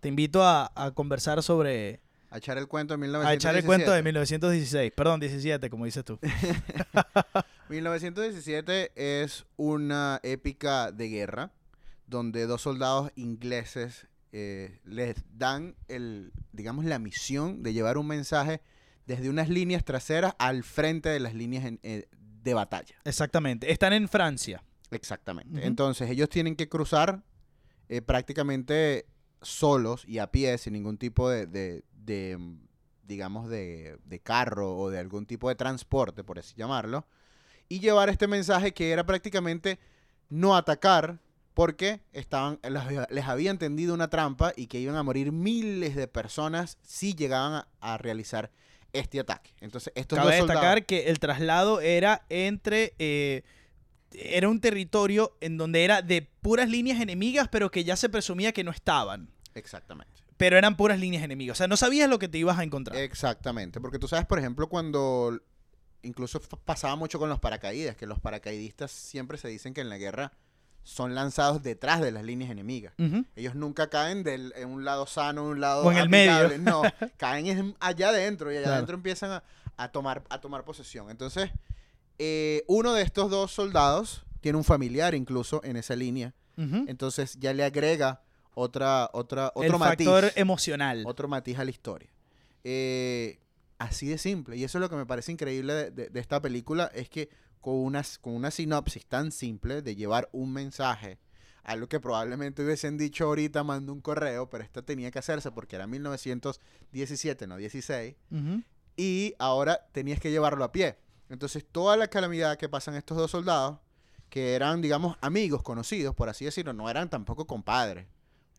Te 0.00 0.08
invito 0.08 0.42
a 0.44 0.92
conversar 0.96 1.44
sobre... 1.44 2.00
A 2.30 2.38
echar 2.38 2.56
el 2.58 2.68
cuento 2.68 2.92
de 2.92 2.96
A 2.96 2.98
1917. 2.98 3.34
echar 3.34 3.56
el 3.56 3.64
cuento 3.64 3.92
de 3.92 4.02
1916. 4.02 4.92
Perdón, 4.92 5.20
17, 5.20 5.68
como 5.70 5.84
dices 5.84 6.04
tú. 6.04 6.18
1917 7.68 8.92
es 8.94 9.44
una 9.56 10.20
épica 10.22 10.92
de 10.92 11.08
guerra 11.08 11.52
donde 12.06 12.46
dos 12.46 12.62
soldados 12.62 13.10
ingleses 13.16 14.06
eh, 14.32 14.80
les 14.84 15.16
dan 15.36 15.76
el, 15.88 16.32
digamos, 16.52 16.84
la 16.84 16.98
misión 16.98 17.62
de 17.62 17.72
llevar 17.72 17.98
un 17.98 18.06
mensaje 18.06 18.60
desde 19.06 19.28
unas 19.28 19.48
líneas 19.48 19.84
traseras 19.84 20.34
al 20.38 20.62
frente 20.62 21.08
de 21.08 21.20
las 21.20 21.34
líneas 21.34 21.64
en- 21.64 21.80
eh, 21.82 22.06
de 22.42 22.54
batalla. 22.54 22.94
Exactamente. 23.04 23.70
Están 23.72 23.92
en 23.92 24.08
Francia. 24.08 24.62
Exactamente. 24.90 25.66
Entonces 25.66 26.10
ellos 26.10 26.28
tienen 26.28 26.56
que 26.56 26.68
cruzar 26.68 27.22
eh, 27.88 28.02
prácticamente 28.02 29.06
solos 29.42 30.04
y 30.06 30.18
a 30.18 30.30
pie, 30.30 30.58
sin 30.58 30.72
ningún 30.74 30.96
tipo 30.98 31.28
de, 31.30 31.46
de- 31.46 31.84
de, 32.10 32.36
mm, 32.36 32.58
digamos, 33.04 33.48
de, 33.48 33.96
de 34.04 34.18
carro 34.20 34.76
o 34.76 34.90
de 34.90 34.98
algún 34.98 35.26
tipo 35.26 35.48
de 35.48 35.54
transporte, 35.54 36.22
por 36.24 36.38
así 36.38 36.54
llamarlo, 36.56 37.06
y 37.68 37.78
llevar 37.80 38.08
este 38.08 38.26
mensaje 38.26 38.72
que 38.72 38.90
era 38.90 39.04
prácticamente 39.06 39.78
no 40.28 40.56
atacar 40.56 41.18
porque 41.54 42.00
estaban, 42.12 42.58
les 42.62 42.82
había- 42.82 43.06
les 43.10 43.24
habían 43.26 43.58
tendido 43.58 43.94
una 43.94 44.08
trampa 44.08 44.52
y 44.56 44.66
que 44.66 44.78
iban 44.80 44.96
a 44.96 45.02
morir 45.02 45.30
miles 45.32 45.94
de 45.96 46.06
personas 46.08 46.78
si 46.82 47.14
llegaban 47.14 47.52
a, 47.54 47.68
a 47.94 47.98
realizar 47.98 48.50
este 48.92 49.20
ataque. 49.20 49.50
Entonces, 49.60 49.92
estos 49.96 50.18
Cabe 50.18 50.38
soldados- 50.38 50.48
destacar 50.62 50.86
que 50.86 51.08
el 51.10 51.18
traslado 51.18 51.80
era 51.80 52.24
entre... 52.28 52.94
eh, 52.98 53.42
era 54.12 54.48
un 54.48 54.60
territorio 54.60 55.36
en 55.40 55.56
donde 55.56 55.84
era 55.84 56.02
de 56.02 56.22
puras 56.42 56.68
líneas 56.68 57.00
enemigas, 57.00 57.46
pero 57.48 57.70
que 57.70 57.84
ya 57.84 57.94
se 57.94 58.08
presumía 58.08 58.50
que 58.52 58.64
no 58.64 58.72
estaban. 58.72 59.28
Exactamente. 59.54 60.12
Pero 60.40 60.56
eran 60.56 60.74
puras 60.76 60.98
líneas 60.98 61.22
enemigas. 61.22 61.56
O 61.56 61.58
sea, 61.58 61.68
no 61.68 61.76
sabías 61.76 62.08
lo 62.08 62.18
que 62.18 62.26
te 62.28 62.38
ibas 62.38 62.58
a 62.58 62.64
encontrar. 62.64 62.96
Exactamente, 62.96 63.78
porque 63.80 63.98
tú 63.98 64.08
sabes, 64.08 64.24
por 64.24 64.38
ejemplo, 64.38 64.68
cuando 64.70 65.38
incluso 66.02 66.40
pasaba 66.64 66.96
mucho 66.96 67.18
con 67.18 67.28
los 67.28 67.38
paracaídas, 67.38 67.94
que 67.94 68.06
los 68.06 68.18
paracaidistas 68.20 68.90
siempre 68.90 69.36
se 69.36 69.48
dicen 69.48 69.74
que 69.74 69.82
en 69.82 69.90
la 69.90 69.98
guerra 69.98 70.32
son 70.82 71.14
lanzados 71.14 71.62
detrás 71.62 72.00
de 72.00 72.10
las 72.10 72.24
líneas 72.24 72.50
enemigas. 72.50 72.94
Ellos 73.36 73.54
nunca 73.54 73.90
caen 73.90 74.22
del, 74.22 74.54
en 74.56 74.70
un 74.70 74.82
lado 74.84 75.06
sano, 75.06 75.42
en 75.42 75.46
un 75.48 75.60
lado 75.60 75.82
O 75.84 75.92
en 75.92 75.98
el 75.98 76.08
medio. 76.08 76.56
No, 76.58 76.82
caen 77.18 77.74
allá 77.80 78.08
adentro 78.08 78.50
y 78.50 78.54
allá 78.56 78.62
Claro. 78.62 78.74
adentro 78.76 78.96
empiezan 78.96 79.30
a, 79.32 79.44
a 79.76 79.92
tomar, 79.92 80.24
a 80.30 80.40
tomar 80.40 80.64
posesión. 80.64 81.10
Entonces, 81.10 81.50
eh, 82.18 82.64
uno 82.66 82.94
de 82.94 83.02
estos 83.02 83.30
dos 83.30 83.52
soldados 83.52 84.24
tiene 84.40 84.56
un 84.56 84.64
familiar 84.64 85.14
incluso 85.14 85.62
en 85.64 85.76
esa 85.76 85.94
línea. 85.96 86.32
Entonces 86.56 87.36
ya 87.38 87.52
le 87.54 87.62
agrega 87.64 88.22
otra, 88.54 89.08
otra, 89.12 89.52
El 89.56 89.66
otro 89.66 89.78
matiz 89.78 90.06
factor 90.06 90.32
emocional. 90.36 91.02
otro 91.06 91.28
matiz 91.28 91.58
a 91.58 91.64
la 91.64 91.70
historia. 91.70 92.10
Eh, 92.64 93.38
así 93.78 94.08
de 94.08 94.18
simple. 94.18 94.56
Y 94.56 94.64
eso 94.64 94.78
es 94.78 94.80
lo 94.80 94.90
que 94.90 94.96
me 94.96 95.06
parece 95.06 95.32
increíble 95.32 95.72
de, 95.72 95.90
de- 95.90 96.08
de 96.10 96.20
esta 96.20 96.40
película, 96.42 96.90
es 96.94 97.08
que 97.08 97.28
con 97.60 97.74
una, 97.76 98.02
con 98.20 98.34
una 98.34 98.50
sinopsis 98.50 99.06
tan 99.06 99.32
simple 99.32 99.82
de 99.82 99.94
llevar 99.96 100.28
un 100.32 100.52
mensaje, 100.52 101.18
algo 101.62 101.88
que 101.88 102.00
probablemente 102.00 102.64
hubiesen 102.64 102.96
dicho 102.98 103.24
ahorita, 103.26 103.62
mando 103.64 103.92
un 103.92 104.00
correo, 104.00 104.48
pero 104.48 104.64
esto 104.64 104.82
tenía 104.82 105.10
que 105.10 105.18
hacerse 105.18 105.50
porque 105.52 105.76
era 105.76 105.86
1917, 105.86 107.46
no 107.46 107.56
16, 107.56 108.14
Ujú. 108.30 108.62
y 108.96 109.34
ahora 109.38 109.86
tenías 109.92 110.20
que 110.20 110.30
llevarlo 110.30 110.64
a 110.64 110.72
pie. 110.72 110.96
Entonces 111.28 111.64
toda 111.70 111.96
la 111.96 112.08
calamidad 112.08 112.56
que 112.58 112.68
pasan 112.68 112.94
estos 112.94 113.16
dos 113.16 113.30
soldados, 113.30 113.78
que 114.30 114.54
eran, 114.54 114.80
digamos, 114.80 115.16
amigos, 115.20 115.62
conocidos, 115.62 116.14
por 116.14 116.28
así 116.28 116.44
decirlo, 116.44 116.72
no 116.72 116.88
eran 116.88 117.08
tampoco 117.10 117.46
compadres. 117.46 118.06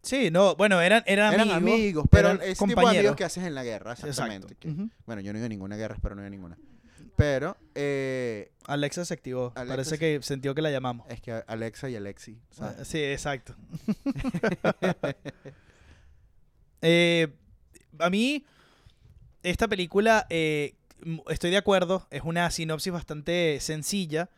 Sí, 0.04 0.32
no, 0.32 0.56
bueno, 0.56 0.82
eran, 0.82 1.04
eran, 1.06 1.34
Eran 1.34 1.52
amigos, 1.52 1.74
amigos, 1.74 2.06
pero 2.10 2.30
eran 2.30 2.42
ese 2.42 2.54
tipo 2.54 2.66
de 2.68 2.74
compañeros. 2.76 3.00
amigos 3.00 3.16
que 3.18 3.24
haces 3.24 3.44
en 3.44 3.54
la 3.56 3.64
guerra, 3.64 3.94
exactamente. 3.94 4.56
que- 4.56 4.70
Ujú. 4.70 4.90
Bueno, 5.06 5.22
yo 5.22 5.32
no 5.32 5.38
he 5.38 5.40
ido 5.42 5.46
a 5.46 5.50
ninguna 5.50 5.76
guerra, 5.78 5.96
espero 5.96 6.16
no 6.16 6.22
ir 6.22 6.28
a 6.28 6.30
ninguna. 6.32 6.58
Pero 7.16 7.56
eh, 7.76 8.52
Alexa 8.66 9.06
se 9.06 9.14
activó. 9.14 9.52
Alexa 9.56 9.72
Parece 9.74 9.90
se- 9.92 10.00
que 10.00 10.20
sintió 10.24 10.56
que 10.56 10.62
la 10.64 10.72
llamamos. 10.72 11.06
es 11.10 11.22
que 11.22 11.32
Alexa 11.46 11.88
y 11.90 11.96
Alexi. 11.96 12.40
¿sabes? 12.50 12.78
Ah, 12.80 12.86
Sí, 12.86 12.98
exacto. 13.04 13.56
Eh, 16.82 17.28
a 18.00 18.10
mí, 18.10 18.44
esta 19.44 19.68
película, 19.68 20.26
eh, 20.32 20.74
estoy 21.30 21.52
de 21.52 21.58
acuerdo, 21.58 22.08
es 22.10 22.24
una 22.24 22.50
sinopsis 22.50 22.92
bastante 22.92 23.60
sencilla 23.62 24.30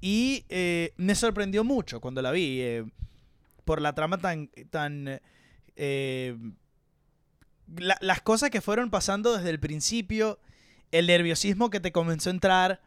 y 0.00 0.44
me 0.96 1.14
sorprendió 1.16 1.64
mucho 1.64 2.00
cuando 2.00 2.22
la 2.22 2.30
vi 2.30 2.84
por 3.70 3.80
la 3.80 3.92
trama 3.94 4.18
tan... 4.18 4.48
tan 4.70 5.20
eh, 5.76 6.36
la- 7.76 7.98
las 8.00 8.20
cosas 8.20 8.50
que 8.50 8.60
fueron 8.60 8.90
pasando 8.90 9.36
desde 9.36 9.50
el 9.50 9.60
principio, 9.60 10.40
el 10.90 11.06
nerviosismo 11.06 11.70
que 11.70 11.78
te 11.78 11.92
comenzó 11.92 12.30
a 12.30 12.32
entrar 12.32 12.80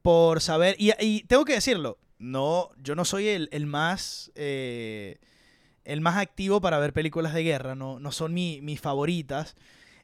por 0.00 0.40
saber, 0.40 0.74
y, 0.78 1.20
tengo 1.24 1.44
que 1.44 1.52
decirlo, 1.52 1.98
no, 2.18 2.70
yo 2.82 2.94
no 2.94 3.04
soy 3.04 3.28
el, 3.28 3.50
el 3.52 3.66
más... 3.66 4.32
eh, 4.34 5.18
el 5.84 6.00
más 6.00 6.16
activo 6.16 6.60
para 6.62 6.78
ver 6.78 6.92
películas 6.94 7.34
de 7.34 7.42
guerra, 7.42 7.74
no, 7.74 7.98
no 7.98 8.10
son 8.12 8.32
mi- 8.32 8.60
mis 8.62 8.80
favoritas, 8.80 9.54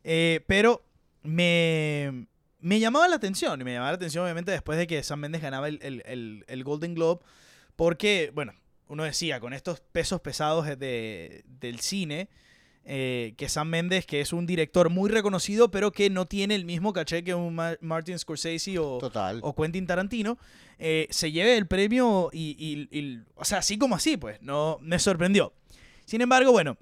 eh, 0.04 0.44
pero 0.48 0.84
me, 1.22 2.26
me 2.58 2.80
llamaba 2.80 3.06
la 3.08 3.14
atención, 3.16 3.60
y 3.60 3.64
me 3.64 3.72
llamaba 3.72 3.92
la 3.92 3.96
atención 3.96 4.24
obviamente 4.24 4.50
después 4.50 4.76
de 4.76 4.86
que 4.88 5.02
Sam 5.04 5.20
Mendes 5.20 5.40
ganaba 5.40 5.68
el- 5.68 5.78
el- 5.82 6.44
el 6.48 6.64
Golden 6.64 6.94
Globe, 6.94 7.22
porque, 7.76 8.32
bueno, 8.34 8.52
uno 8.88 9.04
decía, 9.04 9.40
con 9.40 9.52
estos 9.52 9.80
pesos 9.80 10.20
pesados 10.20 10.66
de, 10.78 11.44
del 11.46 11.80
cine, 11.80 12.28
eh, 12.90 13.34
que 13.36 13.48
Sam 13.50 13.68
Mendes, 13.68 14.06
que 14.06 14.20
es 14.22 14.32
un 14.32 14.46
director 14.46 14.88
muy 14.88 15.10
reconocido, 15.10 15.70
pero 15.70 15.92
que 15.92 16.08
no 16.08 16.24
tiene 16.26 16.54
el 16.54 16.64
mismo 16.64 16.92
caché 16.94 17.22
que 17.22 17.34
un 17.34 17.54
Ma- 17.54 17.76
Martin 17.82 18.18
Scorsese 18.18 18.78
o, 18.78 18.96
Total. 18.98 19.40
o 19.42 19.54
Quentin 19.54 19.86
Tarantino, 19.86 20.38
eh, 20.78 21.06
se 21.10 21.30
lleve 21.30 21.56
el 21.58 21.66
premio 21.66 22.30
y, 22.32 22.56
y- 22.58 22.98
y- 22.98 23.20
o 23.34 23.44
sea, 23.44 23.58
así 23.58 23.76
como 23.76 23.94
así, 23.94 24.16
pues, 24.16 24.40
no 24.40 24.78
me 24.80 24.98
sorprendió. 24.98 25.52
Sin 26.06 26.22
embargo, 26.22 26.50
bueno, 26.50 26.78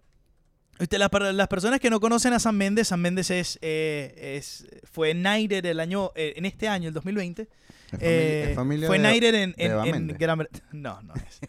usted, 0.78 0.98
las, 0.98 1.11
las 1.34 1.48
personas 1.48 1.80
que 1.80 1.90
no 1.90 1.98
conocen 1.98 2.32
a 2.34 2.38
Sam 2.38 2.57
Mendes, 2.57 2.86
Sam 2.88 3.00
Mendes 3.00 3.30
es, 3.32 3.59
eh, 3.62 4.36
es 4.36 4.64
fue 4.84 5.12
Knighted 5.12 5.64
el 5.64 5.80
año, 5.80 6.12
en 6.36 6.44
este 6.44 6.68
año, 6.68 6.86
el 6.86 6.94
2020. 6.94 7.42
Es 7.42 7.98
famili- 7.98 7.98
Eh, 8.02 8.46
es 8.50 8.54
familia 8.57 8.86
fue 8.86 8.98
de- 8.98 9.02
en, 9.42 9.54
en- 9.59 9.94
en. 9.94 10.07
Gran 10.18 10.38
Bretaña. 10.38 10.64
No, 10.72 11.02
no 11.02 11.14
es. 11.14 11.40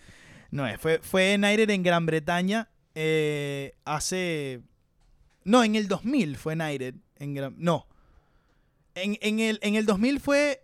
No 0.52 0.68
es. 0.68 0.80
Fue, 0.80 1.00
fue 1.02 1.36
Knighted 1.38 1.70
en 1.70 1.84
Gran 1.84 2.06
Bretaña 2.06 2.70
eh, 3.00 3.76
hace... 3.86 4.62
No, 5.44 5.64
en 5.64 5.76
el 5.76 5.88
2000 5.88 6.36
fue 6.36 6.56
Knighted. 6.56 6.96
En 7.18 7.36
Gran, 7.36 7.56
no. 7.58 7.88
En, 8.96 9.18
en 9.22 9.40
el, 9.40 9.60
en 9.62 9.76
el 9.76 9.86
2000 9.86 10.20
fue, 10.20 10.64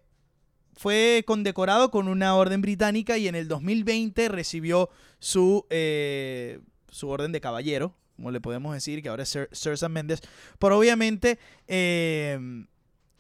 fue 0.76 1.24
condecorado 1.28 1.92
con 1.92 2.08
una 2.08 2.36
orden 2.36 2.62
británica 2.62 3.20
y 3.20 3.28
en 3.28 3.36
el 3.36 3.48
2020 3.48 4.30
recibió 4.30 4.90
su, 5.20 5.68
eh, 5.70 6.60
su 6.90 7.10
orden 7.10 7.32
de 7.32 7.40
caballero, 7.40 7.96
como 8.16 8.32
le 8.32 8.42
podemos 8.42 8.74
decir, 8.74 9.04
que 9.04 9.10
ahora 9.10 9.24
es 9.24 9.30
Sir, 9.30 9.48
Sir 9.52 9.78
Sam 9.78 9.92
Mendes, 9.92 10.22
por 10.58 10.74
obviamente 10.74 11.38
eh, 11.68 12.66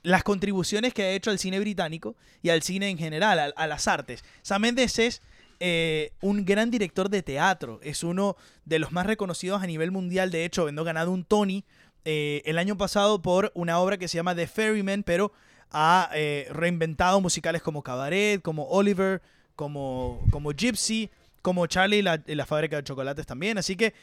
las 0.01 0.24
contribuciones 0.24 0.93
que 0.93 1.03
ha 1.03 1.11
hecho 1.11 1.30
al 1.30 1.38
cine 1.38 1.59
británico 1.59 2.16
y 2.41 2.49
al 2.49 2.64
cine 2.64 2.89
en 2.89 2.97
general, 2.97 3.39
a, 3.39 3.45
a 3.55 3.68
las 3.68 3.88
artes. 3.88 4.24
Sam 4.41 4.64
Mendes 4.64 4.97
es 4.97 5.22
eh, 5.66 6.11
un 6.20 6.43
gran 6.43 6.72
director 6.72 7.07
de 7.07 7.24
teatro, 7.24 7.80
es 7.84 8.03
uno 8.03 8.36
de 8.66 8.80
los 8.80 8.91
más 8.91 9.05
reconocidos 9.05 9.64
a 9.64 9.66
nivel 9.66 9.91
mundial, 9.91 10.30
de 10.30 10.43
hecho, 10.43 10.64
habiendo 10.64 10.84
ganado 10.84 11.09
un 11.09 11.24
Tony 11.24 11.64
eh, 12.03 12.41
el 12.43 12.57
año 12.57 12.78
pasado 12.78 13.22
por 13.22 13.49
una 13.55 13.80
obra 13.80 13.97
que 13.97 14.09
se 14.09 14.18
llama 14.18 14.36
The 14.36 14.45
Ferryman, 14.45 15.03
pero 15.03 15.32
ha 15.72 16.09
eh, 16.16 16.49
reinventado 16.51 17.22
musicales 17.22 17.61
como 17.61 17.82
Cabaret, 17.82 18.41
como 18.41 18.66
Oliver, 18.66 19.22
como, 19.55 20.22
como 20.32 20.51
Gypsy, 20.51 21.09
como 21.41 21.66
Charlie 21.66 21.99
y 21.99 22.01
la, 22.01 22.22
la 22.26 22.45
fábrica 22.45 22.76
de 22.76 22.84
chocolates 22.84 23.26
también. 23.26 23.57
Así 23.57 23.78
que, 23.78 23.93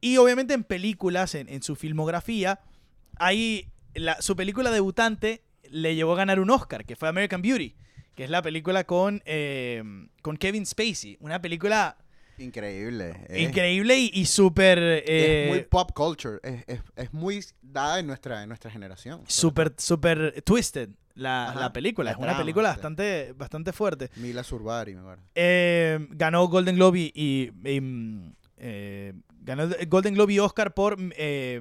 y 0.00 0.16
obviamente 0.16 0.52
en 0.52 0.64
películas, 0.64 1.36
en, 1.36 1.62
su 1.62 1.76
filmografía, 1.76 2.58
hay 3.20 3.68
su 4.18 4.34
película 4.34 4.72
debutante 4.72 5.44
le 5.70 5.94
llevó 5.94 6.14
a 6.14 6.16
ganar 6.16 6.40
un 6.40 6.50
Oscar, 6.50 6.84
que 6.84 6.96
fue 6.96 7.08
American 7.08 7.40
Beauty, 7.40 7.76
que 8.16 8.24
es 8.24 8.30
la 8.30 8.42
película 8.42 8.82
con, 8.84 9.22
eh, 9.26 9.84
con 10.22 10.36
Kevin 10.36 10.66
Spacey. 10.66 11.16
Una 11.20 11.40
película 11.40 11.96
Increíble. 12.38 13.14
eh. 13.28 13.42
increíble 13.42 13.96
y, 13.98 14.10
y 14.12 14.26
súper... 14.26 14.78
eh, 14.78 15.44
es 15.44 15.48
muy 15.48 15.60
pop 15.62 15.92
culture. 15.94 16.38
Es, 16.42 16.64
es- 16.66 16.82
es 16.96 17.12
muy 17.14 17.44
dada 17.62 17.98
en 18.00 18.06
nuestra, 18.06 18.42
en 18.42 18.48
nuestra 18.48 18.70
generación. 18.70 19.22
Súper, 19.26 19.72
súper 19.78 20.42
twisted 20.42 20.90
la, 21.14 21.54
la 21.58 21.72
película. 21.72 22.10
la 22.10 22.16
es 22.16 22.22
una 22.22 22.36
película 22.36 22.68
bastante, 22.70 23.32
bastante 23.36 23.72
fuerte. 23.72 24.10
Mila 24.16 24.42
Surbari, 24.44 24.94
me 24.94 25.00
acuerdo. 25.00 25.22
Eh, 25.34 26.06
ganó 26.10 26.46
Golden 26.48 26.76
Globe 26.76 26.98
y, 27.00 27.12
y, 27.14 27.70
y, 27.70 27.80
mm, 27.80 28.32
eh, 28.58 29.12
ganó 29.40 29.68
Golden 29.88 30.12
Globe 30.14 30.34
y 30.34 30.38
Oscar 30.40 30.74
por 30.74 30.96
eh, 31.16 31.60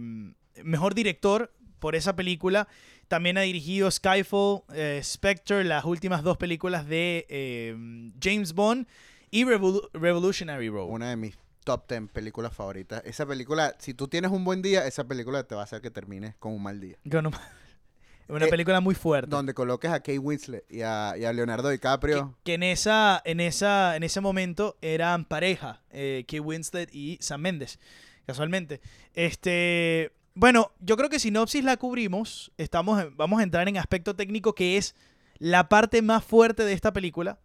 mejor 0.63 0.93
director 0.93 1.53
por 1.79 1.95
esa 1.95 2.15
película. 2.17 2.67
También 3.07 3.37
ha 3.37 3.41
dirigido 3.41 3.89
Skyfall, 3.91 4.63
eh, 4.73 4.99
Spectre, 5.03 5.63
las 5.63 5.85
últimas 5.85 6.23
dos 6.23 6.37
películas 6.37 6.87
de 6.87 7.25
eh, 7.29 7.75
James 8.21 8.53
Bond 8.53 8.87
y 9.31 9.43
Revolu- 9.45 9.89
Revolutionary 9.93 10.69
Road. 10.69 10.87
Una 10.89 11.09
de 11.09 11.15
mis 11.15 11.37
top 11.63 11.87
10 11.89 12.09
películas 12.11 12.53
favoritas. 12.53 13.01
Esa 13.05 13.25
película, 13.25 13.75
si 13.79 13.93
tú 13.93 14.07
tienes 14.07 14.31
un 14.31 14.43
buen 14.43 14.61
día, 14.61 14.85
esa 14.87 15.03
película 15.03 15.43
te 15.43 15.55
va 15.55 15.61
a 15.61 15.63
hacer 15.65 15.81
que 15.81 15.91
termines 15.91 16.35
con 16.37 16.53
un 16.53 16.63
mal 16.63 16.79
día. 16.79 16.97
Con 17.09 17.27
un- 17.27 17.33
una 18.27 18.45
Eh, 18.45 18.49
película 18.49 18.79
muy 18.81 18.95
fuerte. 18.95 19.29
Donde 19.29 19.53
coloques 19.53 19.91
a 19.91 19.99
Kate 19.99 20.17
Winslet 20.19 20.63
y 20.69 20.81
a, 20.81 21.15
y 21.17 21.25
a 21.25 21.33
Leonardo 21.33 21.69
DiCaprio. 21.69 22.35
que 22.43 22.55
en 22.55 22.63
esa 22.63 23.21
en 23.25 23.39
esa 23.39 23.95
en 23.95 24.01
ese 24.03 24.19
momento 24.21 24.77
eran 24.81 25.25
pareja 25.25 25.81
eh, 25.91 26.23
Kate 26.27 26.39
Winslet 26.39 26.89
y 26.93 27.17
Sam 27.21 27.41
Mendes 27.41 27.79
casualmente 28.25 28.81
este 29.13 30.11
bueno 30.35 30.71
yo 30.79 30.97
creo 30.97 31.09
que 31.09 31.19
sinopsis 31.19 31.63
la 31.63 31.77
cubrimos. 31.77 32.51
Estamos 32.57 33.03
vamos 33.15 33.39
a 33.39 33.43
entrar 33.43 33.67
en 33.67 33.77
aspecto 33.77 34.15
técnico 34.15 34.53
que 34.53 34.77
es 34.77 34.95
la 35.37 35.69
parte 35.69 36.01
más 36.01 36.23
fuerte 36.23 36.63
de 36.63 36.73
esta 36.73 36.93
película. 36.93 37.39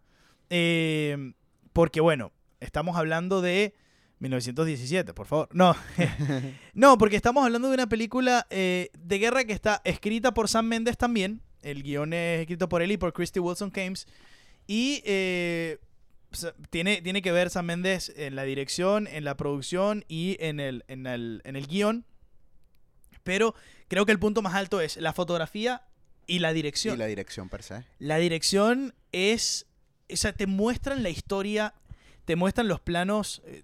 Eh, 0.51 1.32
porque 1.72 2.01
bueno 2.01 2.32
estamos 2.59 2.97
hablando 2.97 3.41
de 3.41 3.74
1917 4.18 5.14
por 5.14 5.26
favor. 5.26 5.49
No 5.53 5.74
no 6.74 6.99
porque 6.99 7.16
estamos 7.16 7.45
hablando 7.45 7.68
de 7.68 7.74
una 7.74 7.88
película 7.88 8.47
eh, 8.51 8.91
de 8.99 9.18
guerra 9.18 9.45
que 9.45 9.53
está 9.53 9.80
escrita 9.84 10.34
por 10.34 10.49
Sam 10.49 10.66
Mendes 10.66 10.99
también. 10.99 11.41
El 11.62 11.82
guion 11.82 12.12
es 12.12 12.41
escrito 12.41 12.68
por 12.68 12.82
él 12.82 12.93
y 12.93 12.97
por 12.97 13.12
Christy 13.12 13.38
Wilson 13.38 13.70
Cames 13.70 14.07
y 14.66 15.03
eh, 15.05 15.78
tiene, 16.70 17.03
tiene 17.03 17.22
que 17.22 17.32
ver 17.32 17.51
Sam 17.51 17.66
Mendes 17.66 18.12
en 18.16 18.36
la 18.36 18.45
dirección, 18.45 19.09
en 19.09 19.24
la 19.24 19.36
producción 19.36 20.05
y 20.07 20.36
en 20.38 20.61
el, 20.61 20.84
en 20.86 21.09
el, 21.09 21.43
en 21.45 21.57
el 21.57 21.66
guion. 21.66 22.07
Pero 23.22 23.54
creo 23.88 24.06
que 24.06 24.12
el 24.12 24.18
punto 24.18 24.42
más 24.42 24.54
alto 24.54 24.80
es 24.80 24.96
la 24.96 25.12
fotografía 25.12 25.82
y 26.26 26.38
la 26.38 26.52
dirección. 26.52 26.94
Y 26.94 26.98
la 26.98 27.06
dirección 27.06 27.48
per 27.48 27.62
se. 27.62 27.84
La 27.98 28.16
dirección 28.18 28.94
es. 29.12 29.66
O 30.12 30.16
sea, 30.16 30.32
te 30.32 30.46
muestran 30.46 31.02
la 31.02 31.10
historia, 31.10 31.74
te 32.24 32.36
muestran 32.36 32.68
los 32.68 32.80
planos. 32.80 33.42
eh, 33.44 33.62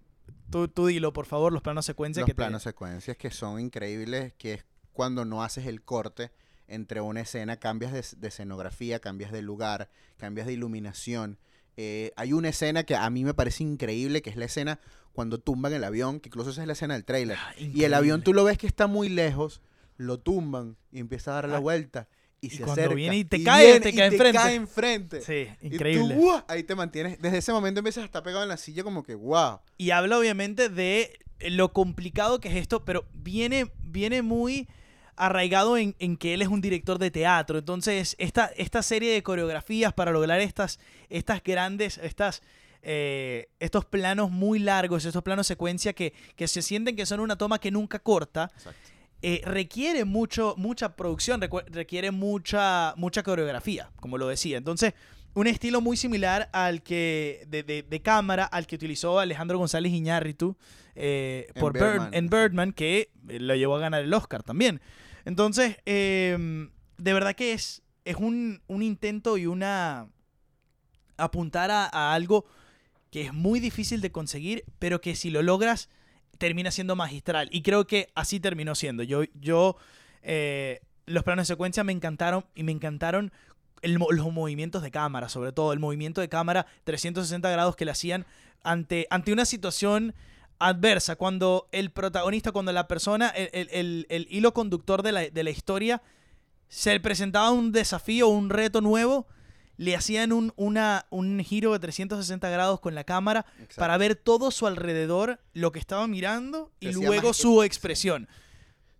Tú, 0.48 0.68
tú 0.68 0.86
dilo, 0.86 1.12
por 1.12 1.26
favor, 1.26 1.52
los 1.52 1.60
planos 1.60 1.84
secuencia 1.86 2.20
Los 2.20 2.26
que 2.28 2.32
te- 2.32 2.36
planos 2.36 2.62
secuencias 2.62 3.16
que 3.16 3.32
son 3.32 3.58
increíbles, 3.60 4.32
que 4.38 4.54
es 4.54 4.64
cuando 4.92 5.24
no 5.24 5.42
haces 5.42 5.66
el 5.66 5.82
corte 5.82 6.30
entre 6.68 7.00
una 7.00 7.20
escena, 7.22 7.56
cambias 7.56 7.92
de, 7.92 8.04
de 8.16 8.28
escenografía, 8.28 9.00
cambias 9.00 9.32
de 9.32 9.42
lugar, 9.42 9.90
cambias 10.18 10.46
de 10.46 10.52
iluminación. 10.52 11.36
Eh, 11.76 12.12
hay 12.16 12.32
una 12.32 12.48
escena 12.48 12.84
que 12.84 12.94
a 12.96 13.08
mí 13.10 13.24
me 13.24 13.34
parece 13.34 13.62
increíble, 13.64 14.22
que 14.22 14.30
es 14.30 14.36
la 14.36 14.46
escena 14.46 14.80
cuando 15.12 15.38
tumban 15.38 15.72
el 15.72 15.84
avión, 15.84 16.20
que 16.20 16.28
incluso 16.28 16.50
esa 16.50 16.60
es 16.62 16.66
la 16.66 16.72
escena 16.74 16.94
del 16.94 17.04
trailer. 17.04 17.38
y 17.58 17.84
el 17.84 17.94
avión 17.94 18.22
tú 18.22 18.32
lo 18.32 18.44
ves 18.44 18.58
que 18.58 18.66
está 18.66 18.86
muy 18.86 19.08
lejos, 19.08 19.60
lo 19.96 20.18
tumban 20.18 20.76
y 20.92 21.00
empieza 21.00 21.30
a 21.32 21.34
dar 21.34 21.48
la 21.48 21.56
Ah, 21.56 21.60
vuelta. 21.60 22.08
Y, 22.40 22.48
y 22.48 22.50
se 22.50 22.56
cuando 22.58 22.72
acerca. 22.82 22.94
viene 22.94 23.16
y 23.16 23.24
te 23.24 23.42
cae, 23.42 23.64
viene 23.64 23.80
te 23.80 23.88
y 23.90 23.92
cae 23.94 24.06
enfrente. 24.08 24.38
cae 24.38 24.54
enfrente. 24.54 25.20
Sí, 25.22 25.48
Y 25.62 25.68
tú, 25.70 25.74
increíble. 25.76 26.14
¡guau! 26.16 26.44
ahí 26.48 26.62
te 26.62 26.74
mantienes. 26.74 27.20
Desde 27.20 27.38
ese 27.38 27.50
momento 27.52 27.80
empiezas 27.80 28.02
a 28.02 28.06
estar 28.06 28.22
pegado 28.22 28.42
en 28.42 28.50
la 28.50 28.58
silla 28.58 28.84
como 28.84 29.02
que, 29.02 29.14
wow. 29.14 29.60
Y 29.78 29.90
habla 29.90 30.18
obviamente 30.18 30.68
de 30.68 31.18
lo 31.48 31.72
complicado 31.72 32.38
que 32.40 32.48
es 32.48 32.56
esto, 32.56 32.84
pero 32.84 33.06
viene, 33.14 33.70
viene 33.82 34.20
muy 34.22 34.68
arraigado 35.16 35.76
en, 35.78 35.94
en 35.98 36.16
que 36.16 36.34
él 36.34 36.42
es 36.42 36.48
un 36.48 36.60
director 36.60 36.98
de 36.98 37.10
teatro. 37.10 37.58
Entonces, 37.58 38.14
esta, 38.18 38.46
esta 38.56 38.82
serie 38.82 39.12
de 39.12 39.22
coreografías 39.22 39.92
para 39.92 40.10
lograr 40.12 40.40
estas, 40.40 40.78
estas 41.08 41.42
grandes, 41.42 41.98
estas, 41.98 42.42
eh, 42.82 43.48
estos 43.58 43.84
planos 43.84 44.30
muy 44.30 44.58
largos, 44.58 45.04
estos 45.04 45.22
planos 45.22 45.46
secuencia 45.46 45.92
que, 45.92 46.12
que 46.36 46.46
se 46.48 46.62
sienten 46.62 46.94
que 46.96 47.06
son 47.06 47.20
una 47.20 47.36
toma 47.36 47.58
que 47.58 47.70
nunca 47.70 47.98
corta, 47.98 48.50
eh, 49.22 49.40
requiere 49.44 50.04
mucho, 50.04 50.54
mucha 50.58 50.94
producción, 50.94 51.40
requiere 51.70 52.10
mucha, 52.10 52.94
mucha 52.96 53.22
coreografía, 53.22 53.90
como 54.00 54.18
lo 54.18 54.28
decía. 54.28 54.58
Entonces, 54.58 54.92
un 55.34 55.46
estilo 55.46 55.80
muy 55.80 55.96
similar 55.96 56.48
al 56.52 56.82
que 56.82 57.44
de, 57.48 57.62
de- 57.62 57.82
de 57.82 58.00
cámara 58.02 58.44
al 58.44 58.66
que 58.66 58.74
utilizó 58.76 59.18
Alejandro 59.18 59.58
González 59.58 59.92
Iñárritu 59.92 60.56
eh, 60.94 61.48
En 61.54 61.60
por 61.60 61.74
Bird- 61.74 61.90
Birdman. 61.92 62.14
en 62.14 62.28
Birdman, 62.30 62.72
que 62.72 63.10
lo 63.26 63.54
llevó 63.54 63.76
a 63.76 63.80
ganar 63.80 64.02
el 64.02 64.14
Oscar 64.14 64.42
también. 64.42 64.80
Entonces, 65.26 65.76
eh, 65.86 66.68
de 66.96 67.12
verdad 67.12 67.34
que 67.34 67.52
es, 67.52 67.82
es 68.04 68.16
un, 68.16 68.62
un 68.68 68.82
intento 68.82 69.36
y 69.36 69.46
una 69.46 70.08
apuntar 71.16 71.70
a, 71.70 72.14
algo 72.14 72.46
que 73.10 73.22
es 73.22 73.32
muy 73.32 73.58
difícil 73.58 74.00
de 74.00 74.12
conseguir, 74.12 74.64
pero 74.78 75.00
que 75.00 75.16
si 75.16 75.30
lo 75.30 75.42
logras 75.42 75.88
termina 76.38 76.70
siendo 76.70 76.94
magistral. 76.94 77.48
Y 77.50 77.62
creo 77.62 77.88
que 77.88 78.08
así 78.14 78.38
terminó 78.38 78.76
siendo. 78.76 79.02
Yo, 79.02 79.24
yo 79.34 79.76
eh, 80.22 80.80
los 81.06 81.24
planos 81.24 81.48
de 81.48 81.54
secuencia 81.54 81.82
me 81.82 81.92
encantaron 81.92 82.44
y 82.54 82.62
me 82.62 82.72
encantaron 82.72 83.32
el 83.82 83.94
los 83.94 84.32
movimientos 84.32 84.82
de 84.82 84.92
cámara, 84.92 85.28
sobre 85.28 85.52
todo 85.52 85.72
el 85.72 85.80
movimiento 85.80 86.20
de 86.20 86.28
cámara 86.28 86.66
360 86.84 87.50
grados 87.50 87.74
que 87.74 87.84
le 87.84 87.90
hacían 87.90 88.26
ante, 88.62 89.08
ante 89.10 89.32
una 89.32 89.44
situación 89.44 90.14
adversa, 90.58 91.16
cuando 91.16 91.68
el 91.72 91.90
protagonista, 91.90 92.52
cuando 92.52 92.72
la 92.72 92.88
persona, 92.88 93.28
el, 93.30 93.50
el- 93.52 93.68
el- 93.72 94.06
el 94.08 94.26
hilo 94.30 94.52
conductor 94.54 95.02
de 95.02 95.12
la, 95.12 95.20
de 95.28 95.42
la 95.44 95.50
historia, 95.50 96.02
se 96.68 96.92
le 96.92 97.00
presentaba 97.00 97.50
un 97.50 97.72
desafío, 97.72 98.28
un 98.28 98.50
reto 98.50 98.80
nuevo, 98.80 99.26
le 99.76 99.94
hacían 99.94 100.32
un, 100.32 100.52
una, 100.56 101.06
un 101.10 101.38
giro 101.44 101.72
de 101.72 101.78
360 101.78 102.48
grados 102.48 102.80
con 102.80 102.94
la 102.94 103.04
cámara 103.04 103.44
Exacto. 103.58 103.74
para 103.76 103.98
ver 103.98 104.14
todo 104.16 104.50
su 104.50 104.66
alrededor, 104.66 105.38
lo 105.52 105.70
que 105.72 105.78
estaba 105.78 106.06
mirando 106.08 106.72
y 106.80 106.92
luego 106.92 107.28
más- 107.28 107.36
su 107.36 107.62
expresión. 107.62 108.26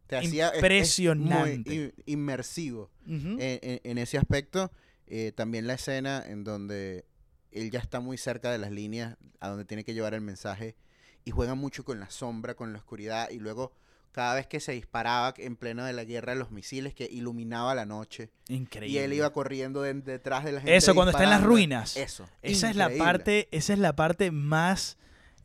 Te 0.07 0.17
hacía 0.19 0.49
es- 0.49 0.53
es 0.53 0.59
Impresionante. 0.59 1.71
muy 1.71 1.75
in- 1.77 1.95
inmersivo 2.05 2.91
Ujú. 3.07 3.29
en, 3.41 3.41
en- 3.63 3.81
en 3.83 3.99
ese 3.99 4.19
aspecto. 4.19 4.71
Eh, 5.09 5.33
también 5.35 5.67
la 5.67 5.75
escena 5.75 6.23
en 6.27 6.45
donde 6.45 7.07
él 7.51 7.71
ya 7.71 7.79
está 7.81 8.01
muy 8.01 8.19
cerca 8.19 8.51
de 8.53 8.59
las 8.59 8.71
líneas 8.71 9.17
a 9.41 9.49
donde 9.49 9.65
tiene 9.65 9.83
que 9.85 9.95
llevar 9.95 10.13
el 10.15 10.21
mensaje 10.21 10.77
y 11.27 11.33
juega 11.33 11.55
mucho 11.55 11.85
con 11.85 12.01
la 12.01 12.09
sombra, 12.09 12.55
con 12.55 12.73
la 12.73 12.79
oscuridad 12.79 13.29
y 13.31 13.39
luego 13.39 13.73
cada 14.13 14.35
vez 14.37 14.47
que 14.47 14.61
se 14.61 14.73
disparaba 14.73 15.35
en 15.37 15.57
pleno 15.57 15.85
de 15.85 15.93
la 15.93 16.05
guerra 16.05 16.35
los 16.35 16.51
misiles 16.51 16.95
que 16.95 17.05
iluminaba 17.05 17.75
la 17.75 17.85
noche 17.85 18.31
Increíble. 18.49 18.99
y 18.99 19.03
él 19.03 19.13
iba 19.13 19.31
corriendo 19.31 19.83
de- 19.83 19.93
detrás 19.93 20.45
de 20.45 20.53
la 20.53 20.61
gente. 20.61 20.75
Eso, 20.75 20.95
cuando 20.95 21.11
está 21.11 21.25
en 21.25 21.31
las 21.31 21.43
ruinas. 21.43 21.99
Eso. 21.99 22.27
Esa 22.41 22.71
es 22.71 22.77
la 22.77 22.89
parte, 22.97 23.49
esa 23.51 23.75
es 23.75 23.79
la 23.79 23.95
parte 23.95 24.31
más 24.31 24.97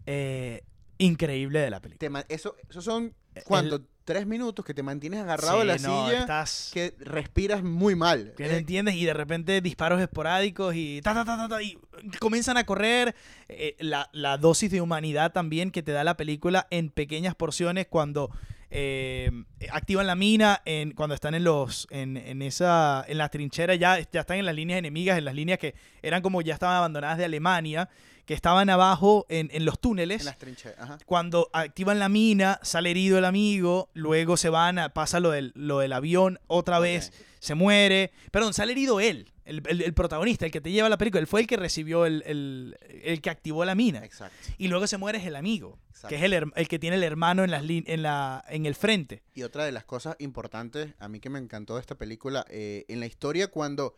eh, 0.06 0.64
increíble 1.00 1.60
de 1.60 1.70
la 1.70 1.82
película. 1.82 2.26
Eso, 2.30 2.56
esos 2.70 2.86
son, 2.86 3.14
¿cuánto? 3.46 3.82
Tres 4.04 4.26
minutos 4.26 4.66
que 4.66 4.74
te 4.74 4.82
mantienes 4.82 5.22
agarrado 5.22 5.58
Sí, 5.58 5.62
a 5.62 5.64
la 5.66 5.78
no, 5.78 6.06
silla, 6.08 6.20
estás- 6.22 6.72
que 6.74 6.96
respiras 7.00 7.64
muy 7.64 7.96
mal. 7.96 8.34
Que 8.36 8.46
no 8.48 8.54
Eh, 8.56 8.58
entiendes 8.58 8.96
y 8.96 9.06
de 9.06 9.14
repente 9.14 9.62
disparos 9.62 10.02
esporádicos 10.02 10.74
y 10.76 11.02
ta, 11.02 11.14
ta, 11.14 11.24
ta, 11.24 11.38
ta, 11.38 11.48
ta, 11.48 11.62
y 11.62 11.78
comienzan 12.20 12.58
a 12.58 12.64
correr. 12.66 13.16
Eh, 13.48 13.76
la, 13.80 14.10
la 14.12 14.38
dosis 14.38 14.72
de 14.72 14.82
humanidad 14.82 15.32
también 15.32 15.70
que 15.72 15.84
te 15.84 15.92
da 15.92 16.04
la 16.04 16.18
película 16.18 16.68
en 16.72 16.90
pequeñas 16.90 17.36
porciones 17.36 17.86
cuando 17.88 18.32
eh, 18.72 19.30
activan 19.72 20.08
la 20.08 20.16
mina, 20.16 20.62
en, 20.66 20.92
cuando 20.94 21.14
están 21.14 21.36
en 21.36 21.44
los 21.44 21.88
en, 21.92 22.18
en 22.18 22.42
esa 22.42 23.04
en 23.08 23.18
la 23.18 23.30
trinchera 23.30 23.76
ya, 23.76 24.00
ya 24.12 24.22
están 24.22 24.38
en 24.38 24.46
las 24.46 24.56
líneas 24.56 24.80
enemigas, 24.80 25.18
en 25.18 25.26
las 25.26 25.36
líneas 25.36 25.60
que 25.60 25.76
eran 26.02 26.22
como 26.22 26.42
ya 26.42 26.54
estaban 26.54 26.78
abandonadas 26.78 27.18
de 27.18 27.26
Alemania, 27.26 27.90
que 28.32 28.36
estaban 28.36 28.70
abajo 28.70 29.26
en, 29.28 29.50
en 29.52 29.66
los 29.66 29.78
túneles 29.82 30.22
en 30.22 30.26
las 30.28 30.38
trincheras. 30.38 30.80
Ajá. 30.80 30.98
cuando 31.06 31.50
activan 31.52 32.00
la 32.00 32.08
mina, 32.08 32.62
sale 32.64 32.90
herido 32.92 33.18
el 33.18 33.26
amigo, 33.26 33.90
luego 33.94 34.38
se 34.38 34.48
van, 34.48 34.80
a, 34.80 34.94
pasa 34.94 35.20
lo 35.20 35.32
del, 35.32 35.52
lo 35.54 35.80
del 35.80 35.92
avión 35.92 36.40
otra 36.48 36.80
vez, 36.80 37.12
se 37.40 37.56
muere. 37.56 38.14
Perdón, 38.32 38.54
sale 38.54 38.72
herido 38.72 39.02
él, 39.02 39.34
el, 39.44 39.62
el- 39.68 39.82
el 39.82 39.94
protagonista, 39.94 40.46
el 40.46 40.52
que 40.54 40.62
te 40.62 40.72
lleva 40.72 40.88
la 40.88 40.98
película. 40.98 41.20
Él 41.20 41.28
fue 41.28 41.42
el 41.42 41.48
que 41.48 41.58
recibió 41.58 42.06
el, 42.06 42.24
el- 42.26 42.78
el 43.04 43.20
que 43.20 43.30
activó 43.30 43.66
la 43.66 43.76
mina. 43.76 44.00
Exacto. 44.06 44.34
Y 44.58 44.70
luego 44.70 44.88
se 44.88 44.98
muere 44.98 45.18
es 45.18 45.26
el 45.26 45.36
amigo, 45.36 45.78
Exacto. 45.90 46.08
que 46.08 46.16
es 46.16 46.24
el, 46.24 46.52
el 46.56 46.68
que 46.70 46.80
tiene 46.80 46.96
el 46.96 47.04
hermano 47.04 47.44
en, 47.44 47.52
las 47.52 47.64
en, 47.68 48.02
la, 48.02 48.46
en 48.48 48.66
el 48.66 48.76
frente. 48.76 49.24
Y 49.36 49.44
otra 49.44 49.66
de 49.66 49.74
las 49.74 49.84
cosas 49.84 50.16
importantes, 50.20 50.94
a 51.00 51.10
mí 51.10 51.20
que 51.20 51.30
me 51.30 51.40
encantó 51.40 51.76
de 51.76 51.82
esta 51.82 51.96
película, 51.96 52.46
eh, 52.50 52.86
en 52.88 53.02
la 53.02 53.08
historia 53.08 53.50
cuando 53.50 53.94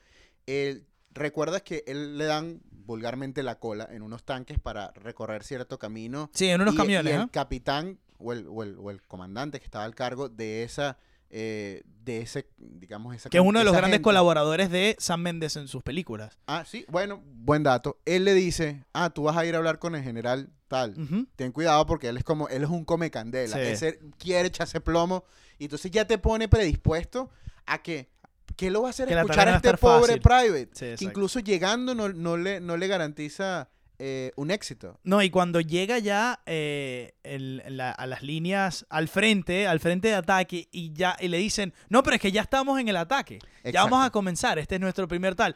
recuerdas 1.14 1.62
que 1.62 1.84
él 1.86 2.18
le 2.18 2.26
dan 2.26 2.62
vulgarmente 2.86 3.44
la 3.44 3.60
cola 3.60 3.88
en 3.92 4.02
unos 4.02 4.24
tanques 4.24 4.60
para 4.60 4.92
recorrer 4.92 5.44
cierto 5.44 5.80
camino. 5.80 6.30
Sí, 6.34 6.48
en 6.50 6.62
unos 6.62 6.74
y- 6.76 6.78
camiones, 6.78 7.12
Y 7.12 7.16
el 7.16 7.22
¿ah? 7.22 7.30
capitán 7.32 8.00
o 8.18 8.34
el, 8.34 8.46
o 8.50 8.64
el- 8.64 8.78
o 8.80 8.92
el 8.92 9.02
comandante 9.02 9.60
que 9.60 9.66
estaba 9.66 9.84
al 9.86 9.96
cargo 9.96 10.30
de 10.30 10.64
esa, 10.64 10.98
eh, 11.30 11.84
de 12.04 12.22
ese, 12.22 12.48
digamos, 12.58 13.16
esa 13.16 13.30
Que 13.30 13.38
es 13.40 13.44
uno 13.44 13.58
de 13.60 13.66
los 13.66 13.74
grandes 13.74 13.96
gente. 13.98 14.04
colaboradores 14.04 14.70
de 14.70 14.96
Sam 15.00 15.22
Mendes 15.22 15.56
en 15.56 15.68
sus 15.68 15.82
películas. 15.82 16.38
Ah, 16.48 16.64
sí, 16.68 16.86
bueno, 16.90 17.22
buen 17.26 17.64
dato. 17.64 17.98
Él 18.06 18.24
le 18.26 18.34
dice, 18.34 18.86
ah, 18.94 19.10
tú 19.10 19.24
vas 19.24 19.36
a 19.38 19.46
ir 19.46 19.56
a 19.56 19.58
hablar 19.58 19.80
con 19.80 19.96
el 19.96 20.04
general 20.04 20.50
tal. 20.68 20.96
Ten 21.36 21.52
cuidado 21.52 21.86
porque 21.86 22.10
él 22.10 22.18
es 22.18 22.24
como, 22.24 22.50
él 22.50 22.64
es 22.64 22.70
un 22.70 22.86
come 22.86 23.10
candela. 23.12 23.56
Sí. 23.56 23.62
Ese 23.62 24.00
quiere 24.18 24.48
echarse 24.48 24.80
plomo. 24.82 25.24
Y 25.58 25.66
entonces 25.66 25.90
ya 25.92 26.06
te 26.06 26.18
pone 26.18 26.48
predispuesto 26.48 27.30
a 27.66 27.82
que, 27.82 28.10
¿qué 28.56 28.70
lo 28.72 28.82
va 28.82 28.88
a 28.88 28.91
hacer 28.91 29.08
Que 29.08 29.14
escuchar 29.16 29.48
a 29.50 29.56
este 29.58 29.74
pobre 29.78 30.20
fácil. 30.20 30.22
private? 30.22 30.70
Sí, 30.74 30.80
que 30.80 30.91
exacto. 30.94 31.04
incluso 31.10 31.39
llegando 31.39 31.96
no, 31.96 32.10
no 32.10 32.38
le, 32.38 32.60
no 32.60 32.78
le 32.78 32.88
garantiza 32.88 33.70
eh, 34.00 34.32
un 34.36 34.52
éxito. 34.52 35.00
No, 35.04 35.22
y 35.22 35.30
cuando 35.30 35.62
llega 35.62 36.00
ya 36.00 36.41
eh, 36.46 37.14
el- 37.24 37.62
la- 37.68 37.91
a 37.91 38.06
las 38.08 38.22
líneas 38.24 38.86
al 38.89 39.08
frente, 39.08 39.68
al 39.68 39.80
frente 39.80 40.10
de 40.10 40.16
ataque, 40.16 40.68
y 40.72 40.91
ya 40.94 41.16
y 41.22 41.28
le 41.30 41.38
dicen, 41.38 41.74
no, 41.89 42.04
pero 42.04 42.16
es 42.16 42.22
que 42.22 42.32
ya 42.32 42.41
estamos 42.41 42.80
en 42.80 42.88
el 42.89 42.98
ataque. 42.98 43.39
Ya 43.64 43.84
vamos 43.84 43.98
a 44.00 44.02
Exacto. 44.04 44.12
comenzar, 44.20 44.60
este 44.60 44.76
es 44.76 44.82
nuestro 44.82 45.08
primer 45.08 45.36
tal. 45.36 45.56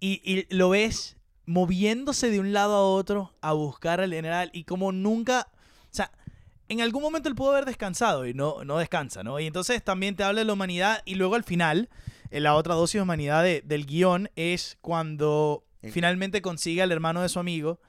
Y, 0.00 0.20
y 0.24 0.46
lo 0.54 0.70
ves 0.70 1.16
moviéndose 1.44 2.30
de 2.30 2.40
un 2.40 2.52
lado 2.52 2.74
a 2.74 2.84
otro 2.88 3.34
a 3.40 3.52
buscar 3.52 4.00
al 4.00 4.12
general 4.12 4.50
y 4.54 4.64
como 4.64 4.90
nunca, 4.92 5.48
o 5.84 5.88
sea, 5.94 6.10
en 6.68 6.80
algún 6.80 7.02
momento 7.02 7.28
él 7.28 7.34
pudo 7.34 7.50
haber 7.50 7.66
descansado 7.66 8.26
y 8.26 8.32
no, 8.32 8.64
no 8.64 8.78
descansa, 8.78 9.22
¿no? 9.22 9.38
Y 9.38 9.46
entonces 9.46 9.82
también 9.84 10.16
te 10.16 10.22
habla 10.24 10.40
de 10.40 10.44
la 10.46 10.52
humanidad 10.54 11.02
y 11.04 11.16
luego 11.16 11.34
al 11.34 11.44
final, 11.44 11.90
la 12.40 12.54
otra 12.54 12.74
dosis 12.74 12.94
de 12.98 13.02
humanidad 13.02 13.42
de- 13.42 13.62
del 13.62 13.86
guion 13.86 14.30
es 14.36 14.78
cuando 14.80 15.64
El- 15.82 15.92
finalmente 15.92 16.40
consigue 16.42 16.82
al 16.82 16.92
hermano 16.92 17.22
de 17.22 17.28
su 17.28 17.38
amigo 17.38 17.80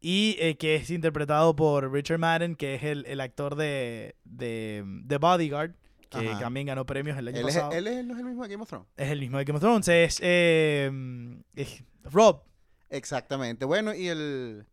y 0.00 0.36
eh, 0.38 0.56
que 0.56 0.74
es 0.76 0.90
interpretado 0.90 1.54
por 1.56 1.90
Richard 1.92 2.18
Madden, 2.18 2.56
que 2.56 2.74
es 2.74 2.82
el, 2.82 3.06
el 3.06 3.20
actor 3.20 3.54
de, 3.56 4.16
de 4.24 4.84
The 5.06 5.16
Bodyguard, 5.18 5.72
que 6.10 6.28
Ajá. 6.28 6.40
también 6.40 6.66
ganó 6.66 6.84
premios 6.86 7.16
el 7.18 7.28
año 7.28 7.38
Él, 7.38 7.48
es, 7.48 7.54
pasado. 7.54 7.72
él 7.72 7.86
es- 7.86 8.04
no 8.04 8.14
es 8.14 8.20
el 8.20 8.26
mismo 8.26 8.42
de 8.42 8.48
Game 8.50 8.62
of 8.62 8.68
Thrones. 8.68 8.88
Es 8.96 9.08
el 9.10 9.20
mismo 9.20 9.38
de 9.38 9.44
Game 9.44 9.56
of 9.56 9.62
Thrones, 9.62 9.88
es, 9.88 10.18
eh, 10.22 10.90
es 11.56 11.82
Rob. 12.04 12.42
Exactamente. 12.90 13.64
Bueno, 13.64 13.94
y 13.94 14.08
el. 14.08 14.66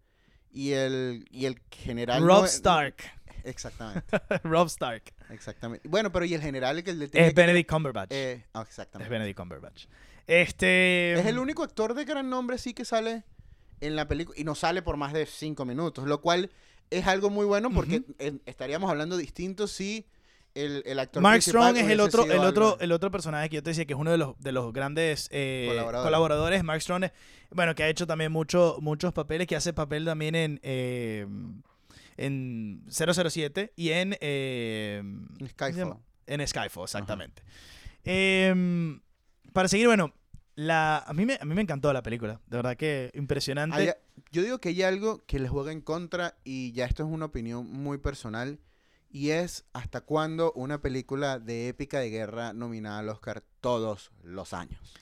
Y 0.53 0.72
el, 0.72 1.26
y 1.32 1.45
el 1.45 1.61
general. 1.72 2.22
Rob 2.22 2.39
no 2.41 2.45
es- 2.45 2.55
Stark. 2.55 2.95
Exactamente. 3.43 4.03
Rob 4.43 4.67
Stark. 4.67 5.03
Exactamente. 5.29 5.87
Bueno, 5.87 6.11
pero 6.11 6.25
y 6.25 6.33
el 6.33 6.41
general 6.41 6.83
que 6.83 6.93
le 6.93 7.07
tiene 7.07 7.27
Es 7.27 7.33
que- 7.33 7.41
Benedict 7.41 7.69
Cumberbatch. 7.69 8.09
eh, 8.11 8.45
ah, 8.53 8.61
es 8.61 8.67
exactamente. 8.69 9.09
Benedict 9.09 9.37
Cumberbatch. 9.37 9.85
Este. 10.27 11.13
Es 11.13 11.25
el 11.25 11.39
único 11.39 11.63
actor 11.63 11.93
de 11.93 12.05
gran 12.05 12.29
nombre 12.29 12.57
sí 12.57 12.73
que 12.73 12.85
sale 12.85 13.23
en 13.81 13.95
la 13.95 14.07
película 14.07 14.39
y 14.39 14.43
no 14.43 14.55
sale 14.55 14.81
por 14.81 14.95
más 14.97 15.13
de 15.13 15.25
cinco 15.25 15.65
minutos, 15.65 16.07
lo 16.07 16.21
cual 16.21 16.51
es 16.89 17.07
algo 17.07 17.29
muy 17.29 17.45
bueno 17.45 17.69
porque 17.71 18.03
estaríamos 18.45 18.89
hablando 18.89 19.17
distinto 19.17 19.67
si 19.67 20.05
el, 20.53 20.83
el 20.85 20.99
actor 20.99 21.23
Mark 21.23 21.41
Strong 21.41 21.77
es 21.77 21.89
el 21.89 21.99
otro, 22.01 22.25
el 22.25 22.39
otro, 22.39 22.71
algo- 22.73 22.77
el 22.81 22.91
otro 22.91 23.09
personaje 23.11 23.49
que 23.49 23.55
yo 23.55 23.63
te 23.63 23.69
decía 23.71 23.85
que 23.85 23.93
es 23.93 23.99
uno 23.99 24.11
de 24.11 24.17
los, 24.17 24.37
de 24.39 24.51
los 24.51 24.71
grandes 24.73 25.27
eh, 25.31 25.65
Colaboradores. 25.69 26.05
colaboradores. 26.07 26.63
Mark 26.63 26.81
Strong, 26.81 27.05
es- 27.05 27.11
bueno, 27.51 27.73
que 27.75 27.83
ha 27.83 27.89
hecho 27.89 28.05
también 28.05 28.31
mucho, 28.31 28.77
muchos 28.81 29.13
papeles, 29.13 29.47
que 29.47 29.55
hace 29.55 29.71
papel 29.73 30.05
también 30.05 30.35
en, 30.35 30.59
eh, 30.63 31.25
en 32.18 32.84
007 32.89 33.74
y 33.76 33.89
en 33.89 34.16
eh, 34.22 35.01
¿cómo 35.03 35.47
se 35.47 35.49
Skyfall. 35.49 35.97
En 36.28 36.47
Skyfall, 36.47 36.84
exactamente. 36.84 37.43
Em, 38.03 39.01
para 39.53 39.68
seguir, 39.68 39.88
bueno, 39.88 40.14
la, 40.55 40.97
a, 40.99 41.14
mí 41.14 41.26
me, 41.26 41.38
a 41.39 41.45
mí 41.45 41.53
me 41.55 41.62
encantó 41.62 41.91
la 41.93 42.01
película. 42.03 42.39
De 42.47 42.57
verdad 42.57 42.76
que 42.78 43.12
impresionante. 43.14 43.76
Hay- 43.76 43.91
yo 44.32 44.43
digo 44.43 44.59
que 44.59 44.70
hay 44.70 44.84
algo 44.84 45.24
que 45.26 45.39
les 45.39 45.49
juega 45.49 45.72
en 45.72 45.82
contra 45.82 46.36
y 46.43 46.72
ya 46.74 46.86
esto 46.86 47.03
es 47.03 47.09
una 47.09 47.26
opinión 47.26 47.70
muy 47.70 47.97
personal 47.97 48.59
y 49.09 49.32
es 49.32 49.66
hasta 49.74 50.01
cuándo 50.01 50.53
una 50.53 50.82
película 50.82 51.38
de 51.39 51.68
épica 51.68 51.99
de 51.99 52.09
guerra 52.09 52.53
nominada 52.53 52.99
al 52.99 53.09
Oscar 53.09 53.43
todos 53.59 54.12
los 54.24 54.53
años. 54.53 54.93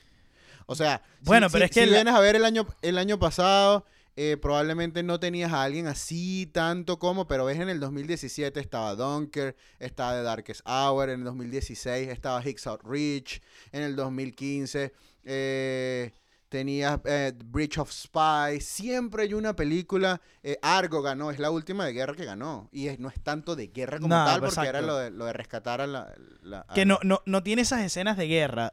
O 0.66 0.74
sea, 0.74 1.02
si- 1.20 1.26
Bueno, 1.26 1.48
si- 1.48 1.52
pero 1.54 1.64
es 1.66 1.70
que 1.70 1.84
si 1.84 1.86
la- 1.90 1.96
vienes 1.98 2.14
a 2.14 2.20
ver 2.20 2.36
el 2.36 2.44
año, 2.44 2.66
el 2.82 2.98
año 2.98 3.18
pasado, 3.18 3.84
eh, 4.16 4.36
probablemente 4.40 5.02
no 5.02 5.18
tenías 5.20 5.52
a 5.52 5.62
alguien 5.62 5.86
así 5.86 6.46
tanto 6.52 6.98
como, 6.98 7.26
pero 7.28 7.44
ves 7.44 7.58
en 7.58 7.68
el 7.68 7.80
2017 7.80 8.58
estaba 8.60 8.94
Dunker, 8.94 9.56
estaba 9.78 10.14
The 10.14 10.22
Darkest 10.22 10.60
Hour, 10.66 11.10
en 11.10 11.20
el 11.20 11.24
2016 11.24 12.08
estaba 12.08 12.46
Hicks 12.46 12.66
Out 12.66 12.82
Reach, 12.84 13.40
en 13.72 13.82
el 13.82 13.96
2015 13.96 14.92
eh, 15.24 16.12
tenías 16.48 16.98
eh, 17.04 17.32
Bridge 17.44 17.78
of 17.78 17.92
Spies, 17.92 18.64
siempre 18.66 19.22
hay 19.22 19.34
una 19.34 19.54
película, 19.54 20.20
eh, 20.42 20.58
Argo 20.62 21.00
ganó, 21.00 21.30
es 21.30 21.38
la 21.38 21.50
última 21.52 21.86
de 21.86 21.92
guerra 21.92 22.14
que 22.14 22.24
ganó, 22.24 22.68
y 22.72 22.88
es- 22.88 22.98
no 22.98 23.08
es 23.08 23.20
tanto 23.22 23.54
de 23.54 23.68
guerra 23.68 24.00
como 24.00 24.14
No, 24.16 24.24
tal, 24.24 24.40
porque 24.40 24.66
era 24.66 24.80
lo 24.80 24.96
de, 24.96 25.10
lo 25.10 25.26
de 25.26 25.32
rescatar 25.32 25.80
a 25.80 25.86
la... 25.86 26.12
la- 26.42 26.66
a 26.68 26.74
que 26.74 26.84
no, 26.84 26.98
no, 27.04 27.22
no 27.24 27.42
tiene 27.44 27.62
esas 27.62 27.82
escenas 27.82 28.16
de 28.16 28.26
guerra. 28.26 28.72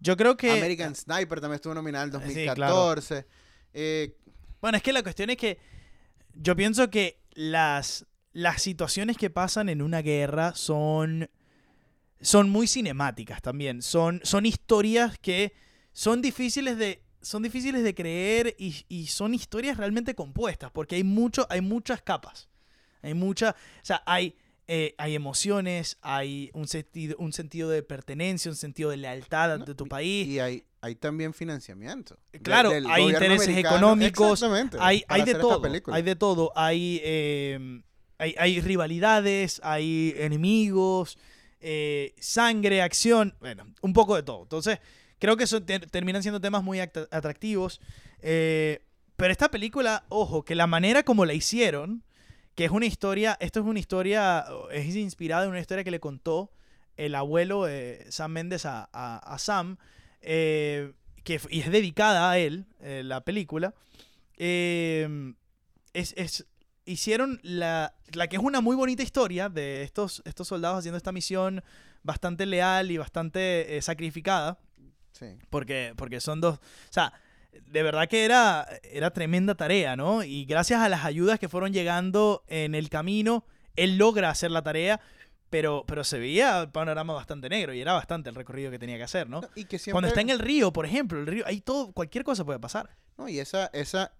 Yo 0.00 0.16
creo 0.16 0.36
que... 0.36 0.50
American 0.52 0.94
Sniper 0.94 1.40
también 1.40 1.56
estuvo 1.56 1.74
nominada 1.74 2.04
en 2.04 2.10
el 2.14 2.20
Sí, 2.20 2.44
2014. 2.44 3.26
Eh, 3.74 4.16
Bueno, 4.60 4.76
es 4.76 4.82
que 4.82 4.92
la 4.92 5.02
cuestión 5.02 5.30
es 5.30 5.36
que 5.36 5.58
yo 6.34 6.56
pienso 6.56 6.90
que 6.90 7.20
las, 7.32 8.06
las 8.32 8.62
situaciones 8.62 9.16
que 9.16 9.30
pasan 9.30 9.68
en 9.68 9.82
una 9.82 10.02
guerra 10.02 10.54
son, 10.54 11.30
son 12.20 12.50
muy 12.50 12.66
cinemáticas 12.66 13.42
también. 13.42 13.82
Son, 13.82 14.20
son 14.24 14.46
historias 14.46 15.18
que 15.18 15.52
son 15.92 16.22
difíciles 16.22 16.78
de, 16.78 17.02
son 17.20 17.42
difíciles 17.42 17.82
de 17.82 17.94
creer 17.94 18.54
y, 18.58 18.84
y 18.88 19.08
son 19.08 19.34
historias 19.34 19.76
realmente 19.76 20.14
compuestas 20.14 20.70
porque 20.70 20.96
hay, 20.96 21.04
mucho, 21.04 21.46
hay 21.50 21.60
muchas 21.60 22.02
capas. 22.02 22.48
Hay 23.02 23.14
mucha, 23.14 23.50
o 23.50 23.84
sea, 23.84 24.02
hay, 24.06 24.36
eh, 24.66 24.94
hay 24.98 25.14
emociones, 25.14 25.98
hay 26.02 26.50
un 26.52 26.66
sentido, 26.68 27.16
un 27.18 27.32
sentido 27.32 27.70
de 27.70 27.82
pertenencia, 27.82 28.50
un 28.50 28.56
sentido 28.56 28.90
de 28.90 28.96
lealtad 28.96 29.52
ante 29.52 29.74
tu 29.74 29.86
país. 29.86 30.26
y 30.26 30.40
hay, 30.40 30.64
hay 30.80 30.94
también 30.94 31.34
financiamiento. 31.34 32.16
de- 32.32 32.40
Claro, 32.40 32.70
hay 32.90 33.02
intereses 33.14 33.46
económicos, 33.74 34.32
Exactamente, 34.32 34.76
hay, 34.80 35.04
hay 35.08 35.22
de 35.22 35.32
todo, 35.40 35.60
hay 35.94 36.02
de 36.02 36.16
todo, 36.16 36.52
hay, 36.54 37.00
eh, 37.02 37.82
hay, 38.18 38.34
hay 38.38 38.60
rivalidades, 38.60 39.60
hay 39.64 40.14
enemigos, 40.16 41.18
eh, 41.60 42.14
sangre, 42.20 42.82
acción, 42.82 43.34
bueno, 43.40 43.66
un 43.82 43.92
poco 43.92 44.14
de 44.16 44.22
todo. 44.22 44.42
Entonces, 44.42 44.78
creo 45.18 45.36
que 45.36 45.46
te- 45.46 45.80
terminan 45.80 46.22
siendo 46.22 46.40
temas 46.40 46.62
muy 46.62 46.78
act- 46.78 47.08
atractivos. 47.10 47.80
Eh, 48.20 48.80
pero 49.16 49.32
esta 49.32 49.50
película, 49.50 50.04
ojo, 50.08 50.44
que 50.44 50.54
la 50.54 50.66
manera 50.68 51.02
como 51.02 51.24
la 51.26 51.34
hicieron, 51.34 52.04
que 52.54 52.64
es 52.64 52.70
una 52.70 52.86
historia, 52.86 53.36
esto 53.40 53.60
es 53.60 53.66
una 53.66 53.78
historia, 53.80 54.44
es 54.72 54.94
inspirada 54.96 55.44
en 55.44 55.50
una 55.50 55.60
historia 55.60 55.82
que 55.84 55.90
le 55.90 56.00
contó 56.00 56.50
el 56.96 57.14
abuelo 57.14 57.64
de 57.64 58.04
Sam 58.10 58.32
Mendes 58.32 58.66
a, 58.66 58.88
a- 58.92 59.18
a 59.18 59.38
Sam, 59.38 59.76
eh, 60.20 60.92
que, 61.24 61.40
y 61.50 61.60
es 61.60 61.70
dedicada 61.70 62.30
a 62.30 62.38
él, 62.38 62.66
eh, 62.80 63.02
la 63.04 63.22
película. 63.22 63.74
Eh, 64.36 65.34
es, 65.92 66.14
es- 66.16 66.46
hicieron 66.84 67.38
la, 67.42 67.94
la 68.12 68.28
que 68.28 68.36
es 68.36 68.42
una 68.42 68.60
muy 68.60 68.74
bonita 68.76 69.02
historia 69.02 69.48
de 69.48 69.82
estos, 69.82 70.22
estos 70.24 70.48
soldados 70.48 70.78
haciendo 70.78 70.96
esta 70.96 71.12
misión 71.12 71.62
bastante 72.02 72.46
leal 72.46 72.90
y 72.90 72.96
bastante 72.96 73.78
sacrificada. 73.82 74.58
Sí. 75.12 75.26
Porque, 75.50 75.92
porque 75.96 76.20
son 76.20 76.40
dos. 76.40 76.56
O 76.58 76.92
sea, 76.92 77.12
de 77.66 77.82
verdad 77.82 78.08
que 78.08 78.24
era, 78.24 78.66
era 78.84 79.10
tremenda 79.10 79.54
tarea, 79.54 79.96
¿no? 79.96 80.22
Y 80.22 80.44
gracias 80.44 80.80
a 80.80 80.88
las 80.88 81.04
ayudas 81.04 81.38
que 81.38 81.48
fueron 81.48 81.72
llegando 81.72 82.44
en 82.46 82.74
el 82.74 82.88
camino, 82.88 83.44
él 83.76 83.98
logra 83.98 84.30
hacer 84.30 84.50
la 84.50 84.62
tarea. 84.62 85.00
Pero, 85.50 85.84
pero 85.86 86.04
se 86.04 86.18
veía 86.18 86.60
el 86.60 86.70
panorama 86.70 87.14
bastante 87.14 87.48
negro 87.48 87.72
y 87.72 87.80
era 87.80 87.94
bastante 87.94 88.28
el 88.28 88.34
recorrido 88.34 88.70
que 88.70 88.78
tenía 88.78 88.96
que 88.98 89.04
hacer, 89.04 89.28
¿no? 89.30 89.40
No, 89.40 89.48
y 89.54 89.64
que 89.64 89.78
Cuando 89.90 90.08
está 90.08 90.20
en 90.20 90.28
el 90.30 90.38
río, 90.38 90.72
por 90.72 90.84
ejemplo, 90.84 91.18
el 91.18 91.26
río, 91.26 91.44
ahí 91.46 91.60
todo, 91.62 91.92
cualquier 91.92 92.22
cosa 92.24 92.44
puede 92.44 92.58
pasar. 92.58 92.90
No, 93.16 93.28
y 93.28 93.38
esa, 93.40 93.66
esa, 93.72 94.12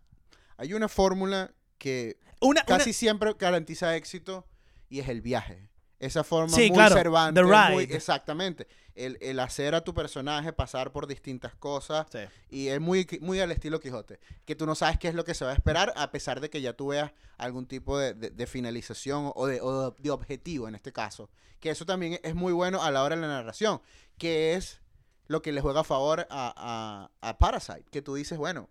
hay 0.56 0.72
una 0.72 0.88
fórmula 0.88 1.52
que 1.76 2.16
Una, 2.40 2.62
casi 2.64 2.90
una- 2.90 2.94
siempre 2.94 3.34
garantiza 3.38 3.94
éxito 3.94 4.46
y 4.88 5.00
es 5.00 5.08
el 5.08 5.20
viaje. 5.20 5.68
Esa 6.00 6.22
forma 6.24 6.54
Sí, 6.54 6.68
muy 6.70 6.78
claro, 6.78 6.94
the 7.34 7.42
muy- 7.42 7.84
ride. 7.84 7.96
exactamente. 7.96 8.66
El, 9.04 9.16
el 9.20 9.38
hacer 9.40 9.74
a 9.74 9.82
tu 9.82 9.94
personaje 9.94 10.52
pasar 10.52 10.92
por 10.92 11.06
distintas 11.06 11.54
cosas 11.54 12.06
Sí. 12.10 12.18
y 12.50 12.68
es 12.68 12.80
muy, 12.80 13.06
muy 13.20 13.40
al 13.40 13.50
estilo 13.52 13.80
Quijote. 13.80 14.18
Que 14.44 14.54
tú 14.56 14.66
no 14.66 14.74
sabes 14.74 14.98
qué 14.98 15.08
es 15.08 15.14
lo 15.14 15.24
que 15.24 15.34
se 15.34 15.44
va 15.44 15.52
a 15.52 15.54
esperar 15.54 15.92
a 15.96 16.10
pesar 16.10 16.40
de 16.40 16.50
que 16.50 16.60
ya 16.60 16.72
tú 16.72 16.88
veas 16.88 17.12
algún 17.36 17.66
tipo 17.66 17.98
de, 17.98 18.14
de- 18.14 18.30
de 18.30 18.46
finalización 18.46 19.32
o, 19.34 19.46
de, 19.46 19.60
o 19.60 19.92
de 19.92 20.10
objetivo 20.10 20.68
en 20.68 20.74
este 20.74 20.92
caso. 20.92 21.30
Que 21.60 21.70
eso 21.70 21.86
también 21.86 22.18
es 22.22 22.34
muy 22.34 22.52
bueno 22.52 22.82
a 22.82 22.90
la 22.90 23.02
hora 23.02 23.16
de 23.16 23.22
la 23.22 23.28
narración. 23.28 23.80
Que 24.18 24.54
es 24.54 24.80
lo 25.26 25.42
que 25.42 25.52
le 25.52 25.60
juega 25.60 25.80
a 25.80 25.84
favor 25.84 26.26
a, 26.30 27.10
a, 27.20 27.28
a 27.28 27.38
Parasite. 27.38 27.84
Que 27.90 28.02
tú 28.02 28.14
dices, 28.14 28.38
bueno, 28.38 28.68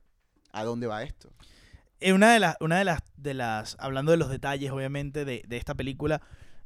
¿a 0.51 0.63
dónde 0.63 0.87
va 0.87 1.03
esto? 1.03 1.31
Eh, 1.99 2.13
una 2.13 2.31
de 2.33 2.39
las, 2.39 2.55
una 2.59 2.77
de 2.77 2.85
las, 2.85 2.99
de 3.15 3.33
las, 3.33 3.75
hablando 3.79 4.11
de 4.11 4.17
los 4.17 4.29
detalles, 4.29 4.71
obviamente, 4.71 5.25
de, 5.25 5.43
de 5.47 5.57
esta 5.57 5.73
película, 5.75 6.21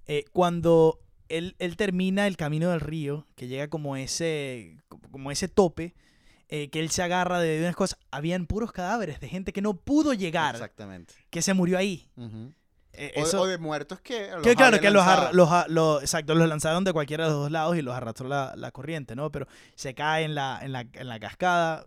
eh, 0.07 0.25
cuando 0.33 0.99
él, 1.37 1.55
él 1.59 1.75
termina 1.77 2.27
el 2.27 2.37
camino 2.37 2.69
del 2.69 2.79
río, 2.79 3.25
que 3.35 3.47
llega 3.47 3.67
como 3.69 3.95
ese, 3.95 4.77
como 5.11 5.31
ese 5.31 5.47
tope, 5.47 5.93
eh, 6.49 6.69
que 6.69 6.79
él 6.79 6.89
se 6.89 7.01
agarra 7.03 7.39
de 7.39 7.59
unas 7.61 7.75
cosas, 7.75 7.97
habían 8.11 8.45
puros 8.45 8.71
cadáveres 8.71 9.19
de 9.19 9.29
gente 9.29 9.53
que 9.53 9.61
no 9.61 9.73
pudo 9.75 10.13
llegar, 10.13 10.55
Exactamente. 10.55 11.13
que 11.29 11.41
se 11.41 11.53
murió 11.53 11.77
ahí. 11.77 12.09
Ujú. 12.17 12.51
Eh, 12.93 13.13
O, 13.15 13.21
eso- 13.21 13.41
o 13.41 13.47
de 13.47 13.57
muertos 13.57 14.01
que... 14.01 14.29
los 14.31 14.41
que 14.43 14.53
claro, 14.55 14.79
que 14.81 14.89
los, 14.91 15.05
los, 15.33 15.49
los- 15.69 16.01
exacto, 16.01 16.35
los 16.35 16.49
lanzaron 16.49 16.83
de 16.83 16.91
cualquiera 16.91 17.23
de 17.25 17.29
los 17.31 17.39
dos 17.43 17.51
lados 17.51 17.77
y 17.77 17.81
los 17.81 17.95
arrastró 17.95 18.27
la, 18.27 18.53
la 18.57 18.71
corriente, 18.71 19.15
¿no? 19.15 19.31
Pero 19.31 19.47
se 19.75 19.93
cae 19.95 20.25
en 20.25 20.35
la, 20.35 20.59
en 20.61 20.73
la, 20.73 20.81
en 20.81 21.07
la 21.07 21.19
cascada. 21.19 21.85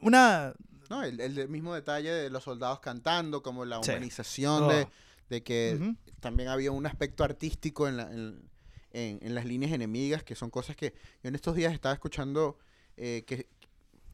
Una... 0.00 0.54
No, 0.88 1.02
el, 1.04 1.20
el 1.20 1.48
mismo 1.50 1.74
detalle 1.74 2.10
de 2.10 2.30
los 2.30 2.44
soldados 2.44 2.80
cantando, 2.80 3.42
como 3.42 3.66
la 3.66 3.82
Sí. 3.82 3.90
humanización 3.90 4.62
Oh. 4.62 4.68
de, 4.72 4.88
de 5.28 5.42
que 5.42 5.76
Ujú. 5.78 5.96
también 6.20 6.48
había 6.48 6.72
un 6.72 6.86
aspecto 6.86 7.24
artístico 7.24 7.86
en, 7.86 7.98
la- 7.98 8.10
en, 8.10 8.48
en- 8.92 9.18
en 9.22 9.34
las 9.34 9.44
líneas 9.44 9.72
enemigas, 9.72 10.22
que 10.24 10.34
son 10.34 10.50
cosas 10.50 10.76
que 10.76 10.94
yo 11.22 11.28
en 11.28 11.34
estos 11.34 11.54
días 11.54 11.72
estaba 11.72 11.92
escuchando, 11.94 12.58
eh, 12.96 13.24
que 13.26 13.48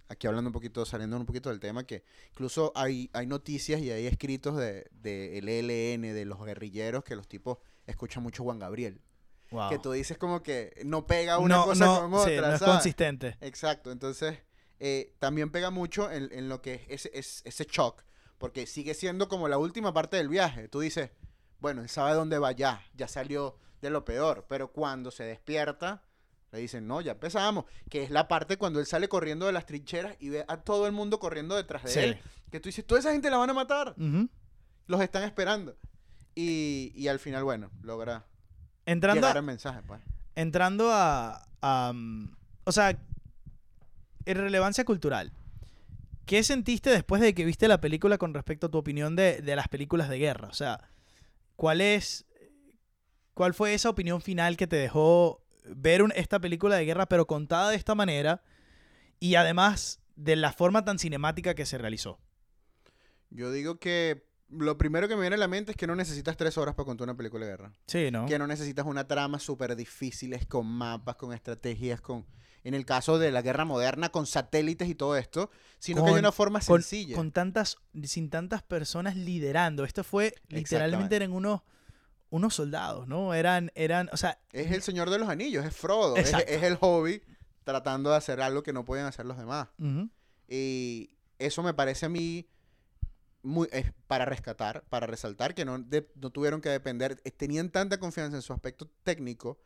aquí 0.09 0.27
hablando 0.27 0.49
un 0.49 0.53
poquito, 0.53 0.85
saliendo 0.85 1.17
un 1.17 1.27
poquito 1.27 1.49
del 1.49 1.61
tema, 1.61 1.85
que 1.87 2.05
incluso 2.31 2.73
hay, 2.75 3.09
hay 3.13 3.27
noticias 3.27 3.81
y 3.81 3.91
hay 3.91 4.07
escritos 4.07 4.57
de, 4.57 4.87
de 4.93 5.39
el 5.39 5.49
ELN, 5.49 6.03
de 6.15 6.25
los 6.25 6.45
guerrilleros, 6.45 7.05
que 7.05 7.17
los 7.17 7.27
tipos 7.27 7.59
escuchan 7.87 8.23
mucho 8.23 8.43
Juan 8.45 8.59
Gabriel. 8.59 9.01
Wow. 9.51 9.71
Que 9.71 9.79
tú 9.79 9.93
dices 9.93 10.19
como 10.19 10.43
que 10.43 10.81
no 10.85 11.07
pega 11.07 11.39
una 11.39 11.57
no, 11.59 11.65
cosa 11.65 11.85
no, 11.85 12.01
con 12.01 12.15
otra, 12.15 12.31
sí, 12.31 12.37
no 12.41 12.53
es 12.55 12.59
¿sabes? 12.59 12.75
consistente. 12.75 13.37
Exacto, 13.41 13.93
entonces 13.93 14.39
eh, 14.81 15.15
también 15.21 15.51
pega 15.51 15.71
mucho 15.71 16.11
en, 16.11 16.29
en 16.33 16.49
lo 16.49 16.61
que 16.61 16.75
es 16.75 16.83
ese, 17.07 17.11
es- 17.15 17.43
ese 17.45 17.65
shock, 17.65 18.03
porque 18.39 18.67
sigue 18.67 18.95
siendo 18.95 19.29
como 19.29 19.49
la 19.49 19.57
última 19.59 19.93
parte 19.95 20.17
del 20.17 20.29
viaje. 20.29 20.69
Tú 20.69 20.81
dices, 20.81 21.11
bueno, 21.61 21.83
él 21.83 21.89
sabe 21.89 22.15
dónde 22.15 22.39
va 22.39 22.53
ya, 22.53 22.85
ya 22.95 23.07
salió 23.09 23.57
de 23.85 23.91
lo 23.91 24.05
peor, 24.05 24.45
pero 24.49 24.73
cuando 24.73 25.11
se 25.13 25.23
despierta, 25.25 26.03
le 26.51 26.59
dicen, 26.59 26.87
no, 26.87 27.01
ya 27.01 27.13
empezamos, 27.13 27.65
que 27.89 28.03
es 28.03 28.11
la 28.11 28.27
parte 28.29 28.57
cuando 28.57 28.81
él 28.81 28.87
sale 28.87 29.09
corriendo 29.09 29.47
de 29.47 29.53
las 29.53 29.67
trincheras 29.67 30.17
y 30.21 30.29
ve 30.31 30.45
a 30.49 30.57
todo 30.59 30.87
el 30.87 30.93
mundo 30.93 31.19
corriendo 31.21 31.55
detrás 31.57 31.83
de 31.85 31.91
Sí. 31.91 31.99
él, 32.01 32.19
que 32.51 32.61
tú 32.61 32.69
dices, 32.69 32.85
toda 32.87 33.01
esa 33.01 33.13
gente 33.13 33.31
la 33.31 33.37
van 33.37 33.51
a 33.51 33.55
matar, 33.55 33.95
los 34.87 35.01
están 35.01 35.23
esperando. 35.25 35.77
Y, 36.35 36.93
y 36.97 37.07
al 37.09 37.19
final, 37.21 37.45
bueno, 37.45 37.71
logra 37.83 38.27
Entrando, 38.87 39.21
llegar 39.21 39.37
al 39.39 39.45
mensaje, 39.45 39.81
pues. 39.87 40.01
entrando 40.35 40.91
a, 40.93 41.47
a, 41.61 41.93
mm, 41.95 42.35
O 42.65 42.73
sea, 42.73 42.99
en 44.27 44.37
relevancia 44.37 44.85
cultural. 44.85 45.33
¿Qué 46.27 46.43
sentiste 46.43 46.91
después 46.91 47.21
de 47.21 47.35
que 47.35 47.45
viste 47.45 47.69
la 47.69 47.81
película 47.81 48.17
con 48.19 48.33
respecto 48.33 48.67
a 48.67 48.71
tu 48.71 48.79
opinión 48.79 49.15
de, 49.15 49.43
de 49.43 49.57
las 49.57 49.69
películas 49.69 50.09
de 50.09 50.19
guerra? 50.19 50.49
O 50.49 50.55
sea, 50.55 50.81
¿cuál 51.57 51.81
es. 51.81 52.25
¿Cuál 53.35 53.55
fue 53.55 53.75
esa 53.75 53.91
opinión 53.91 54.21
final 54.21 54.57
que 54.57 54.67
te 54.67 54.77
dejó 54.77 55.43
ver 55.67 56.03
un- 56.03 56.13
esta 56.17 56.39
película 56.41 56.77
de 56.77 56.85
guerra, 56.85 57.07
pero 57.07 57.27
contada 57.27 57.71
de 57.71 57.77
esta 57.77 57.95
manera? 57.95 58.43
Y 59.21 59.35
además 59.35 60.01
de 60.17 60.37
la 60.37 60.53
forma 60.53 60.85
tan 60.85 60.99
cinemática 60.99 61.55
que 61.55 61.67
se 61.67 61.79
realizó. 61.79 62.19
Yo 63.31 63.51
digo 63.51 63.79
que 63.79 64.25
lo 64.49 64.79
primero 64.79 65.09
que 65.09 65.15
me 65.17 65.23
viene 65.23 65.35
a 65.35 65.39
la 65.39 65.49
mente 65.49 65.73
es 65.73 65.77
que 65.77 65.87
no 65.87 65.97
necesitas 65.97 66.37
tres 66.37 66.57
horas 66.59 66.75
para 66.75 66.85
contar 66.87 67.07
una 67.07 67.17
película 67.17 67.45
de 67.47 67.51
guerra. 67.53 67.73
Sí, 67.87 68.11
¿no? 68.13 68.27
Que 68.27 68.39
no 68.39 68.47
necesitas 68.47 68.87
una 68.87 69.09
trama 69.09 69.39
súper 69.41 69.75
difíciles 69.75 70.47
con 70.47 70.67
mapas, 70.67 71.17
con 71.17 71.33
estrategias, 71.33 72.01
con... 72.01 72.27
En 72.63 72.73
el 72.73 72.87
caso 72.87 73.19
de 73.19 73.31
la 73.31 73.43
guerra 73.43 73.67
moderna, 73.67 74.09
con 74.11 74.25
satélites 74.27 74.89
y 74.89 74.95
todo 74.95 75.17
esto, 75.19 75.51
sino 75.79 76.03
que 76.03 76.09
hay 76.09 76.13
Con- 76.15 76.21
una 76.21 76.33
forma 76.33 76.61
con, 76.61 76.81
sencilla. 76.81 77.15
con 77.17 77.31
tantas, 77.31 77.77
sin 78.05 78.31
tantas 78.31 78.63
personas 78.63 79.17
liderando. 79.17 79.85
Esto 79.85 80.03
fue 80.03 80.35
literalmente 80.49 81.15
eran 81.17 81.33
unos, 81.33 81.61
unos 82.35 82.55
soldados, 82.55 83.07
¿no? 83.07 83.33
Eran, 83.35 83.71
eran, 83.77 84.09
o 84.13 84.17
sea, 84.17 84.39
Es 84.53 84.73
el 84.73 84.83
Señor 84.83 85.09
de 85.11 85.19
los 85.19 85.29
Anillos, 85.29 85.65
es 85.65 85.75
Frodo, 85.77 86.17
es, 86.17 86.33
el 86.63 86.77
hobby 86.77 87.23
tratando 87.63 88.11
de 88.11 88.17
hacer 88.17 88.41
algo 88.41 88.63
que 88.63 88.73
no 88.73 88.85
pueden 88.85 89.07
hacer 89.07 89.25
los 89.25 89.39
demás. 89.39 89.69
Y 90.49 91.11
eso 91.39 91.63
me 91.63 91.75
parece 91.75 92.07
a 92.07 92.09
mí 92.09 92.49
muy, 93.43 93.69
para 94.07 94.25
rescatar, 94.25 94.85
para 94.89 95.07
resaltar 95.07 95.55
que 95.55 95.65
no, 95.65 95.79
de- 95.79 96.11
no 96.17 96.31
tuvieron 96.31 96.61
que 96.61 96.71
depender, 96.71 97.21
eh, 97.25 97.31
tenían 97.31 97.71
tanta 97.71 97.99
confianza 97.99 98.37
en 98.37 98.43
su 98.43 98.53
aspecto 98.53 98.89
técnico 99.03 99.59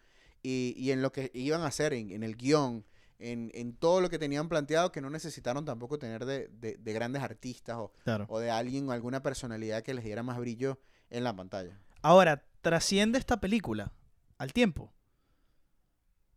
y, 0.43 0.75
y 0.77 0.91
en 0.93 1.01
lo 1.03 1.12
que 1.12 1.31
iban 1.35 1.62
a 1.62 1.66
hacer, 1.66 1.93
en, 1.93 2.11
en 2.11 2.23
el 2.23 2.37
guion, 2.37 2.85
en, 3.19 3.51
en 3.55 3.75
todo 3.75 4.01
lo 4.01 4.11
que 4.11 4.19
tenían 4.19 4.49
planteado, 4.49 4.93
que 4.93 5.01
no 5.01 5.11
necesitaron 5.11 5.64
tampoco 5.64 5.99
tener 5.99 6.25
de, 6.27 6.49
de- 6.49 6.77
de 6.77 6.93
grandes 6.93 7.23
artistas 7.23 7.77
o, 7.79 7.93
claro. 8.05 8.27
o 8.29 8.39
de 8.41 8.51
alguien 8.51 8.89
o 8.89 8.93
alguna 8.93 9.23
personalidad 9.23 9.83
que 9.83 9.95
les 9.95 10.05
diera 10.05 10.23
más 10.23 10.39
brillo 10.39 10.79
en 11.11 11.25
la 11.25 11.35
pantalla. 11.35 11.79
Ahora, 12.03 12.45
trasciende 12.61 13.19
esta 13.19 13.41
película 13.41 13.93
al 14.39 14.53
tiempo. 14.53 14.93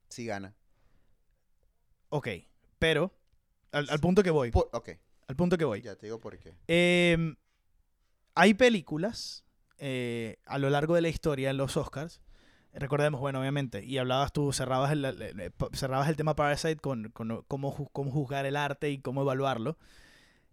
Si 0.09 0.25
gana. 0.25 0.55
Ok, 2.09 2.27
pero 2.79 3.13
al, 3.71 3.89
al 3.89 3.99
punto 3.99 4.23
que 4.23 4.31
voy. 4.31 4.51
Por- 4.51 4.69
ok, 4.73 4.89
Al 5.27 5.35
punto 5.35 5.57
que 5.57 5.65
voy. 5.65 5.81
ya 5.81 5.95
te 5.95 6.07
digo 6.07 6.19
por 6.19 6.37
qué. 6.37 6.53
Em, 6.67 7.35
hay 8.35 8.53
películas 8.53 9.45
eh, 9.77 10.37
a 10.45 10.57
lo 10.57 10.69
largo 10.69 10.95
de 10.95 11.01
la 11.01 11.09
historia 11.09 11.49
en 11.49 11.57
los 11.57 11.77
Oscars. 11.77 12.21
Recordemos, 12.73 13.19
bueno, 13.19 13.39
obviamente, 13.41 13.83
y 13.83 13.97
hablabas 13.97 14.31
tú, 14.31 14.53
cerrabas 14.53 14.91
el, 14.93 15.51
cerrabas 15.73 16.07
el 16.07 16.15
tema 16.15 16.35
Parasite 16.35 16.77
con, 16.77 17.09
con 17.11 17.43
cómo, 17.47 17.75
ju- 17.75 17.89
cómo 17.91 18.11
juzgar 18.11 18.45
el 18.45 18.55
arte 18.55 18.89
y 18.89 18.99
cómo 18.99 19.21
evaluarlo. 19.23 19.77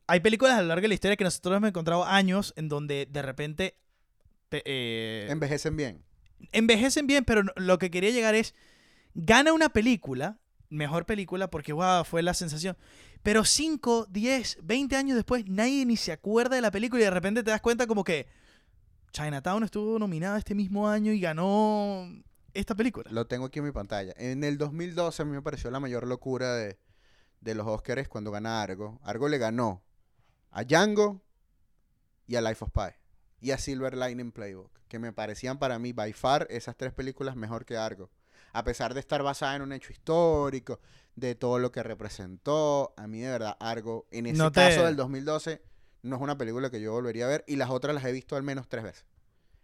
Hay 0.09 0.21
películas 0.21 0.59
a 0.59 0.63
lo 0.63 0.69
largo 0.69 0.83
de 0.83 0.89
la 0.89 0.95
historia 0.95 1.17
que 1.17 1.23
nosotros 1.25 1.57
hemos 1.57 1.69
encontrado 1.69 2.05
años 2.05 2.53
en 2.57 2.69
donde 2.69 3.07
de 3.11 3.23
repente 3.23 3.79
eh, 4.51 5.27
Envejecen 5.31 5.77
bien. 5.77 6.05
envejecen 6.53 7.07
bien, 7.07 7.25
pero 7.25 7.43
lo 7.57 7.79
que 7.79 7.91
quería 7.91 8.11
llegar 8.11 8.35
es, 8.35 8.55
gana 9.15 9.53
una 9.53 9.69
película, 9.69 10.39
mejor 10.71 11.07
película, 11.07 11.51
porque 11.51 11.73
wow, 11.73 12.05
fue 12.05 12.23
la 12.23 12.35
sensación, 12.35 12.77
pero 13.23 13.45
5, 13.45 14.07
10, 14.11 14.59
20 14.63 14.97
años 14.97 15.17
después, 15.17 15.47
nadie 15.47 15.85
ni 15.85 15.97
se 15.97 16.13
acuerda 16.13 16.57
de 16.57 16.63
la 16.63 16.71
película 16.71 17.01
y 17.01 17.05
de 17.05 17.11
repente 17.11 17.43
te 17.43 17.51
das 17.51 17.61
cuenta 17.61 17.87
como 17.87 18.05
que 18.05 18.27
Chinatown 19.13 19.65
estuvo 19.65 19.99
nominada 19.99 20.39
este 20.39 20.55
mismo 20.55 20.89
año 20.89 21.13
y 21.13 21.21
ganó 21.21 22.07
esta 22.55 22.75
película. 22.75 23.11
Lo 23.11 23.27
tengo 23.27 23.47
aquí 23.47 23.59
en 23.59 23.65
mi 23.65 23.73
pantalla. 23.73 24.13
En 24.17 24.45
el 24.45 24.59
2012 24.59 25.23
a 25.23 25.25
mí 25.25 25.33
me 25.33 25.43
pareció 25.43 25.71
la 25.71 25.81
mayor 25.81 26.07
locura 26.07 26.55
de, 26.55 26.79
de 27.41 27.55
los 27.55 27.67
Oscars 27.67 28.09
cuando 28.09 28.31
gana 28.31 28.63
Argo. 28.63 29.01
Argo 29.03 29.29
le 29.29 29.39
ganó 29.39 29.83
a 30.51 30.65
Django 30.65 31.23
y 32.27 32.37
a 32.37 32.41
Life 32.41 32.65
of 32.65 32.71
Pi. 32.71 32.95
Y 33.41 33.51
a 33.53 33.59
Silver 33.59 33.97
Lining 33.97 34.33
Playbook. 34.33 34.71
Que 34.89 34.99
me 34.99 35.13
parecían 35.13 35.59
para 35.59 35.79
mí, 35.79 35.93
by 35.93 36.13
far, 36.13 36.47
esas 36.51 36.77
tres 36.77 36.93
películas 36.93 37.37
mejor 37.37 37.65
que 37.65 37.77
Argo. 37.77 38.11
a 38.53 38.65
pesar 38.65 38.95
de 38.95 39.01
estar 39.01 39.23
basada 39.23 39.55
en 39.57 39.63
un 39.63 39.73
hecho 39.73 39.93
histórico, 39.93 40.81
de 41.15 41.35
todo 41.35 41.59
lo 41.59 41.71
que 41.71 41.83
representó, 41.83 42.95
a 42.97 43.07
mí 43.07 43.21
de 43.21 43.29
verdad 43.31 43.57
Argo, 43.61 44.07
en 44.11 44.27
ese 44.27 44.39
No 44.39 44.51
te- 44.51 44.61
caso 44.61 44.85
del 44.87 44.97
2012, 44.97 45.61
no 46.03 46.17
es 46.17 46.23
una 46.23 46.39
película 46.39 46.71
que 46.71 46.81
yo 46.81 46.93
volvería 46.93 47.27
a 47.27 47.29
ver 47.29 47.45
y 47.47 47.57
las 47.57 47.71
otras 47.71 47.95
las 47.95 48.05
he 48.05 48.13
visto 48.13 48.37
al 48.37 48.43
menos 48.43 48.69
tres 48.69 48.85
veces. 48.85 49.05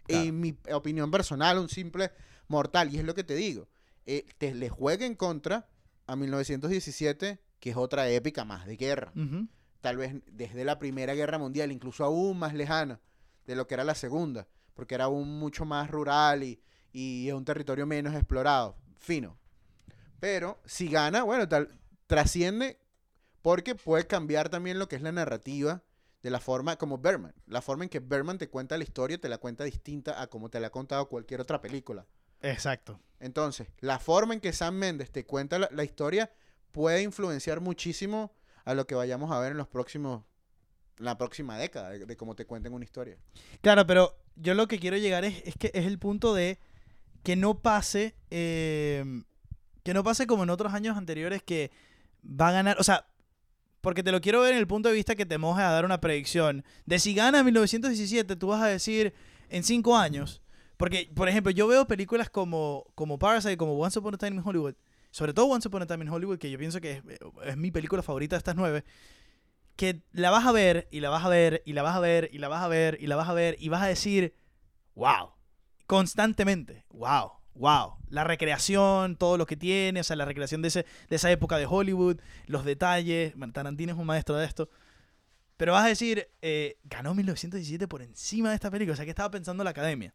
Claro. 0.06 0.24
En 0.24 0.38
mi 0.40 0.58
opinión 0.72 1.10
personal, 1.10 1.58
un 1.58 1.68
simple 1.70 2.10
mortal, 2.48 2.92
y 2.94 2.98
es 2.98 3.04
lo 3.04 3.14
que 3.14 3.24
te 3.24 3.34
digo, 3.34 3.68
eh, 4.04 4.26
te 4.38 4.54
le 4.54 4.68
juega 4.68 5.06
en 5.06 5.14
contra 5.14 5.66
a 6.06 6.14
1917, 6.16 7.38
que 7.60 7.70
es 7.70 7.76
otra 7.76 8.08
épica 8.10 8.44
más 8.44 8.66
de 8.66 8.76
guerra 8.76 9.12
tal 9.80 9.96
vez 9.98 10.14
desde 10.26 10.64
la 10.64 10.78
Primera 10.78 11.14
Guerra 11.14 11.38
Mundial, 11.38 11.70
incluso 11.72 12.04
aún 12.04 12.38
más 12.38 12.52
lejana 12.54 13.00
de 13.46 13.56
lo 13.56 13.66
que 13.66 13.74
era 13.74 13.84
la 13.84 13.94
Segunda, 13.94 14.46
porque 14.74 14.94
era 14.94 15.04
aún 15.04 15.38
mucho 15.38 15.64
más 15.64 15.90
rural 15.90 16.42
y, 16.42 16.60
y 16.92 17.28
es 17.28 17.34
un 17.34 17.44
territorio 17.44 17.86
menos 17.86 18.14
explorado, 18.14 18.76
fino. 18.98 19.38
Pero 20.20 20.60
si 20.64 20.88
gana, 20.88 21.22
bueno, 21.22 21.48
tal, 21.48 21.78
trasciende 22.06 22.78
porque 23.42 23.74
puede 23.74 24.06
cambiar 24.06 24.48
también 24.48 24.78
lo 24.78 24.88
que 24.88 24.96
es 24.96 25.02
la 25.02 25.12
narrativa 25.12 25.82
de 26.22 26.30
la 26.30 26.40
forma 26.40 26.76
como 26.76 26.96
Berman. 26.96 27.34
La 27.46 27.60
forma 27.60 27.84
en 27.84 27.90
que 27.90 28.00
Berman 28.00 28.38
te 28.38 28.48
cuenta 28.48 28.78
la 28.78 28.84
historia 28.84 29.18
te 29.18 29.28
la 29.28 29.36
cuenta 29.36 29.64
distinta 29.64 30.22
a 30.22 30.28
como 30.28 30.48
te 30.48 30.58
la 30.58 30.68
ha 30.68 30.70
contado 30.70 31.08
cualquier 31.10 31.42
otra 31.42 31.60
película. 31.60 32.06
Exacto. 32.40 32.98
Entonces, 33.20 33.68
la 33.80 33.98
forma 33.98 34.32
en 34.32 34.40
que 34.40 34.54
Sam 34.54 34.76
Mendes 34.76 35.10
te 35.10 35.26
cuenta 35.26 35.58
la, 35.58 35.68
la 35.70 35.84
historia 35.84 36.32
puede 36.72 37.02
influenciar 37.02 37.60
muchísimo 37.60 38.32
a 38.64 38.72
lo 38.72 38.86
que 38.86 38.94
vayamos 38.94 39.30
a 39.30 39.38
ver 39.38 39.52
en 39.52 39.58
los 39.58 39.68
próximos, 39.68 40.24
la 40.98 41.18
próxima 41.18 41.58
década, 41.58 41.90
de, 41.90 42.16
cómo 42.16 42.34
te 42.34 42.46
cuenten 42.46 42.72
una 42.72 42.84
historia. 42.84 43.16
Claro, 43.60 43.86
pero 43.86 44.16
yo 44.36 44.54
lo 44.54 44.68
que 44.68 44.78
quiero 44.78 44.96
llegar 44.96 45.24
es, 45.24 45.42
es 45.44 45.54
que 45.56 45.70
es 45.74 45.86
el 45.86 45.98
punto 45.98 46.34
de 46.34 46.58
que 47.22 47.36
no 47.36 47.58
pase, 47.58 48.14
eh, 48.30 49.22
que 49.82 49.94
no 49.94 50.04
pase 50.04 50.26
como 50.26 50.44
en 50.44 50.50
otros 50.50 50.72
años 50.72 50.96
anteriores 50.96 51.42
que 51.42 51.70
va 52.24 52.48
a 52.48 52.52
ganar, 52.52 52.76
o 52.78 52.84
sea, 52.84 53.06
porque 53.80 54.02
te 54.02 54.12
lo 54.12 54.20
quiero 54.20 54.40
ver 54.40 54.52
en 54.52 54.58
el 54.58 54.66
punto 54.66 54.88
de 54.88 54.94
vista 54.94 55.14
que 55.14 55.26
te 55.26 55.38
mojes 55.38 55.64
a 55.64 55.70
dar 55.70 55.84
una 55.84 56.00
predicción 56.00 56.64
de 56.86 56.98
si 56.98 57.14
gana 57.14 57.42
1917, 57.42 58.36
tú 58.36 58.48
vas 58.48 58.62
a 58.62 58.66
decir 58.66 59.14
en 59.48 59.64
cinco 59.64 59.96
años, 59.96 60.42
porque 60.76 61.10
por 61.14 61.28
ejemplo 61.28 61.50
yo 61.50 61.66
veo 61.66 61.86
películas 61.86 62.30
como 62.30 62.86
como 62.94 63.18
Parasite, 63.18 63.56
como 63.56 63.78
Once 63.78 63.98
Upon 63.98 64.14
a 64.14 64.18
Time 64.18 64.36
in 64.36 64.42
Hollywood, 64.44 64.74
sobre 65.10 65.32
todo 65.32 65.46
Once 65.46 65.68
Upon 65.68 65.82
a 65.82 65.86
Time 65.86 66.04
in 66.04 66.10
Hollywood, 66.10 66.38
que 66.38 66.50
yo 66.50 66.58
pienso 66.58 66.80
que 66.80 66.92
es, 66.92 67.02
es 67.44 67.56
mi 67.56 67.70
película 67.70 68.02
favorita 68.02 68.36
de 68.36 68.38
estas 68.38 68.56
nueve 68.56 68.84
que 69.76 70.02
la 70.12 70.30
vas 70.30 70.46
a 70.46 70.52
ver 70.52 70.88
y 70.90 71.00
la 71.00 71.10
vas 71.10 71.24
a 71.24 71.28
ver 71.28 71.62
y 71.64 71.72
la 71.72 71.82
vas 71.82 71.96
a 71.96 72.00
ver 72.00 72.28
y 72.32 72.38
la 72.38 72.48
vas 72.48 72.62
a 72.62 72.68
ver 72.68 72.96
y 73.00 73.06
la 73.06 73.16
vas 73.16 73.28
a 73.28 73.34
ver 73.34 73.56
y 73.58 73.68
vas 73.68 73.82
a 73.82 73.86
decir, 73.86 74.34
wow, 74.94 75.30
constantemente, 75.86 76.84
wow, 76.90 77.32
wow. 77.54 77.94
La 78.08 78.24
recreación, 78.24 79.16
todo 79.16 79.36
lo 79.36 79.46
que 79.46 79.56
tiene, 79.56 80.00
o 80.00 80.04
sea, 80.04 80.16
la 80.16 80.24
recreación 80.24 80.62
de, 80.62 80.68
ese, 80.68 80.86
de 81.08 81.16
esa 81.16 81.30
época 81.30 81.56
de 81.58 81.66
Hollywood, 81.66 82.18
los 82.46 82.64
detalles, 82.64 83.34
Tarantino 83.52 83.92
es 83.92 83.98
un 83.98 84.06
maestro 84.06 84.36
de 84.36 84.46
esto. 84.46 84.68
Pero 85.56 85.72
vas 85.72 85.84
a 85.84 85.88
decir, 85.88 86.28
eh, 86.42 86.78
ganó 86.84 87.14
1917 87.14 87.86
por 87.86 88.02
encima 88.02 88.48
de 88.50 88.56
esta 88.56 88.70
película, 88.70 88.94
o 88.94 88.96
sea, 88.96 89.04
que 89.04 89.10
estaba 89.12 89.30
pensando 89.30 89.62
la 89.62 89.70
academia. 89.70 90.12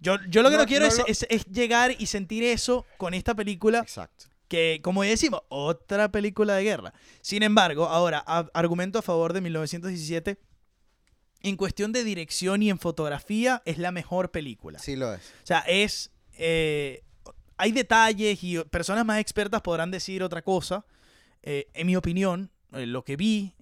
Yo, 0.00 0.16
yo 0.28 0.42
lo 0.42 0.50
que 0.50 0.56
no, 0.56 0.62
No- 0.62 0.68
quiero 0.68 0.86
no 0.86 0.92
es, 0.92 1.02
es- 1.06 1.26
es 1.30 1.44
llegar 1.46 1.90
y 1.98 2.06
sentir 2.06 2.44
eso 2.44 2.84
con 2.98 3.14
esta 3.14 3.34
película 3.34 3.80
Exacto. 3.80 4.26
Que, 4.48 4.80
como 4.82 5.02
decimos, 5.02 5.42
otra 5.48 6.10
película 6.10 6.54
de 6.54 6.64
guerra. 6.64 6.92
Sin 7.20 7.42
embargo, 7.42 7.86
ahora, 7.86 8.22
a- 8.26 8.48
argumento 8.54 8.98
a 8.98 9.02
favor 9.02 9.32
de 9.32 9.40
1917. 9.42 10.38
En 11.42 11.56
cuestión 11.56 11.92
de 11.92 12.02
dirección 12.02 12.62
y 12.62 12.70
en 12.70 12.78
fotografía, 12.80 13.62
es 13.64 13.78
la 13.78 13.92
mejor 13.92 14.30
película. 14.32 14.78
Sí 14.80 14.96
lo 14.96 15.14
es. 15.14 15.20
O 15.20 15.46
sea, 15.46 15.60
es. 15.68 16.10
eh, 16.36 17.02
hay 17.56 17.72
detalles 17.72 18.42
y 18.42 18.58
personas 18.64 19.04
más 19.04 19.20
expertas 19.20 19.60
podrán 19.62 19.90
decir 19.90 20.22
otra 20.22 20.42
cosa. 20.42 20.84
Eh, 21.42 21.68
en 21.74 21.86
mi 21.86 21.94
opinión, 21.96 22.50
eh, 22.72 22.86
lo 22.86 23.04
que 23.04 23.16
vi. 23.16 23.54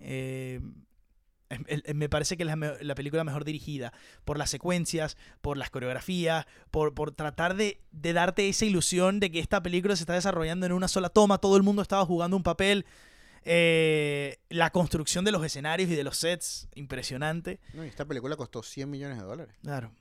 Em- 1.49 1.65
em- 1.69 1.97
me 1.97 2.09
parece 2.09 2.37
que 2.37 2.43
es 2.43 2.49
la, 2.81 2.95
película 2.95 3.25
mejor 3.25 3.45
dirigida 3.45 3.93
por 4.25 4.39
las 4.39 4.51
secuencias, 4.51 5.17
por 5.41 5.57
las 5.57 5.71
coreografías, 5.71 6.47
por, 6.71 6.95
por 6.95 7.13
tratar 7.13 7.57
de, 7.57 7.81
de 7.93 8.13
darte 8.13 8.49
esa 8.49 8.65
ilusión 8.65 9.21
de 9.21 9.31
que 9.31 9.41
esta 9.41 9.63
película 9.63 9.97
se 9.97 10.03
está 10.03 10.15
desarrollando 10.15 10.67
en 10.67 10.73
una 10.73 10.89
sola 10.89 11.09
toma, 11.09 11.39
todo 11.39 11.57
el 11.57 11.63
mundo 11.63 11.83
estaba 11.83 12.05
jugando 12.05 12.37
un 12.37 12.43
papel, 12.43 12.87
eh, 13.49 14.41
la 14.49 14.71
construcción 14.71 15.25
de 15.25 15.31
los 15.31 15.45
escenarios 15.45 15.89
y 15.89 15.95
de 15.95 16.03
los 16.03 16.17
sets, 16.17 16.69
impresionante. 16.75 17.61
No, 17.75 17.85
y 17.85 17.89
esta 17.89 18.05
película 18.05 18.37
costó 18.37 18.63
100 18.63 18.91
millones 18.91 19.19
de 19.19 19.25
dólares. 19.25 19.55
Claro. 19.63 19.93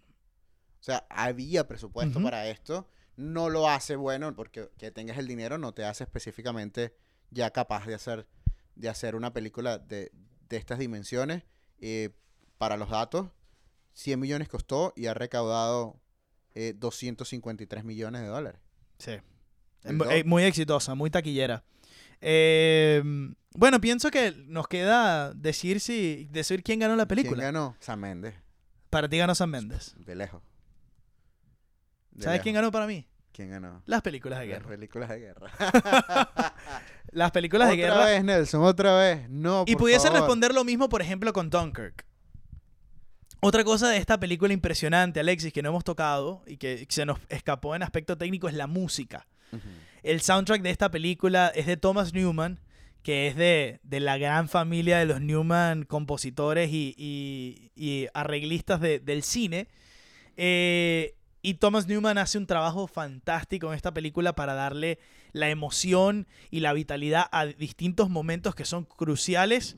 O 0.79 0.83
sea, 0.85 1.05
había 1.09 1.67
presupuesto 1.67 2.21
para 2.21 2.47
esto. 2.47 2.87
No 3.17 3.49
lo 3.49 3.69
hace 3.69 3.95
bueno 3.95 4.35
porque 4.35 4.69
que 4.77 4.91
tengas 4.91 5.17
el 5.17 5.27
dinero 5.27 5.57
no 5.57 5.73
te 5.73 5.85
hace 5.85 6.03
específicamente 6.03 6.95
ya 7.29 7.51
capaz 7.51 7.85
de 7.85 7.95
hacer, 7.95 8.27
de 8.75 8.89
hacer 8.89 9.15
una 9.15 9.31
película 9.31 9.77
de, 9.77 10.11
de 10.49 10.57
estas 10.57 10.79
dimensiones. 10.79 11.43
Eh, 11.79 12.09
para 12.57 12.77
los 12.77 12.89
datos, 12.89 13.29
100 13.93 14.19
millones 14.19 14.47
costó 14.49 14.93
y 14.95 15.07
ha 15.07 15.13
recaudado 15.13 15.99
eh, 16.53 16.73
253 16.77 17.83
millones 17.83 18.21
de 18.21 18.27
dólares. 18.27 18.61
Sí. 18.97 19.17
Eh, 19.83 20.23
Muy 20.25 20.43
exitosa, 20.43 20.95
muy 20.95 21.09
taquillera. 21.09 21.63
Eh, 22.21 23.03
bueno, 23.53 23.79
pienso 23.81 24.09
que 24.09 24.31
nos 24.47 24.67
queda 24.67 25.33
decir 25.33 25.79
si 25.79 26.27
decir 26.31 26.63
quién 26.63 26.79
ganó 26.79 26.95
la 26.95 27.07
película. 27.07 27.35
¿Quién 27.43 27.53
ganó? 27.53 27.75
Sam 27.79 27.99
Mendes, 27.99 28.33
Para 28.89 29.07
ti 29.09 29.17
ganó 29.17 29.35
Sam 29.35 29.49
Mendes. 29.51 29.93
de 29.97 30.15
lejos. 30.15 30.41
De 32.11 32.23
¿Sabes 32.23 32.35
lejos. 32.37 32.43
quién 32.43 32.55
ganó 32.55 32.71
para 32.71 32.87
mí? 32.87 33.05
¿Quién 33.31 33.49
ganó? 33.49 33.83
Las 33.85 34.01
películas 34.01 34.39
de 34.39 34.45
Las 34.47 34.59
guerra. 34.59 34.69
películas 34.69 35.09
de 35.09 35.19
guerra. 35.19 35.51
Las 37.15 37.31
películas 37.31 37.69
de 37.69 37.75
otra 37.75 37.95
guerra. 37.95 38.05
vez, 38.05 38.23
Nelson, 38.23 38.63
otra 38.63 38.95
vez. 38.97 39.29
No, 39.29 39.63
Y 39.67 39.73
por 39.73 39.81
pudiese 39.83 40.07
favor. 40.07 40.19
responder 40.19 40.53
lo 40.53 40.63
mismo, 40.63 40.89
por 40.89 41.01
ejemplo, 41.01 41.31
con 41.33 41.49
Dunkirk. 41.49 42.05
Otra 43.41 43.63
cosa 43.63 43.89
de 43.89 43.97
esta 43.97 44.19
película 44.19 44.53
impresionante, 44.53 45.19
Alexis, 45.19 45.53
que 45.53 45.61
no 45.61 45.69
hemos 45.69 45.83
tocado 45.83 46.41
y 46.47 46.57
que 46.57 46.85
se 46.89 47.05
nos 47.05 47.19
escapó 47.29 47.75
en 47.75 47.83
aspecto 47.83 48.17
técnico 48.17 48.47
es 48.47 48.53
la 48.55 48.67
música. 48.67 49.27
El 50.03 50.21
soundtrack 50.21 50.61
de 50.61 50.71
esta 50.71 50.89
película 50.91 51.51
es 51.55 51.65
de 51.67 51.77
Thomas 51.77 52.13
Newman, 52.13 52.59
que 53.03 53.27
es 53.27 53.35
de, 53.35 53.79
de 53.83 53.99
la 53.99 54.17
gran 54.17 54.49
familia 54.49 54.97
de 54.97 55.05
los 55.05 55.21
Newman 55.21 55.83
compositores 55.83 56.71
y, 56.71 56.95
y- 56.97 57.71
y 57.75 58.07
arreglistas 58.13 58.81
de- 58.81 58.99
del 58.99 59.21
cine. 59.23 59.67
Eh, 60.37 61.15
y 61.41 61.53
Thomas 61.55 61.87
Newman 61.87 62.17
hace 62.17 62.37
un 62.39 62.47
trabajo 62.47 62.87
fantástico 62.87 63.67
en 63.67 63.75
esta 63.75 63.93
película 63.93 64.33
para 64.33 64.55
darle 64.55 64.97
la 65.35 65.49
emoción 65.49 66.27
y 66.49 66.61
la 66.61 66.71
vitalidad 66.71 67.25
a 67.33 67.45
distintos 67.45 68.09
momentos 68.09 68.55
que 68.55 68.63
son 68.63 68.85
cruciales, 68.85 69.75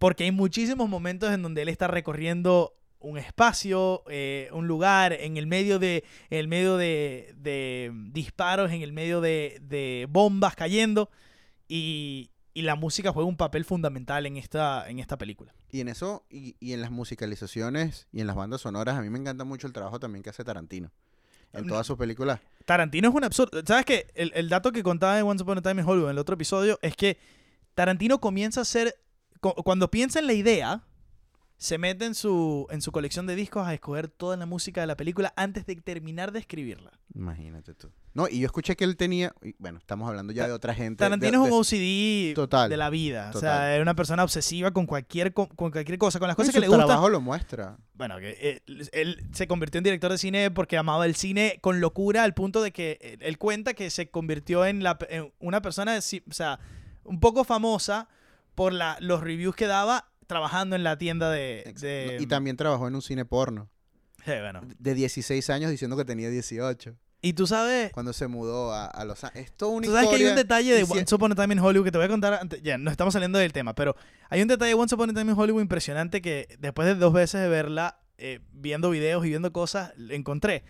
porque 0.00 0.24
hay 0.24 0.32
muchísimos 0.32 0.88
momentos 0.88 1.32
en 1.32 1.42
donde 1.42 1.62
él 1.62 1.68
está 1.68 1.86
recorriendo 1.86 2.74
un 2.98 3.16
espacio, 3.16 4.02
eh, 4.08 4.50
un 4.52 4.66
lugar, 4.66 5.12
en 5.12 5.36
el 5.36 5.46
medio 5.46 5.78
de, 5.78 6.02
el 6.28 6.48
medio 6.48 6.76
de, 6.76 7.92
disparos, 8.10 8.72
en 8.72 8.82
el 8.82 8.92
medio 8.92 9.20
de, 9.20 10.08
bombas 10.10 10.56
cayendo, 10.56 11.08
y, 11.68 12.32
y 12.52 12.62
la 12.62 12.74
música 12.74 13.12
juega 13.12 13.28
un 13.28 13.36
papel 13.36 13.64
fundamental 13.64 14.26
en 14.26 14.38
esta, 14.38 14.90
en 14.90 14.98
esta 14.98 15.16
película. 15.16 15.54
Y 15.70 15.80
en 15.82 15.88
eso, 15.88 16.26
y, 16.28 16.56
y 16.58 16.72
en 16.72 16.80
las 16.80 16.90
musicalizaciones 16.90 18.08
y 18.12 18.20
en 18.20 18.26
las 18.26 18.34
bandas 18.34 18.62
sonoras, 18.62 18.96
a 18.96 19.02
mí 19.02 19.08
me 19.08 19.20
encanta 19.20 19.44
mucho 19.44 19.68
el 19.68 19.72
trabajo 19.72 20.00
también 20.00 20.24
que 20.24 20.30
hace 20.30 20.42
Tarantino. 20.42 20.90
En 21.52 21.66
todas 21.66 21.86
sus 21.86 21.96
películas. 21.96 22.40
Tarantino 22.64 23.08
es 23.08 23.14
un 23.14 23.24
absurdo. 23.24 23.60
¿Sabes 23.66 23.84
qué? 23.84 24.06
El, 24.14 24.30
el 24.34 24.48
dato 24.48 24.70
que 24.70 24.82
contaba 24.82 25.18
en 25.18 25.26
Once 25.26 25.42
Upon 25.42 25.58
a 25.58 25.62
Time 25.62 25.82
in 25.82 25.88
Hollywood 25.88 26.06
en 26.10 26.12
el 26.12 26.18
otro 26.18 26.34
episodio 26.34 26.78
es 26.82 26.94
que 26.94 27.18
Tarantino 27.74 28.20
comienza 28.20 28.60
a 28.60 28.64
cu- 29.40 29.54
Cuando 29.64 29.90
piensa 29.90 30.20
en 30.20 30.26
la 30.28 30.32
idea, 30.34 30.84
se 31.56 31.78
mete 31.78 32.04
en 32.04 32.14
su, 32.14 32.66
en 32.70 32.80
su 32.82 32.92
colección 32.92 33.26
de 33.26 33.34
discos 33.34 33.66
a 33.66 33.74
escoger 33.74 34.08
toda 34.08 34.36
la 34.36 34.46
música 34.46 34.80
de 34.80 34.86
la 34.86 34.96
película 34.96 35.32
antes 35.36 35.66
de 35.66 35.74
terminar 35.76 36.30
de 36.30 36.38
escribirla. 36.38 36.92
Imagínate 37.14 37.74
tú. 37.74 37.90
No, 38.14 38.28
y 38.28 38.40
yo 38.40 38.46
escuché 38.46 38.76
que 38.76 38.84
él 38.84 38.96
tenía. 38.96 39.32
y 39.42 39.54
bueno, 39.58 39.78
estamos 39.78 40.08
hablando 40.08 40.32
ya 40.32 40.46
de 40.46 40.52
otra 40.52 40.74
gente. 40.74 40.98
Tarantino 41.04 41.42
de- 41.42 41.48
es 41.48 41.52
un 41.52 41.58
OCD 41.60 42.34
Total, 42.34 42.68
de 42.70 42.76
la 42.76 42.90
vida. 42.90 43.30
O 43.34 43.38
sea, 43.38 43.74
es 43.76 43.82
una 43.82 43.94
persona 43.94 44.22
obsesiva 44.24 44.70
con 44.72 44.86
cualquier, 44.86 45.32
co- 45.32 45.48
con 45.48 45.70
cualquier 45.70 45.98
cosa, 45.98 46.18
con 46.18 46.28
las 46.28 46.36
cosas 46.36 46.50
y 46.50 46.52
que 46.52 46.58
su 46.58 46.60
le 46.62 46.68
gustan. 46.68 46.86
trabajo 46.86 47.08
lo 47.08 47.20
muestra. 47.20 47.78
Bueno, 47.94 48.18
que 48.18 48.36
eh, 48.40 48.62
él, 48.92 49.24
se 49.32 49.46
convirtió 49.46 49.78
en 49.78 49.84
director 49.84 50.10
de 50.10 50.18
cine 50.18 50.50
porque 50.50 50.76
amaba 50.78 51.04
el 51.06 51.14
cine 51.14 51.58
con 51.60 51.80
locura 51.80 52.22
al 52.24 52.34
punto 52.34 52.62
de 52.62 52.72
que 52.72 52.98
él, 53.00 53.18
él 53.22 53.38
cuenta 53.38 53.74
que 53.74 53.90
se 53.90 54.08
convirtió 54.10 54.64
en, 54.66 54.82
la, 54.82 54.98
en 55.08 55.32
una 55.40 55.62
persona, 55.62 55.92
de 55.92 55.98
o 55.98 56.32
sea, 56.32 56.58
un 57.04 57.20
poco 57.20 57.44
famosa 57.44 58.08
por 58.54 58.72
la, 58.72 58.96
los 59.00 59.20
reviews 59.20 59.54
que 59.56 59.66
daba 59.66 60.10
trabajando 60.26 60.76
en 60.76 60.84
la 60.84 60.96
tienda 60.96 61.30
de... 61.30 61.74
de- 61.80 62.18
Y 62.20 62.26
también 62.26 62.56
trabajó 62.56 62.86
en 62.88 62.94
un 62.94 63.02
cine 63.02 63.24
porno. 63.24 63.68
Sí, 64.24 64.32
bueno. 64.40 64.60
De 64.78 64.94
16 64.94 65.50
años 65.50 65.70
diciendo 65.70 65.96
que 65.96 66.04
tenía 66.04 66.28
18. 66.30 66.94
Y 67.22 67.34
tú 67.34 67.46
sabes... 67.46 67.92
Cuando 67.92 68.12
se 68.14 68.28
mudó 68.28 68.72
a, 68.72 68.86
a 68.86 69.04
Los 69.04 69.22
Ángeles. 69.24 69.50
Es 69.50 69.56
toda 69.56 69.72
una 69.72 69.86
Tú 69.86 69.92
sabes 69.92 70.08
que 70.08 70.14
hay 70.16 70.22
un 70.22 70.28
historia, 70.28 70.42
detalle 70.42 70.72
de 70.74 70.86
si- 70.86 70.92
Once 70.98 71.14
Upon 71.14 71.32
a 71.32 71.34
Time 71.34 71.52
in 71.54 71.60
Hollywood 71.60 71.84
que 71.84 71.92
te 71.92 71.98
voy 71.98 72.06
a 72.06 72.08
contar. 72.08 72.34
antes- 72.34 72.62
ya, 72.62 72.78
no 72.78 72.90
estamos 72.90 73.12
saliendo 73.12 73.38
del 73.38 73.52
tema, 73.52 73.74
pero 73.74 73.94
hay 74.30 74.40
un 74.40 74.48
detalle 74.48 74.70
de 74.70 74.74
Once 74.74 74.94
Upon 74.94 75.10
a 75.10 75.12
Time 75.12 75.32
in 75.32 75.38
Hollywood 75.38 75.60
impresionante 75.60 76.22
que 76.22 76.48
después 76.58 76.86
de 76.88 76.94
dos 76.94 77.12
veces 77.12 77.42
de 77.42 77.48
verla, 77.48 78.00
eh, 78.16 78.40
viendo 78.52 78.88
videos 78.90 79.24
y 79.26 79.28
viendo 79.28 79.52
cosas, 79.52 79.92
encontré. 80.10 80.64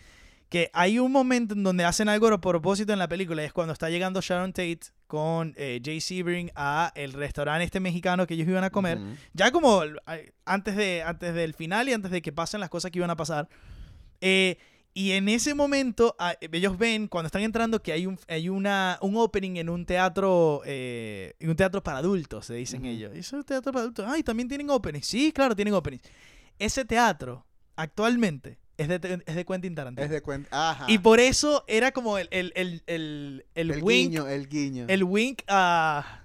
que 0.49 0.71
hay 0.73 0.99
un 0.99 1.13
momento 1.13 1.55
en 1.55 1.63
donde 1.63 1.85
hacen 1.85 2.09
algo 2.09 2.27
a 2.27 2.41
propósito 2.41 2.93
en 2.93 2.99
la 2.99 3.07
película, 3.09 3.43
y 3.43 3.47
es 3.47 3.53
cuando 3.53 3.73
está 3.73 3.89
llegando 3.89 4.21
Sharon 4.21 4.53
Tate 4.53 4.81
con 5.11 5.55
eh, 5.57 5.81
Jay 5.85 6.01
Sebring 6.01 6.53
a 6.55 6.93
el 6.95 7.13
restaurante 7.15 7.65
este 7.65 7.81
mexicano 7.81 8.29
que 8.29 8.35
ellos 8.35 8.47
iban 8.47 8.63
a 8.63 8.71
comer, 8.71 9.01
ya 9.33 9.51
como 9.51 9.83
eh, 9.83 10.33
antes, 10.45 10.77
de, 10.77 11.03
antes 11.03 11.35
del 11.35 11.53
final 11.53 11.89
y 11.89 11.93
antes 11.93 12.13
de 12.13 12.23
que 12.23 12.31
pasen 12.31 12.61
las 12.61 12.71
cosas 12.71 12.93
que 12.93 13.01
iban 13.01 13.11
a 13.11 13.17
pasar. 13.17 13.49
Eh, 14.21 14.57
y 14.95 15.11
en 15.11 15.29
ese 15.29 15.53
momento, 15.55 16.15
ah, 16.21 16.35
ellos 16.41 16.79
ven 16.79 17.09
cuando 17.09 17.27
están 17.27 17.43
entrando 17.43 17.83
que 17.83 17.91
hay 17.91 18.07
un, 18.07 18.21
hay 18.29 18.49
una, 18.49 18.99
un 19.03 19.17
opening 19.17 19.57
en 19.57 19.69
un 19.69 19.85
teatro, 19.85 20.63
eh, 20.65 21.35
en 21.41 21.51
un 21.51 21.57
teatro 21.57 21.83
para 21.83 21.99
adultos, 21.99 22.47
se 22.47 22.55
dicen 22.55 22.83
Ujú. 22.83 22.91
ellos. 22.91 23.13
¿Y 23.17 23.19
eso 23.19 23.35
es 23.37 23.41
un 23.41 23.45
teatro 23.45 23.73
para 23.73 23.83
adultos? 23.83 24.07
Ay, 24.09 24.23
también 24.23 24.49
tienen 24.49 24.71
openings. 24.71 25.09
Sí, 25.09 25.33
claro, 25.33 25.57
tienen 25.57 25.75
openings. 25.75 26.05
Ese 26.57 26.85
teatro, 26.85 27.45
actualmente, 27.75 28.60
es 28.81 28.89
de, 28.89 29.23
es 29.27 29.35
de 29.35 29.45
Quentin 29.45 29.75
Tarantino. 29.75 30.05
Es 30.05 30.11
de 30.11 30.23
cuenta. 30.23 30.71
Ajá. 30.71 30.87
Y 30.89 30.99
por 30.99 31.21
eso 31.21 31.65
era 31.69 31.93
como 31.93 32.19
el, 32.19 32.29
el, 32.31 32.53
el, 32.57 32.83
el, 32.87 33.47
el 33.55 33.71
el 33.73 33.83
wink. 33.83 34.11
guiño, 34.11 34.29
el 34.29 34.49
guiño. 34.49 34.87
El 34.89 35.05
wink 35.05 35.43
a. 35.49 36.25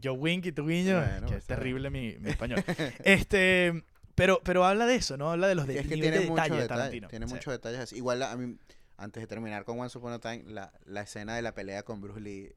Yo 0.00 0.12
wink 0.14 0.46
y 0.46 0.52
tu 0.52 0.66
guiño. 0.66 0.98
Bueno, 1.00 1.26
que 1.26 1.32
pues, 1.34 1.46
terrible 1.46 1.90
mi, 1.90 2.16
mi 2.18 2.30
español. 2.30 2.62
este. 3.04 3.84
Pero, 4.14 4.40
pero 4.42 4.64
habla 4.64 4.86
de 4.86 4.94
eso, 4.96 5.16
¿no? 5.16 5.30
Habla 5.30 5.46
de 5.48 5.54
los 5.54 5.66
de, 5.66 5.78
es 5.78 5.86
que 5.86 5.94
tiene 5.94 6.18
de 6.20 6.26
detalle. 6.26 6.66
Tarantino. 6.66 7.08
Tiene 7.08 7.26
Sí. 7.28 7.34
muchos 7.34 7.52
detalles 7.52 7.80
así. 7.80 7.96
Igual 7.96 8.22
a 8.22 8.34
mí, 8.36 8.56
antes 8.96 9.22
de 9.22 9.26
terminar 9.26 9.64
con 9.64 9.78
Once 9.78 9.96
Upon 9.98 10.12
a 10.14 10.18
Time, 10.18 10.44
la, 10.48 10.72
la 10.86 11.02
escena 11.02 11.36
de 11.36 11.42
la 11.42 11.52
pelea 11.52 11.82
con 11.82 12.00
Bruce 12.00 12.20
Lee, 12.20 12.52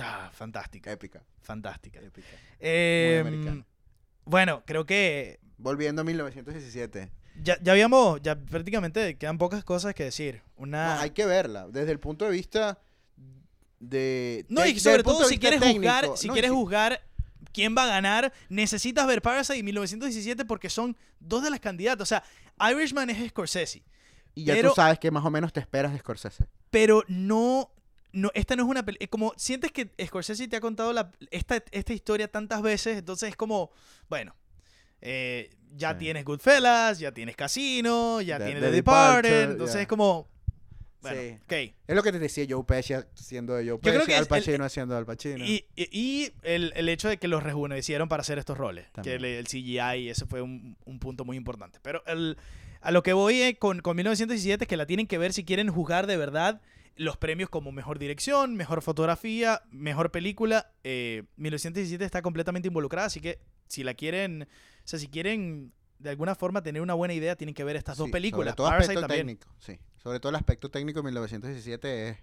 Ah, 0.00 0.30
fantástica. 0.34 0.90
épica. 0.90 1.22
Fantástica. 1.40 2.00
épica. 2.00 2.26
Eh, 2.58 3.18
americano. 3.20 3.64
bueno, 4.24 4.64
creo 4.66 4.84
que 4.86 5.38
Volviendo 5.56 6.02
a 6.02 6.04
1917. 6.04 7.10
Ya, 7.42 7.58
ya 7.62 7.72
habíamos, 7.72 8.20
ya 8.22 8.36
prácticamente 8.36 9.16
quedan 9.16 9.38
pocas 9.38 9.64
cosas 9.64 9.94
que 9.94 10.04
decir. 10.04 10.42
Una. 10.56 10.94
No, 10.96 11.00
hay 11.00 11.10
que 11.10 11.26
verla. 11.26 11.66
Desde 11.68 11.92
el 11.92 11.98
punto 12.00 12.24
de 12.24 12.30
vista 12.30 12.78
de. 13.80 14.46
No, 14.48 14.64
y 14.66 14.78
sobre 14.78 15.02
todo 15.02 15.24
si 15.24 15.38
quieres 15.38 15.60
juzgar, 15.60 16.02
técnico, 16.02 16.16
si 16.16 16.26
no, 16.28 16.32
y 16.32 16.34
quieres 16.34 16.50
sí. 16.50 16.56
juzgar 16.56 17.02
quién 17.52 17.74
va 17.76 17.84
a 17.84 17.86
ganar, 17.86 18.32
necesitas 18.48 19.06
ver 19.06 19.22
Parasite 19.22 19.58
y 19.58 19.62
1917 19.62 20.44
porque 20.44 20.70
son 20.70 20.96
dos 21.20 21.42
de 21.42 21.50
las 21.50 21.60
candidatas. 21.60 22.02
O 22.02 22.08
sea, 22.08 22.24
Irishman 22.70 23.10
es 23.10 23.28
Scorsese, 23.28 23.82
Y 24.34 24.44
ya 24.44 24.54
pero- 24.54 24.70
tú 24.70 24.76
sabes 24.76 24.98
que 24.98 25.10
más 25.10 25.24
o 25.24 25.30
menos 25.30 25.52
te 25.52 25.60
esperas 25.60 25.92
de 25.92 25.98
Scorsese. 25.98 26.46
pero 26.70 27.04
no, 27.08 27.70
no 28.12 28.30
esta 28.34 28.56
no 28.56 28.64
es 28.64 28.68
una 28.68 28.84
película. 28.84 29.08
Como 29.08 29.32
sientes 29.36 29.70
que 29.70 29.92
Scorsese 30.04 30.48
te 30.48 30.56
ha 30.56 30.60
contado 30.60 30.92
la, 30.92 31.10
esta, 31.30 31.62
esta 31.70 31.92
historia 31.92 32.26
tantas 32.28 32.60
veces, 32.62 32.98
entonces 32.98 33.30
es 33.30 33.36
como, 33.36 33.70
bueno, 34.08 34.34
eh, 35.04 35.50
ya 35.76 35.92
Sí. 35.92 35.98
tienes 35.98 36.24
Goodfellas, 36.24 36.98
ya 36.98 37.12
tienes 37.12 37.36
Casino, 37.36 38.20
ya 38.20 38.38
The- 38.38 38.44
tienes 38.46 38.62
The 38.62 38.70
The 38.70 38.74
Departed, 38.76 39.30
Departed, 39.30 39.50
entonces 39.52 39.74
ya. 39.76 39.82
es 39.82 39.86
como, 39.88 40.28
bueno, 41.02 41.20
Sí. 41.20 41.38
ok. 41.44 41.52
Es 41.86 41.94
lo 41.96 42.02
que 42.02 42.12
te 42.12 42.18
decía 42.18 42.46
Joe 42.48 42.64
Pesci 42.64 42.94
siendo 43.14 43.54
de 43.54 43.68
Joe 43.68 43.78
creo 43.80 43.94
Pesci, 43.94 44.06
que 44.06 44.16
Al 44.16 44.26
Pacino 44.26 44.64
haciendo 44.64 44.96
Al 44.96 45.04
Pacino. 45.04 45.44
Y, 45.44 45.66
y- 45.76 45.88
y 45.92 46.32
el, 46.42 46.72
el 46.76 46.88
hecho 46.88 47.08
de 47.08 47.18
que 47.18 47.28
los 47.28 47.42
rejuvenecieron 47.42 48.08
para 48.08 48.22
hacer 48.22 48.38
estos 48.38 48.56
roles, 48.56 48.90
También. 48.92 49.18
que 49.20 49.26
el, 49.26 49.34
el 49.36 49.46
CGI, 49.46 50.08
ese 50.08 50.26
fue 50.26 50.40
un, 50.42 50.76
un 50.84 50.98
punto 50.98 51.24
muy 51.24 51.36
importante. 51.36 51.78
Pero 51.82 52.02
el- 52.06 52.38
a 52.80 52.90
lo 52.90 53.02
que 53.02 53.12
voy 53.12 53.40
eh, 53.42 53.56
con, 53.56 53.80
con 53.80 53.96
1917 53.96 54.64
es 54.64 54.68
que 54.68 54.76
la 54.76 54.86
tienen 54.86 55.06
que 55.06 55.18
ver 55.18 55.32
si 55.32 55.44
quieren 55.44 55.68
jugar 55.70 56.06
de 56.06 56.16
verdad 56.16 56.60
los 56.96 57.16
premios 57.16 57.50
como 57.50 57.72
mejor 57.72 57.98
dirección, 57.98 58.54
mejor 58.54 58.80
fotografía, 58.80 59.62
mejor 59.72 60.10
película. 60.12 60.70
Eh, 60.84 61.24
1917 61.36 62.04
está 62.04 62.22
completamente 62.22 62.68
involucrada, 62.68 63.08
así 63.08 63.20
que 63.20 63.40
si 63.66 63.82
la 63.82 63.94
quieren, 63.94 64.46
o 64.84 64.88
sea, 64.88 64.98
si 64.98 65.08
quieren 65.08 65.72
de 65.98 66.10
alguna 66.10 66.34
forma 66.34 66.62
tener 66.62 66.82
una 66.82 66.94
buena 66.94 67.14
idea, 67.14 67.36
tienen 67.36 67.54
que 67.54 67.64
ver 67.64 67.76
estas 67.76 67.96
dos 67.96 68.10
películas. 68.10 68.52
Sobre 68.52 68.56
todo 68.56 68.66
Parasite 68.68 68.92
aspecto 68.92 69.08
también. 69.08 69.26
técnico, 69.38 69.48
sí. 69.58 69.78
Sobre 70.02 70.20
todo 70.20 70.30
el 70.30 70.36
aspecto 70.36 70.70
técnico 70.70 71.00
de 71.00 71.04
1917 71.04 72.08
es 72.08 72.18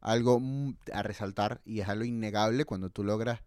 algo 0.00 0.40
a 0.92 1.02
resaltar 1.02 1.60
y 1.64 1.80
es 1.80 1.88
algo 1.88 2.04
innegable 2.04 2.64
cuando 2.64 2.88
tú 2.90 3.04
logras 3.04 3.40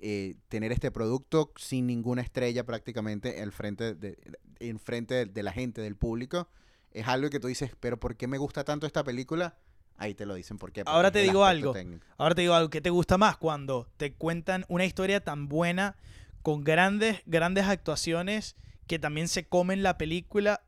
eh, 0.00 0.34
tener 0.48 0.72
este 0.72 0.90
producto 0.90 1.52
sin 1.56 1.86
ninguna 1.86 2.20
estrella 2.20 2.64
prácticamente 2.64 3.40
en 3.40 3.52
frente 3.52 3.94
de, 3.94 4.18
en 4.60 4.78
frente 4.78 5.14
de, 5.14 5.26
de 5.26 5.42
la 5.42 5.52
gente, 5.52 5.80
del 5.80 5.96
público. 5.96 6.48
Es 6.90 7.08
algo 7.08 7.30
que 7.30 7.40
tú 7.40 7.46
dices, 7.48 7.70
pero 7.80 7.98
¿por 7.98 8.16
qué 8.16 8.26
me 8.26 8.36
gusta 8.38 8.64
tanto 8.64 8.86
esta 8.86 9.02
película? 9.04 9.56
Ahí 9.96 10.14
te 10.14 10.26
lo 10.26 10.34
dicen, 10.34 10.58
¿por 10.58 10.72
qué? 10.72 10.84
Porque 10.84 10.94
Ahora 10.94 11.12
te 11.12 11.20
digo 11.20 11.44
algo. 11.44 11.72
técnico. 11.72 12.04
Ahora 12.18 12.34
te 12.34 12.42
digo 12.42 12.54
algo. 12.54 12.68
¿Qué 12.68 12.80
te 12.80 12.90
gusta 12.90 13.16
más? 13.16 13.36
Cuando 13.36 13.88
te 13.96 14.12
cuentan 14.12 14.64
una 14.68 14.84
historia 14.84 15.22
tan 15.22 15.48
buena, 15.48 15.96
con 16.44 16.62
grandes, 16.62 17.22
grandes 17.24 17.64
actuaciones, 17.64 18.54
que 18.86 18.98
también 18.98 19.28
se 19.28 19.48
comen 19.48 19.82
la 19.82 19.96
película, 19.96 20.62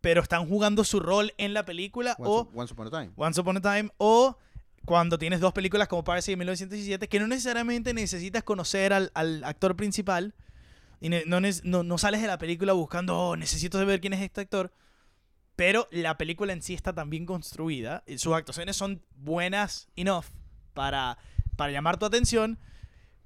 pero 0.00 0.22
están 0.22 0.48
jugando 0.48 0.84
su 0.84 1.00
rol 1.00 1.34
en 1.36 1.52
la 1.52 1.66
película, 1.66 2.16
Once, 2.18 2.30
o 2.30 2.50
Once 2.54 2.72
Upon 2.72 2.86
a 2.86 2.90
Time. 2.90 3.12
Once 3.14 3.38
Upon 3.38 3.58
a 3.58 3.60
Time, 3.60 3.90
o 3.98 4.38
cuando 4.86 5.18
tienes 5.18 5.40
dos 5.40 5.52
películas 5.52 5.86
como 5.86 6.02
Parasite 6.02 6.32
de 6.32 6.36
1917, 6.38 7.08
que 7.08 7.20
no 7.20 7.26
necesariamente 7.26 7.92
necesitas 7.92 8.42
conocer 8.42 8.94
al, 8.94 9.10
al 9.12 9.44
actor 9.44 9.76
principal, 9.76 10.34
y 10.98 11.10
no, 11.10 11.40
no, 11.62 11.82
no 11.82 11.98
sales 11.98 12.22
de 12.22 12.26
la 12.26 12.38
película 12.38 12.72
buscando, 12.72 13.18
oh, 13.18 13.36
necesito 13.36 13.78
saber 13.78 14.00
quién 14.00 14.14
es 14.14 14.22
este 14.22 14.40
actor, 14.40 14.72
pero 15.56 15.88
la 15.90 16.16
película 16.16 16.54
en 16.54 16.62
sí 16.62 16.72
está 16.72 16.94
tan 16.94 17.10
bien 17.10 17.26
construida, 17.26 18.02
sus 18.16 18.32
actuaciones 18.32 18.76
son 18.76 19.02
buenas 19.14 19.90
enough 19.94 20.24
para, 20.72 21.18
para 21.54 21.70
llamar 21.70 21.98
tu 21.98 22.06
atención, 22.06 22.58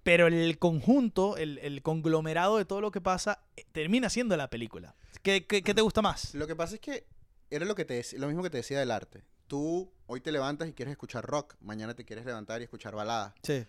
pero 0.02 0.26
el 0.26 0.58
conjunto, 0.58 1.36
el, 1.36 1.58
el 1.58 1.82
conglomerado 1.82 2.56
de 2.58 2.64
todo 2.64 2.80
lo 2.80 2.90
que 2.90 3.00
pasa, 3.00 3.42
eh, 3.56 3.64
termina 3.72 4.10
siendo 4.10 4.36
la 4.36 4.48
película. 4.50 4.96
¿Qué, 5.22 5.46
qué, 5.46 5.62
qué 5.62 5.74
te 5.74 5.82
gusta 5.82 6.02
más? 6.02 6.34
Lo 6.34 6.46
que 6.46 6.56
pasa 6.56 6.74
es 6.74 6.80
que 6.80 7.06
era 7.50 7.64
lo 7.64 7.74
que 7.74 7.84
te 7.84 8.04
lo 8.18 8.26
mismo 8.26 8.42
que 8.42 8.50
te 8.50 8.58
decía 8.58 8.78
del 8.78 8.90
arte. 8.90 9.24
Tú 9.46 9.92
hoy 10.06 10.20
te 10.20 10.32
levantas 10.32 10.68
y 10.68 10.72
quieres 10.72 10.92
escuchar 10.92 11.24
rock, 11.24 11.54
mañana 11.60 11.94
te 11.94 12.04
quieres 12.04 12.24
levantar 12.24 12.60
y 12.60 12.64
escuchar 12.64 12.94
balada. 12.94 13.34
Sí. 13.42 13.66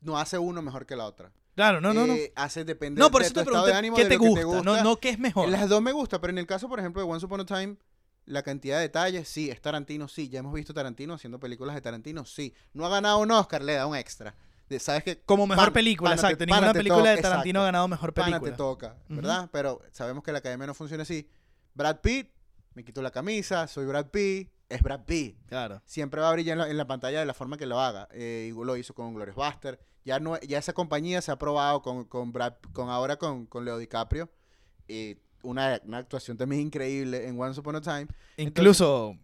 No 0.00 0.18
hace 0.18 0.38
uno 0.38 0.62
mejor 0.62 0.86
que 0.86 0.96
la 0.96 1.04
otra. 1.04 1.32
Claro, 1.54 1.80
no, 1.80 1.92
no, 1.92 2.06
no. 2.06 2.14
Eh, 2.14 2.32
hace 2.34 2.64
depende 2.64 2.98
No, 2.98 3.10
por 3.10 3.20
de 3.22 3.26
eso 3.26 3.34
te 3.34 3.44
pregunté 3.44 3.70
de 3.70 3.76
ánimo, 3.76 3.96
qué 3.96 4.04
de 4.04 4.08
te 4.08 4.14
lo 4.16 4.34
que 4.34 4.44
gusta, 4.44 4.62
no, 4.62 4.82
no 4.82 4.96
qué 4.96 5.10
es 5.10 5.18
mejor. 5.18 5.48
Las 5.48 5.68
dos 5.68 5.82
me 5.82 5.92
gusta, 5.92 6.20
pero 6.20 6.30
en 6.32 6.38
el 6.38 6.46
caso, 6.46 6.68
por 6.68 6.80
ejemplo, 6.80 7.02
de 7.02 7.08
Once 7.08 7.24
Upon 7.26 7.40
a 7.40 7.46
Time, 7.46 7.76
la 8.26 8.42
cantidad 8.42 8.76
de 8.76 8.82
detalles, 8.82 9.28
sí, 9.28 9.50
es 9.50 9.60
Tarantino, 9.60 10.08
sí, 10.08 10.28
ya 10.28 10.40
hemos 10.40 10.54
visto 10.54 10.72
Tarantino 10.74 11.14
haciendo 11.14 11.38
películas 11.38 11.74
de 11.74 11.80
Tarantino, 11.80 12.24
sí. 12.24 12.54
No 12.72 12.86
ha 12.86 12.88
ganado 12.88 13.18
un 13.18 13.30
Oscar, 13.30 13.62
le 13.62 13.74
da 13.74 13.86
un 13.86 13.96
extra. 13.96 14.34
De- 14.68 14.78
¿Sabes 14.80 15.04
qué? 15.04 15.20
Como 15.20 15.46
mejor 15.46 15.64
Pan- 15.66 15.72
película, 15.74 16.12
exacto. 16.14 16.46
Ninguna 16.46 16.72
película 16.72 17.10
de 17.10 17.20
Tarantino 17.22 17.60
ha 17.60 17.64
ganado 17.64 17.88
mejor 17.88 18.12
película. 18.14 18.40
te 18.40 18.52
toca. 18.52 18.96
¿verdad? 19.08 19.48
Pero 19.52 19.80
sabemos 19.92 20.22
que 20.24 20.32
la 20.32 20.38
academia 20.38 20.66
no 20.66 20.74
funciona 20.74 21.02
así. 21.02 21.28
Brad 21.74 22.00
Pitt, 22.00 22.30
me 22.74 22.84
quito 22.84 23.02
la 23.02 23.10
camisa, 23.10 23.66
soy 23.68 23.84
Brad 23.86 24.06
Pitt, 24.06 24.50
es 24.68 24.82
Brad 24.82 25.04
Pitt. 25.04 25.36
Claro. 25.46 25.82
Siempre 25.84 26.20
va 26.20 26.30
a 26.30 26.32
brillar 26.32 26.54
en 26.54 26.58
la, 26.60 26.70
en 26.70 26.76
la 26.76 26.86
pantalla 26.86 27.20
de 27.20 27.26
la 27.26 27.34
forma 27.34 27.56
que 27.58 27.66
lo 27.66 27.78
haga. 27.80 28.08
Eh, 28.12 28.46
igual 28.48 28.66
lo 28.68 28.76
hizo 28.76 28.94
con 28.94 29.12
Glorious 29.14 29.36
Buster. 29.36 29.78
Ya, 30.04 30.18
no, 30.20 30.38
ya 30.40 30.58
esa 30.58 30.72
compañía 30.72 31.20
se 31.22 31.30
ha 31.32 31.36
probado 31.38 31.82
con, 31.82 32.04
con, 32.04 32.32
Brad- 32.32 32.56
con 32.72 32.88
ahora 32.90 33.16
con, 33.16 33.46
con 33.46 33.64
Leo 33.64 33.78
DiCaprio. 33.78 34.30
Eh, 34.88 35.16
una, 35.42 35.80
una 35.84 35.98
actuación 35.98 36.36
también 36.38 36.62
increíble 36.62 37.26
en 37.28 37.38
Once 37.40 37.60
Upon 37.60 37.76
a 37.76 37.80
Time. 37.80 38.06
Incluso, 38.38 39.16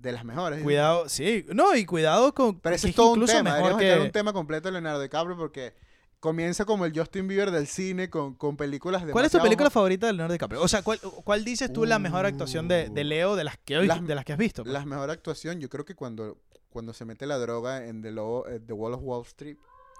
De 0.00 0.12
las 0.12 0.24
mejores. 0.24 0.62
cuidado, 0.62 1.08
sí. 1.08 1.44
No, 1.54 1.74
y 1.74 1.84
cuidado 1.84 2.32
con. 2.34 2.60
Pero 2.60 2.74
ese 2.76 2.88
es 2.90 2.94
todo 2.94 3.12
un 3.12 3.24
tema. 3.26 3.54
Deberíamos 3.56 3.80
que. 3.80 4.00
un 4.00 4.10
tema 4.12 4.32
completo 4.32 4.68
de 4.68 4.72
Leonardo 4.72 5.00
DiCaprio 5.00 5.36
porque 5.36 5.74
comienza 6.20 6.64
como 6.64 6.84
el 6.86 6.98
Justin 6.98 7.28
Bieber 7.28 7.50
del 7.50 7.66
cine 7.66 8.10
con, 8.10 8.34
con 8.34 8.56
películas 8.56 9.04
de 9.06 9.12
¿Cuál 9.12 9.26
es 9.26 9.32
tu 9.32 9.38
película 9.40 9.70
favorita 9.70 10.06
de 10.06 10.12
Leonardo 10.14 10.32
DiCaprio? 10.32 10.62
O 10.62 10.66
sea, 10.68 10.82
¿cuál, 10.82 10.98
cuál 11.00 11.44
dices 11.44 11.72
tú 11.72 11.84
la 11.84 11.98
mejor 11.98 12.26
actuación 12.26 12.66
de, 12.68 12.88
de 12.88 13.04
Leo 13.04 13.36
de 13.36 13.44
las 13.44 13.58
que, 13.58 13.76
hoy- 13.78 13.84
Uh. 13.84 13.88
Las- 13.88 14.06
de 14.06 14.14
las 14.14 14.24
que 14.24 14.32
has 14.32 14.38
visto? 14.38 14.62
pues? 14.64 14.72
La 14.72 14.84
mejor 14.84 15.10
actuación, 15.10 15.60
yo 15.60 15.68
creo 15.68 15.84
que 15.84 15.94
cuando, 15.94 16.38
cuando 16.70 16.92
se 16.94 17.04
mete 17.04 17.26
la 17.26 17.38
droga 17.38 17.86
en 17.86 18.02
The, 18.02 18.10
Lobo- 18.12 18.48
eh, 18.48 18.60
The 18.64 18.72
Wall 18.72 18.94
of 18.94 19.00
Wall 19.02 19.22
Street. 19.26 19.56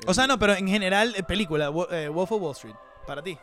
O 0.06 0.14
sea, 0.14 0.24
el- 0.24 0.28
no, 0.28 0.38
pero 0.38 0.54
en 0.54 0.66
general, 0.68 1.14
eh, 1.16 1.22
película, 1.22 1.70
Wo- 1.70 1.90
eh, 1.92 2.08
Wolf 2.08 2.32
of 2.32 2.42
Wall 2.42 2.52
Street, 2.52 2.74
para 3.06 3.22
ti. 3.22 3.38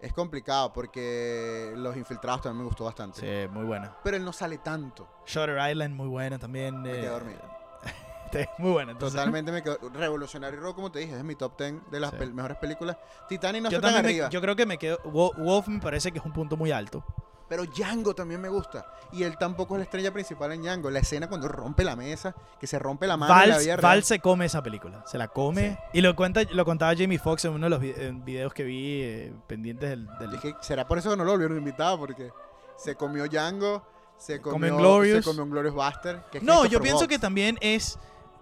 Es 0.00 0.12
complicado 0.12 0.72
porque 0.72 1.72
Los 1.76 1.96
Infiltrados 1.96 2.42
también 2.42 2.58
me 2.62 2.68
gustó 2.68 2.84
bastante. 2.84 3.20
Sí, 3.20 3.48
muy 3.52 3.64
buena. 3.64 3.96
Pero 4.04 4.16
él 4.16 4.24
no 4.24 4.32
sale 4.32 4.58
tanto. 4.58 5.08
Shutter 5.26 5.58
Island, 5.70 5.94
muy 5.94 6.06
buena 6.08 6.38
también. 6.38 6.80
Me 6.82 6.90
eh, 6.92 6.94
quedé 7.00 7.08
dormido. 7.08 7.40
muy 8.58 8.70
buena, 8.72 8.92
entonces. 8.92 9.16
Totalmente 9.16 9.50
me 9.50 9.62
quedó. 9.62 9.78
Revolucionario 9.92 10.60
Road, 10.60 10.74
como 10.74 10.92
te 10.92 11.00
dije, 11.00 11.16
es 11.16 11.24
mi 11.24 11.34
top 11.34 11.58
10 11.58 11.90
de 11.90 11.98
las 12.00 12.10
Sí. 12.12 12.16
pel- 12.16 12.32
mejores 12.32 12.58
películas. 12.58 12.96
Titanic 13.28 13.62
no 13.62 13.70
Yo, 13.70 13.78
está 13.78 13.88
tan 13.88 14.02
me- 14.02 14.08
arriba. 14.08 14.28
yo 14.28 14.40
creo 14.40 14.54
que 14.54 14.66
me 14.66 14.78
quedo. 14.78 14.98
Wo- 15.04 15.32
Wolf 15.36 15.66
me 15.68 15.80
parece 15.80 16.12
que 16.12 16.18
es 16.18 16.24
un 16.24 16.32
punto 16.32 16.56
muy 16.56 16.70
alto. 16.70 17.04
Pero 17.48 17.64
Django 17.64 18.14
también 18.14 18.40
me 18.40 18.48
gusta. 18.48 18.86
Y 19.12 19.22
él 19.22 19.38
tampoco 19.38 19.74
es 19.74 19.78
la 19.78 19.84
estrella 19.84 20.12
principal 20.12 20.52
en 20.52 20.62
Django. 20.62 20.90
La 20.90 20.98
escena 20.98 21.28
cuando 21.28 21.48
rompe 21.48 21.82
la 21.82 21.96
mesa, 21.96 22.34
que 22.60 22.66
se 22.66 22.78
rompe 22.78 23.06
la 23.06 23.16
mano 23.16 23.32
en 23.42 23.48
la 23.48 23.56
Val, 23.56 23.80
Val 23.80 24.04
se 24.04 24.20
come 24.20 24.44
esa 24.46 24.62
película. 24.62 25.02
Se 25.06 25.16
la 25.16 25.28
come. 25.28 25.78
Y 25.94 26.00
lo 26.02 26.14
cuenta 26.14 26.42
lo 26.52 26.64
contaba 26.64 26.94
Jamie 26.96 27.18
Foxx 27.18 27.46
en 27.46 27.52
uno 27.52 27.66
de 27.66 27.70
los 27.70 27.80
videos 28.24 28.52
que 28.52 28.64
vi 28.64 29.00
eh, 29.02 29.32
pendientes 29.46 29.88
del. 29.90 30.06
del- 30.18 30.30
Dije, 30.32 30.54
¿será 30.60 30.86
por 30.86 30.98
eso 30.98 31.10
que 31.10 31.16
no 31.16 31.24
lo 31.24 31.32
volvieron 31.32 31.56
invitado? 31.56 31.98
Porque 31.98 32.30
se 32.76 32.94
comió 32.96 33.26
Django, 33.26 33.82
se 34.18 34.40
comió 34.42 34.74
Inglourious. 34.74 35.24
se 35.24 35.30
comió 35.30 35.44
un 35.44 35.50
Glorious 35.50 35.74
Buster. 35.74 36.20
que 36.30 36.38
es 36.38 36.44
No, 36.44 36.66
yo 36.66 36.80
pienso 36.82 37.08
que 37.08 37.18
también 37.18 37.56
es. 37.62 37.98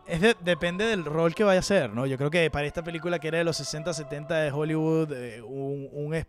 es 0.08 0.20
de- 0.20 0.36
depende 0.40 0.84
del 0.84 1.04
rol 1.04 1.34
que 1.34 1.44
vaya 1.44 1.60
a 1.60 1.62
ser, 1.62 1.92
¿no? 1.92 2.06
Yo 2.06 2.16
creo 2.16 2.30
que 2.30 2.50
para 2.50 2.66
esta 2.66 2.82
película 2.82 3.18
que 3.20 3.28
era 3.28 3.38
de 3.38 3.44
los 3.44 3.56
60, 3.56 3.92
70 3.94 4.34
de 4.36 4.50
Hollywood, 4.52 5.12
eh, 5.12 5.42
un, 5.42 5.88
un 5.92 6.14
es- 6.14 6.26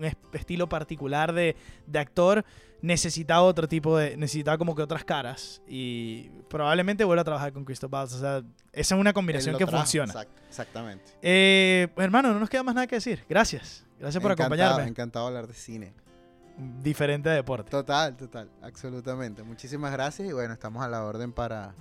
un 0.00 0.06
es- 0.06 0.16
estilo 0.32 0.68
particular 0.68 1.32
de, 1.32 1.54
de 1.86 1.98
actor, 1.98 2.44
necesitaba 2.82 3.42
otro 3.42 3.68
tipo 3.68 3.96
de. 3.96 4.16
necesitaba 4.16 4.58
como 4.58 4.74
que 4.74 4.82
otras 4.82 5.04
caras. 5.04 5.62
Y 5.68 6.30
probablemente 6.48 7.04
vuelva 7.04 7.20
a 7.22 7.24
trabajar 7.24 7.52
con 7.52 7.64
Christoph 7.64 7.92
Waltz. 7.92 8.14
O 8.14 8.18
sea, 8.18 8.38
esa 8.72 8.94
es 8.94 9.00
una 9.00 9.12
combinación 9.12 9.56
que 9.56 9.64
trajo, 9.66 9.78
funciona. 9.82 10.12
exact- 10.12 10.28
exactamente. 10.48 11.04
Eh, 11.22 11.88
hermano, 11.96 12.32
no 12.32 12.40
nos 12.40 12.48
queda 12.50 12.62
más 12.62 12.74
nada 12.74 12.86
que 12.86 12.96
decir. 12.96 13.24
Gracias. 13.28 13.84
Gracias 13.98 14.22
por 14.22 14.32
Encantado, 14.32 14.62
acompañarme. 14.64 14.88
Encantado 14.90 15.26
de 15.26 15.28
hablar 15.28 15.46
de 15.46 15.54
cine. 15.54 15.92
Diferente 16.82 17.28
deporte. 17.30 17.70
Total, 17.70 18.16
total, 18.16 18.50
absolutamente. 18.62 19.42
Muchísimas 19.42 19.92
gracias 19.92 20.28
y 20.28 20.32
bueno, 20.32 20.52
estamos 20.52 20.82
a 20.82 20.88
la 20.88 21.04
orden 21.04 21.32
para 21.32 21.74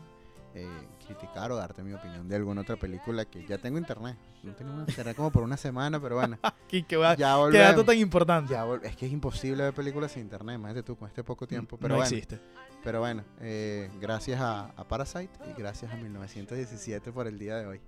eh, 0.56 0.68
criticar 1.06 1.52
o 1.52 1.56
darte 1.56 1.84
mi 1.84 1.93
opinión 1.93 2.28
de 2.28 2.36
alguna 2.36 2.62
otra 2.62 2.76
película 2.76 3.26
que 3.26 3.45
ya 3.45 3.58
tengo 3.58 3.78
internet. 3.78 4.18
No 4.43 4.54
tengo 4.54 4.80
internet 4.80 5.16
como 5.18 5.32
por 5.32 5.43
una 5.43 5.58
semana, 5.58 6.00
pero 6.00 6.16
bueno. 6.16 6.38
Qué, 6.70 6.84
qué 6.84 6.95
va- 6.97 7.16
ya 7.16 7.34
qué 7.34 7.38
volvemos. 7.39 7.68
dato 7.70 7.84
tan 7.86 7.97
importante. 7.97 8.54
Ya 8.54 8.66
es 8.84 8.95
que 8.95 9.06
es 9.08 9.12
imposible 9.12 9.64
ver 9.64 9.74
películas 9.74 10.12
sin 10.12 10.22
internet, 10.24 10.56
imagínate 10.56 10.84
tú, 10.84 10.95
con 10.95 11.08
este 11.08 11.24
poco 11.24 11.45
tiempo. 11.47 11.78
Pero 11.78 11.89
no 11.89 11.95
bueno, 12.00 12.10
existe. 12.10 12.39
Pero 12.84 13.00
bueno, 13.02 13.24
eh, 13.41 13.89
gracias 14.00 14.39
a, 14.39 14.68
a 14.78 14.88
Parasite 14.88 15.30
y 15.50 15.60
gracias 15.60 15.91
a 15.91 15.95
1917 15.97 17.12
por 17.12 17.28
el 17.28 17.38
día 17.38 17.58
de 17.58 17.66
hoy. 17.68 17.82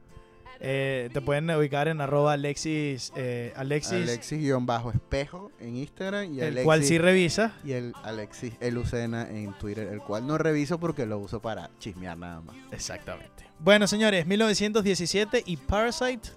Eh, 0.60 1.10
te 1.14 1.22
pueden 1.22 1.50
ubicar 1.50 1.88
en 1.88 2.02
arroba 2.02 2.34
Alexis. 2.34 3.12
eh, 3.16 3.54
Alexis, 3.56 3.94
Alexis-espejo 3.94 5.52
en 5.60 5.76
Instagram 5.78 6.34
y 6.34 6.40
el 6.40 6.44
Alexis, 6.48 6.66
cual 6.66 6.84
sí 6.84 6.98
revisa. 7.00 7.54
y 7.64 7.72
el 7.74 7.94
Alexis 8.04 8.54
Elucena 8.60 9.28
en 9.30 9.54
Twitter, 9.54 9.88
el 9.88 10.00
cual 10.02 10.28
no 10.28 10.38
reviso 10.38 10.80
porque 10.80 11.06
lo 11.06 11.18
uso 11.18 11.42
para 11.42 11.70
chismear 11.80 12.18
nada 12.18 12.42
más. 12.42 12.56
Exactamente. 12.72 13.46
Bueno, 13.60 13.88
señores, 13.88 14.26
1917 14.28 15.44
y 15.46 15.58
Parasite. 15.58 16.30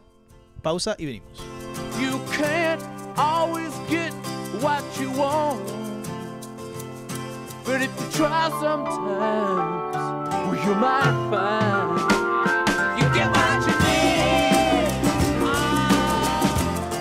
Pausa 0.63 0.95
y 0.99 1.05
venimos. 1.07 1.29
You 2.01 2.19
can't 2.39 2.83
always 3.17 3.71
get 3.91 4.13
what 4.63 4.83
you 4.99 5.11
want. 5.11 5.61
But 7.67 7.83
if 7.83 7.91
you 7.99 8.11
try 8.13 8.49
sometimes, 8.61 9.97
well, 10.47 10.55
you 10.65 10.75
might 10.75 11.15
find 11.31 12.14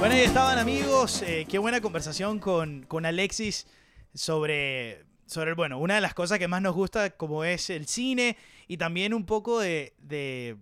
Bueno, 0.03 0.15
ahí 0.15 0.23
estaban 0.23 0.59
amigos. 0.59 1.21
eh, 1.21 1.45
qué 1.47 1.59
buena 1.59 1.79
conversación 1.79 2.37
con, 2.39 2.83
con 2.89 3.05
Alexis 3.05 3.67
sobre, 4.13 5.05
sobre, 5.27 5.53
bueno, 5.53 5.77
una 5.77 5.95
de 5.95 6.01
las 6.01 6.13
cosas 6.13 6.39
que 6.39 6.49
más 6.49 6.61
nos 6.61 6.75
gusta 6.75 7.11
como 7.11 7.45
es 7.45 7.69
el 7.69 7.87
cine 7.87 8.35
y 8.67 8.75
también 8.75 9.13
un 9.13 9.25
poco 9.25 9.61
de, 9.61 9.93
de 9.99 10.57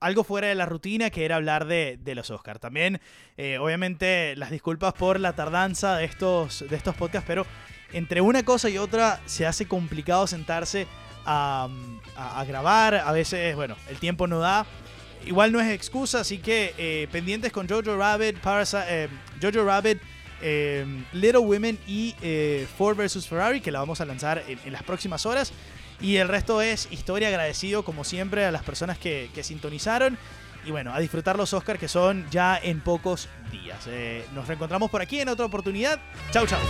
algo 0.00 0.24
fuera 0.24 0.46
de 0.48 0.54
la 0.54 0.64
rutina 0.64 1.10
que 1.10 1.26
era 1.26 1.36
hablar 1.36 1.66
de, 1.66 1.98
de 2.00 2.14
los 2.14 2.30
Oscars. 2.30 2.58
También, 2.58 2.98
eh, 3.36 3.58
obviamente, 3.58 4.34
las 4.34 4.50
disculpas 4.50 4.94
por 4.94 5.20
la 5.20 5.34
tardanza 5.34 5.98
de 5.98 6.06
estos, 6.06 6.64
de 6.66 6.74
estos 6.74 6.94
podcasts, 6.96 7.26
pero 7.28 7.44
entre 7.92 8.22
una 8.22 8.44
cosa 8.46 8.70
y 8.70 8.78
otra 8.78 9.20
se 9.26 9.44
hace 9.44 9.68
complicado 9.68 10.26
sentarse 10.26 10.86
a, 11.26 11.68
a- 12.16 12.40
a 12.40 12.44
grabar. 12.46 12.94
A 12.94 13.12
veces, 13.12 13.56
bueno, 13.56 13.76
el 13.90 13.98
tiempo 13.98 14.26
no 14.26 14.38
da. 14.38 14.64
Igual 15.26 15.50
no 15.50 15.60
es 15.60 15.72
excusa, 15.72 16.20
así 16.20 16.38
que 16.38 16.72
eh, 16.78 17.08
pendientes 17.10 17.50
con 17.52 17.68
Jojo 17.68 17.96
Rabbit, 17.96 18.38
Parasite, 18.38 18.84
eh, 18.88 19.08
Jojo 19.42 19.64
Rabbit, 19.64 19.98
eh, 20.40 20.86
Little 21.12 21.40
Women 21.40 21.78
y 21.88 22.14
Ford 22.78 22.96
vs. 22.96 23.26
Ferrari, 23.26 23.60
que 23.60 23.72
la 23.72 23.80
vamos 23.80 24.00
a 24.00 24.04
lanzar 24.04 24.44
en, 24.46 24.72
las 24.72 24.84
próximas 24.84 25.26
horas. 25.26 25.52
Y 26.00 26.16
el 26.16 26.28
resto 26.28 26.62
es 26.62 26.88
historia 26.92 27.28
agradecido, 27.28 27.84
como 27.84 28.04
siempre, 28.04 28.44
a 28.44 28.52
las 28.52 28.62
personas 28.62 28.98
que, 28.98 29.28
sintonizaron. 29.42 30.16
Y 30.64 30.70
bueno, 30.70 30.94
a 30.94 31.00
disfrutar 31.00 31.36
los 31.36 31.52
Oscars 31.52 31.80
que 31.80 31.88
son 31.88 32.26
ya 32.30 32.58
en 32.62 32.80
pocos 32.80 33.28
días. 33.50 33.88
Nos 34.34 34.46
reencontramos 34.46 34.90
por 34.90 35.02
aquí 35.02 35.20
en 35.20 35.28
otra 35.28 35.46
oportunidad. 35.46 36.00
Chau, 36.30 36.46
chau. 36.46 36.60